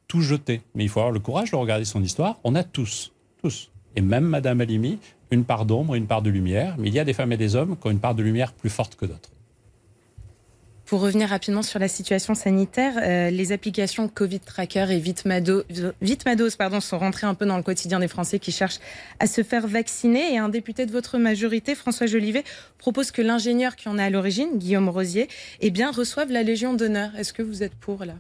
tout 0.09 0.21
jeter. 0.21 0.63
Mais 0.75 0.85
il 0.85 0.89
faut 0.89 1.01
avoir 1.01 1.13
le 1.13 1.21
courage 1.21 1.51
de 1.51 1.57
regarder 1.57 1.85
son 1.85 2.03
histoire. 2.03 2.39
On 2.45 2.55
a 2.55 2.65
tous, 2.65 3.13
tous, 3.43 3.71
et 3.97 4.01
même 4.01 4.25
Madame 4.25 4.61
Alimi, 4.61 4.99
une 5.31 5.45
part 5.45 5.65
d'ombre, 5.65 5.95
une 5.95 6.07
part 6.07 6.23
de 6.23 6.31
lumière. 6.31 6.77
Mais 6.79 6.89
il 6.89 6.95
y 6.95 7.01
a 7.01 7.05
des 7.05 7.13
femmes 7.13 7.33
et 7.33 7.37
des 7.37 7.57
hommes 7.57 7.77
qui 7.77 7.87
ont 7.87 7.91
une 7.91 8.01
part 8.01 8.15
de 8.15 8.23
lumière 8.23 8.53
plus 8.53 8.71
forte 8.71 8.97
que 8.97 9.07
d'autres. 9.07 9.31
Pour 10.85 11.01
revenir 11.01 11.31
rapidement 11.31 11.63
sur 11.63 11.81
la 11.81 11.89
situation 11.89 12.37
sanitaire, 12.37 12.95
euh, 13.03 13.29
les 13.31 13.51
applications 13.51 14.07
Covid 14.07 14.39
Tracker 14.39 14.87
et 14.91 15.01
Vitmados, 15.01 16.57
pardon, 16.57 16.79
sont 16.79 16.99
rentrées 16.99 17.27
un 17.27 17.35
peu 17.35 17.45
dans 17.45 17.57
le 17.57 17.65
quotidien 17.65 17.99
des 17.99 18.07
Français 18.07 18.39
qui 18.39 18.53
cherchent 18.53 18.79
à 19.19 19.27
se 19.27 19.43
faire 19.43 19.67
vacciner. 19.67 20.35
Et 20.35 20.39
un 20.39 20.49
député 20.49 20.87
de 20.87 20.93
votre 20.93 21.19
majorité, 21.19 21.75
François 21.75 22.07
Jolivet, 22.07 22.45
propose 22.79 23.11
que 23.11 23.21
l'ingénieur 23.21 23.75
qui 23.75 23.89
en 23.89 23.99
est 23.99 24.03
à 24.05 24.11
l'origine, 24.11 24.59
Guillaume 24.59 24.89
Rosier, 24.89 25.27
eh 25.61 25.71
bien, 25.71 25.91
reçoive 25.91 26.31
la 26.31 26.45
Légion 26.45 26.73
d'honneur. 26.73 27.11
Est-ce 27.17 27.33
que 27.33 27.43
vous 27.43 27.65
êtes 27.65 27.75
pour 27.75 28.05
là? 28.05 28.15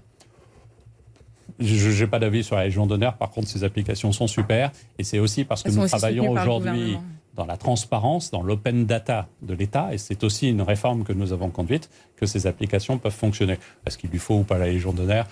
Je 1.59 2.03
n'ai 2.03 2.11
pas 2.11 2.19
d'avis 2.19 2.45
sur 2.45 2.57
la 2.57 2.65
Légion 2.65 2.87
d'honneur. 2.87 3.17
Par 3.17 3.31
contre, 3.31 3.49
ces 3.49 3.65
applications 3.65 4.13
sont 4.13 4.27
super. 4.27 4.73
Et 4.99 5.05
c'est 5.05 5.19
aussi 5.19 5.45
parce 5.45 5.63
que 5.63 5.71
nous 5.71 5.87
travaillons 5.87 6.31
aujourd'hui 6.31 6.99
dans 7.35 7.47
la 7.47 7.57
transparence, 7.57 8.31
dans 8.31 8.43
l'open 8.43 8.87
data 8.87 9.29
de 9.43 9.55
l'État, 9.55 9.91
et 9.93 9.99
c'est 9.99 10.25
aussi 10.25 10.49
une 10.49 10.63
réforme 10.63 11.05
que 11.05 11.13
nous 11.13 11.33
avons 11.33 11.51
conduite, 11.51 11.91
que 12.17 12.25
ces 12.25 12.47
applications 12.47 12.99
peuvent 12.99 13.13
fonctionner. 13.13 13.59
Est-ce 13.87 13.99
qu'il 13.99 14.11
lui 14.11 14.19
faut 14.19 14.37
ou 14.37 14.43
pas 14.43 14.59
la 14.59 14.67
Légion 14.67 14.93
d'honneur? 14.93 15.27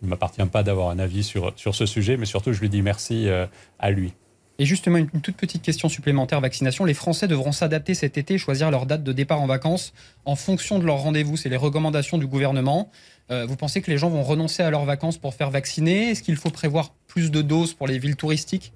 Il 0.00 0.06
ne 0.06 0.10
m'appartient 0.10 0.44
pas 0.46 0.62
d'avoir 0.62 0.90
un 0.90 0.98
avis 0.98 1.24
sur, 1.24 1.52
sur 1.56 1.74
ce 1.74 1.86
sujet, 1.86 2.16
mais 2.16 2.24
surtout 2.24 2.52
je 2.52 2.60
lui 2.60 2.68
dis 2.68 2.82
merci 2.82 3.28
euh, 3.28 3.46
à 3.78 3.90
lui. 3.90 4.14
Et 4.60 4.66
justement, 4.66 4.98
une, 4.98 5.08
toute 5.08 5.36
petite 5.36 5.62
question 5.62 5.88
supplémentaire 5.88 6.38
vaccination. 6.42 6.84
Les 6.84 6.92
Français 6.92 7.26
devront 7.26 7.50
s'adapter 7.50 7.94
cet 7.94 8.18
été, 8.18 8.36
choisir 8.36 8.70
leur 8.70 8.84
date 8.84 9.02
de 9.02 9.12
départ 9.12 9.40
en 9.40 9.46
vacances 9.46 9.94
en 10.26 10.36
fonction 10.36 10.78
de 10.78 10.84
leur 10.84 10.98
rendez-vous. 10.98 11.38
C'est 11.38 11.48
les 11.48 11.56
recommandations 11.56 12.18
du 12.18 12.26
gouvernement. 12.26 12.90
Euh, 13.30 13.46
vous 13.46 13.56
pensez 13.56 13.80
que 13.80 13.90
les 13.90 13.98
gens 13.98 14.10
vont 14.10 14.22
renoncer 14.22 14.62
à 14.62 14.70
leurs 14.70 14.84
vacances 14.84 15.18
pour 15.18 15.34
faire 15.34 15.50
vacciner? 15.50 16.10
Est-ce 16.10 16.22
qu'il 16.22 16.36
faut 16.36 16.50
prévoir 16.50 16.92
plus 17.06 17.30
de 17.30 17.42
doses 17.42 17.74
pour 17.74 17.86
les 17.86 17.98
villes 17.98 18.16
touristiques? 18.16 18.72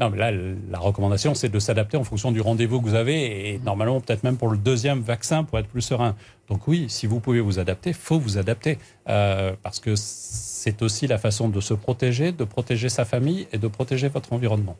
Non, 0.00 0.10
mais 0.10 0.16
là, 0.16 0.32
la 0.32 0.78
recommandation, 0.78 1.34
c'est 1.34 1.50
de 1.50 1.58
s'adapter 1.58 1.96
en 1.96 2.02
fonction 2.02 2.32
du 2.32 2.40
rendez-vous 2.40 2.80
que 2.80 2.86
vous 2.86 2.94
avez 2.94 3.50
et 3.50 3.58
normalement, 3.58 4.00
peut-être 4.00 4.24
même 4.24 4.36
pour 4.36 4.48
le 4.48 4.56
deuxième 4.56 5.00
vaccin 5.00 5.44
pour 5.44 5.58
être 5.58 5.68
plus 5.68 5.82
serein. 5.82 6.16
Donc 6.48 6.66
oui, 6.66 6.86
si 6.88 7.06
vous 7.06 7.20
pouvez 7.20 7.40
vous 7.40 7.58
adapter, 7.58 7.92
faut 7.92 8.18
vous 8.18 8.38
adapter 8.38 8.78
euh, 9.08 9.52
parce 9.62 9.80
que 9.80 9.94
c'est 9.94 10.82
aussi 10.82 11.06
la 11.06 11.18
façon 11.18 11.48
de 11.48 11.60
se 11.60 11.74
protéger, 11.74 12.32
de 12.32 12.44
protéger 12.44 12.88
sa 12.88 13.04
famille 13.04 13.46
et 13.52 13.58
de 13.58 13.68
protéger 13.68 14.08
votre 14.08 14.32
environnement. 14.32 14.76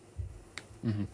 Mhm. 0.82 1.06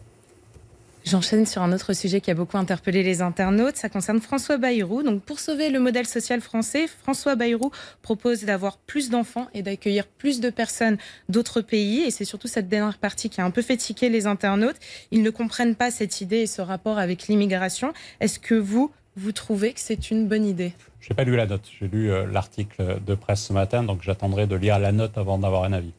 J'enchaîne 1.09 1.47
sur 1.47 1.63
un 1.63 1.73
autre 1.73 1.93
sujet 1.93 2.21
qui 2.21 2.29
a 2.29 2.35
beaucoup 2.35 2.57
interpellé 2.59 3.01
les 3.01 3.23
internautes. 3.23 3.77
Ça 3.77 3.89
concerne 3.89 4.21
François 4.21 4.57
Bayrou. 4.57 5.01
Donc, 5.01 5.23
pour 5.23 5.39
sauver 5.39 5.71
le 5.71 5.79
modèle 5.79 6.05
social 6.05 6.39
français, 6.39 6.85
François 6.85 7.35
Bayrou 7.35 7.71
propose 8.03 8.43
d'avoir 8.43 8.77
plus 8.77 9.09
d'enfants 9.09 9.47
et 9.55 9.63
d'accueillir 9.63 10.05
plus 10.05 10.39
de 10.39 10.51
personnes 10.51 10.97
d'autres 11.27 11.61
pays. 11.61 12.01
Et 12.01 12.11
c'est 12.11 12.25
surtout 12.25 12.47
cette 12.47 12.69
dernière 12.69 12.99
partie 12.99 13.31
qui 13.31 13.41
a 13.41 13.45
un 13.45 13.49
peu 13.49 13.63
fait 13.63 13.75
tiquer 13.75 14.09
les 14.09 14.27
internautes. 14.27 14.75
Ils 15.09 15.23
ne 15.23 15.31
comprennent 15.31 15.73
pas 15.73 15.89
cette 15.89 16.21
idée 16.21 16.41
et 16.41 16.47
ce 16.47 16.61
rapport 16.61 16.99
avec 16.99 17.27
l'immigration. 17.27 17.91
Est-ce 18.19 18.37
que 18.37 18.53
vous, 18.53 18.91
vous 19.15 19.31
trouvez 19.31 19.73
que 19.73 19.79
c'est 19.79 20.11
une 20.11 20.27
bonne 20.27 20.45
idée? 20.45 20.73
Je 20.99 21.09
n'ai 21.09 21.15
pas 21.15 21.23
lu 21.23 21.35
la 21.35 21.47
note. 21.47 21.67
J'ai 21.79 21.87
lu 21.87 22.11
euh, 22.11 22.27
l'article 22.31 22.99
de 23.03 23.15
presse 23.15 23.45
ce 23.45 23.53
matin, 23.53 23.83
donc 23.83 24.03
j'attendrai 24.03 24.45
de 24.45 24.55
lire 24.55 24.77
la 24.77 24.91
note 24.91 25.17
avant 25.17 25.39
d'avoir 25.39 25.63
un 25.63 25.73
avis. 25.73 25.93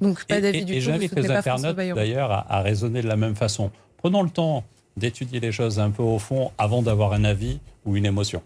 Donc, 0.00 0.24
pas 0.26 0.40
d'avis 0.40 0.64
du 0.64 0.74
tout. 0.74 0.78
Et 0.78 0.80
j'invite 0.80 1.16
les 1.16 1.28
internautes, 1.28 1.74
d'ailleurs, 1.74 2.30
à 2.48 2.62
raisonner 2.62 3.02
de 3.02 3.08
la 3.08 3.16
même 3.16 3.34
façon. 3.34 3.72
Prenons 3.98 4.22
le 4.22 4.30
temps 4.30 4.64
d'étudier 4.96 5.40
les 5.40 5.52
choses 5.52 5.78
un 5.78 5.90
peu 5.90 6.02
au 6.02 6.18
fond 6.18 6.50
avant 6.56 6.82
d'avoir 6.82 7.12
un 7.12 7.24
avis 7.24 7.60
ou 7.84 7.96
une 7.96 8.06
émotion. 8.06 8.42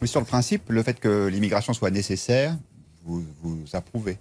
Mais 0.00 0.06
sur 0.06 0.20
le 0.20 0.26
principe, 0.26 0.68
le 0.68 0.82
fait 0.82 0.98
que 0.98 1.26
l'immigration 1.26 1.72
soit 1.72 1.90
nécessaire, 1.90 2.56
vous, 3.04 3.24
vous 3.42 3.64
approuvez 3.72 4.18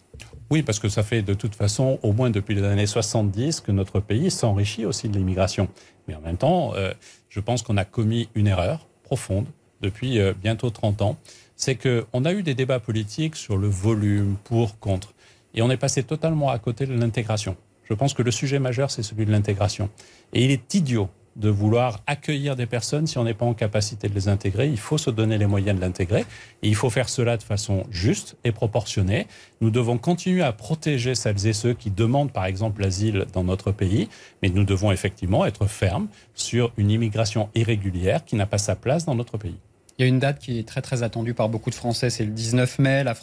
Oui, 0.50 0.64
parce 0.64 0.80
que 0.80 0.90
ça 0.90 1.04
fait 1.04 1.22
de 1.22 1.34
toute 1.34 1.56
façon, 1.56 2.00
au 2.02 2.14
moins 2.14 2.30
depuis 2.30 2.56
les 2.56 2.64
années 2.64 2.88
70, 2.88 3.62
que 3.62 3.72
notre 3.72 4.00
pays 4.00 4.32
s'enrichit 4.32 4.86
aussi 4.86 5.10
de 5.10 5.18
l'immigration. 5.18 5.68
Mais 6.08 6.16
en 6.16 6.22
même 6.22 6.38
temps, 6.38 6.74
euh, 6.76 6.94
je 7.30 7.40
pense 7.40 7.62
qu'on 7.62 7.78
a 7.78 7.86
commis 7.86 8.30
une 8.36 8.48
erreur 8.48 8.88
profonde 9.04 9.46
depuis 9.82 10.20
euh, 10.20 10.34
bientôt 10.34 10.70
30 10.70 11.02
ans. 11.02 11.18
C'est 11.56 11.76
qu'on 11.76 12.26
a 12.26 12.34
eu 12.34 12.42
des 12.42 12.56
débats 12.56 12.80
politiques 12.80 13.36
sur 13.36 13.58
le 13.58 13.68
volume, 13.68 14.38
pour, 14.46 14.80
contre. 14.80 15.14
Et 15.54 15.62
on 15.62 15.70
est 15.70 15.78
passé 15.78 16.04
totalement 16.04 16.50
à 16.50 16.60
côté 16.60 16.86
de 16.86 16.94
l'intégration. 16.94 17.58
Je 17.90 17.96
pense 17.96 18.14
que 18.14 18.22
le 18.22 18.32
sujet 18.32 18.60
majeur, 18.60 18.92
c'est 18.92 19.02
celui 19.02 19.26
de 19.26 19.32
l'intégration. 19.32 19.90
Et 20.34 20.46
il 20.46 20.52
est 20.52 20.74
idiot 20.76 21.10
de 21.36 21.50
vouloir 21.50 22.02
accueillir 22.06 22.56
des 22.56 22.66
personnes 22.66 23.08
si 23.08 23.18
on 23.18 23.24
n'est 23.24 23.34
pas 23.34 23.46
en 23.46 23.54
capacité 23.54 24.10
de 24.10 24.14
les 24.14 24.28
intégrer. 24.28 24.68
Il 24.68 24.80
faut 24.80 24.98
se 24.98 25.10
donner 25.10 25.38
les 25.38 25.48
moyens 25.48 25.76
de 25.76 25.82
l'intégrer. 25.82 26.26
Et 26.62 26.68
il 26.68 26.76
faut 26.76 26.90
faire 26.90 27.10
cela 27.10 27.38
de 27.38 27.44
façon 27.44 27.86
juste 27.90 28.36
et 28.44 28.52
proportionnée. 28.52 29.26
Nous 29.62 29.72
devons 29.72 29.98
continuer 29.98 30.44
à 30.44 30.52
protéger 30.52 31.16
celles 31.16 31.48
et 31.48 31.54
ceux 31.54 31.74
qui 31.74 31.90
demandent, 31.90 32.32
par 32.32 32.46
exemple, 32.46 32.82
l'asile 32.82 33.26
dans 33.34 33.44
notre 33.44 33.72
pays. 33.72 34.10
Mais 34.44 34.50
nous 34.50 34.66
devons 34.66 34.92
effectivement 34.92 35.46
être 35.46 35.66
fermes 35.66 36.10
sur 36.36 36.72
une 36.78 36.92
immigration 36.92 37.50
irrégulière 37.56 38.24
qui 38.24 38.36
n'a 38.36 38.46
pas 38.46 38.60
sa 38.60 38.76
place 38.76 39.06
dans 39.06 39.16
notre 39.16 39.38
pays. 39.38 39.58
Il 39.98 40.04
y 40.04 40.06
a 40.06 40.08
une 40.08 40.20
date 40.20 40.40
qui 40.40 40.60
est 40.60 40.68
très 40.68 40.82
très 40.82 41.04
attendue 41.04 41.34
par 41.34 41.50
beaucoup 41.50 41.70
de 41.70 41.76
Français, 41.76 42.10
c'est 42.10 42.24
le 42.24 42.32
19 42.32 42.80
mai. 42.80 43.04
La 43.04 43.14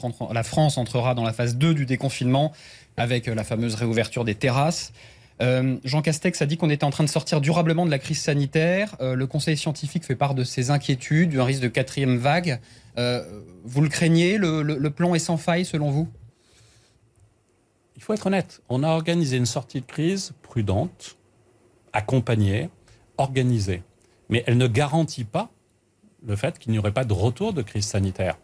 France 0.42 0.76
entrera 0.76 1.14
dans 1.14 1.24
la 1.24 1.32
phase 1.32 1.56
2 1.56 1.72
du 1.72 1.86
déconfinement 1.86 2.52
avec 2.96 3.28
euh, 3.28 3.34
la 3.34 3.44
fameuse 3.44 3.74
réouverture 3.74 4.24
des 4.24 4.34
terrasses. 4.34 4.92
Euh, 5.42 5.76
Jean 5.84 6.00
Castex 6.00 6.40
a 6.40 6.46
dit 6.46 6.56
qu'on 6.56 6.70
était 6.70 6.84
en 6.84 6.90
train 6.90 7.04
de 7.04 7.08
sortir 7.10 7.40
durablement 7.40 7.84
de 7.84 7.90
la 7.90 7.98
crise 7.98 8.20
sanitaire. 8.20 8.96
Euh, 9.00 9.14
le 9.14 9.26
Conseil 9.26 9.56
scientifique 9.56 10.04
fait 10.04 10.16
part 10.16 10.34
de 10.34 10.44
ses 10.44 10.70
inquiétudes, 10.70 11.34
d'un 11.34 11.44
risque 11.44 11.62
de 11.62 11.68
quatrième 11.68 12.16
vague. 12.16 12.60
vous 12.96 13.82
le 13.82 13.88
craignez 13.88 14.38
le, 14.38 14.88
plan 14.88 15.14
est 15.14 15.18
sans 15.18 15.36
faille 15.36 15.64
selon 15.64 15.90
vous? 15.90 16.08
Il 17.96 18.02
faut 18.02 18.14
être 18.14 18.26
honnête. 18.26 18.62
On 18.68 18.82
a 18.82 18.88
organisé 18.88 19.36
une 19.36 19.46
sortie 19.46 19.80
de 19.80 19.86
crise 19.86 20.32
prudente, 20.42 21.16
accompagnée, 21.92 22.70
organisée. 23.18 23.82
Mais 24.28 24.42
elle 24.46 24.56
ne 24.56 24.66
garantit 24.66 25.24
pas 25.24 25.50
le 26.26 26.36
fait 26.36 26.58
qu'il 26.58 26.72
n'y 26.72 26.78
aurait 26.78 26.92
pas 26.92 27.04
de 27.04 27.12
retour 27.12 27.52
de 27.52 27.62
crise 27.62 27.86
sanitaire. 27.86 28.36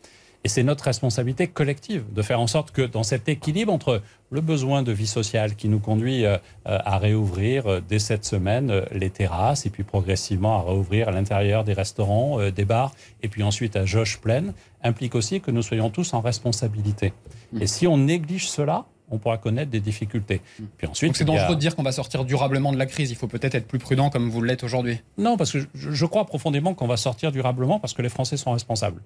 Et 0.45 0.49
c'est 0.49 0.65
notre 0.65 0.85
responsabilité 0.85 1.47
collective 1.47 2.05
de 2.13 2.21
faire 2.21 2.41
en 2.41 2.49
sorte 2.49 2.73
que 2.73 2.83
dans 2.83 3.05
cet 3.05 3.29
équilibre 3.29 3.73
entre 3.73 4.03
le 4.31 4.41
besoin 4.41 4.83
de 4.83 4.91
vie 4.91 5.07
sociale 5.07 5.55
qui 5.55 5.69
nous 5.69 5.79
conduit 5.79 6.25
euh, 6.25 6.37
à 6.65 6.99
réouvrir 6.99 7.67
euh, 7.67 7.81
dès 7.87 8.01
cette 8.01 8.25
semaine 8.25 8.71
euh, 8.71 8.85
les 8.93 9.11
terrasses 9.11 9.67
et 9.67 9.71
puis 9.71 9.85
progressivement 9.85 10.59
à 10.59 10.63
réouvrir 10.63 11.09
à 11.09 11.13
l'intérieur 11.13 11.63
des 11.63 11.75
restaurants, 11.75 12.39
des 12.51 12.65
bars 12.65 12.93
et 13.23 13.29
puis 13.29 13.45
ensuite 13.45 13.77
à 13.77 13.85
jauge 13.85 14.19
pleine, 14.19 14.53
implique 14.83 15.15
aussi 15.15 15.41
que 15.41 15.53
nous 15.53 15.63
soyons 15.63 15.91
tous 15.91 16.13
en 16.13 16.21
responsabilité. 16.21 17.13
Mmh. 17.53 17.63
Et 17.63 17.67
si 17.69 17.87
on 17.87 17.99
néglige 17.99 18.49
cela, 18.49 18.87
on 19.13 19.19
pourra 19.19 19.39
connaître 19.39 19.71
des 19.71 19.81
difficultés. 19.81 20.41
Puis 20.79 20.89
ensuite, 20.89 21.11
Donc 21.11 21.17
c'est 21.17 21.25
a- 21.25 21.27
dangereux 21.27 21.55
de 21.55 21.61
dire 21.61 21.77
qu'on 21.77 21.83
va 21.83 21.93
sortir 21.93 22.25
durablement 22.25 22.73
de 22.73 22.79
la 22.79 22.87
crise. 22.87 23.11
Il 23.11 23.17
faut 23.17 23.29
peut-être 23.29 23.55
être 23.55 23.69
plus 23.69 23.79
prudent 23.79 24.11
comme 24.11 24.29
vous 24.31 24.43
l'êtes 24.43 24.65
aujourd'hui. 24.65 25.01
Non, 25.19 25.37
parce 25.37 25.53
que 25.53 25.61
je, 25.61 25.91
je 25.93 26.07
crois 26.07 26.25
profondément 26.25 26.75
qu'on 26.75 26.89
va 26.89 26.97
sortir 26.97 27.31
durablement 27.31 27.79
parce 27.79 27.93
que 27.93 28.03
les 28.03 28.09
Français 28.09 28.37
sont 28.37 28.53
responsables. 28.53 29.03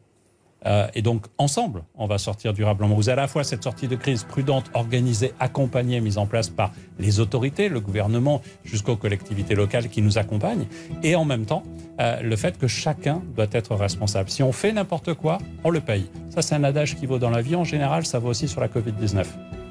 Euh, 0.66 0.88
et 0.94 1.02
donc, 1.02 1.26
ensemble, 1.38 1.84
on 1.96 2.06
va 2.06 2.18
sortir 2.18 2.52
durablement. 2.52 2.94
Vous 2.94 3.08
avez 3.08 3.20
à 3.20 3.22
la 3.22 3.28
fois 3.28 3.44
cette 3.44 3.62
sortie 3.62 3.88
de 3.88 3.96
crise 3.96 4.24
prudente, 4.24 4.70
organisée, 4.74 5.32
accompagnée, 5.40 6.00
mise 6.00 6.18
en 6.18 6.26
place 6.26 6.48
par 6.48 6.72
les 6.98 7.20
autorités, 7.20 7.68
le 7.68 7.80
gouvernement, 7.80 8.42
jusqu'aux 8.64 8.96
collectivités 8.96 9.54
locales 9.54 9.88
qui 9.88 10.02
nous 10.02 10.18
accompagnent, 10.18 10.66
et 11.02 11.14
en 11.14 11.24
même 11.24 11.46
temps, 11.46 11.62
euh, 12.00 12.20
le 12.20 12.36
fait 12.36 12.58
que 12.58 12.66
chacun 12.66 13.22
doit 13.34 13.46
être 13.52 13.74
responsable. 13.74 14.30
Si 14.30 14.42
on 14.42 14.52
fait 14.52 14.72
n'importe 14.72 15.14
quoi, 15.14 15.38
on 15.64 15.70
le 15.70 15.80
paye. 15.80 16.06
Ça, 16.30 16.42
c'est 16.42 16.54
un 16.54 16.64
adage 16.64 16.96
qui 16.96 17.06
vaut 17.06 17.18
dans 17.18 17.30
la 17.30 17.42
vie 17.42 17.56
en 17.56 17.64
général, 17.64 18.04
ça 18.04 18.18
vaut 18.18 18.28
aussi 18.28 18.48
sur 18.48 18.60
la 18.60 18.68
Covid-19. 18.68 19.24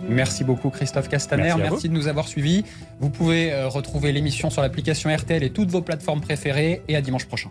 Merci 0.08 0.44
beaucoup 0.44 0.70
Christophe 0.70 1.10
Castaner. 1.10 1.44
Merci 1.44 1.62
Merci, 1.62 1.90
de 1.90 1.94
nous 1.94 2.08
avoir 2.08 2.28
suivis. 2.28 2.64
Vous 3.00 3.10
pouvez 3.10 3.52
euh, 3.52 3.68
retrouver 3.68 4.12
l'émission 4.12 4.50
sur 4.50 4.62
l'application 4.62 5.16
RTL 5.16 5.44
et 5.44 5.50
toutes 5.50 5.70
vos 5.70 5.82
plateformes 5.82 6.22
préférées 6.22 6.82
et 6.88 6.96
à 6.96 7.02
dimanche 7.02 7.26
prochain. 7.26 7.50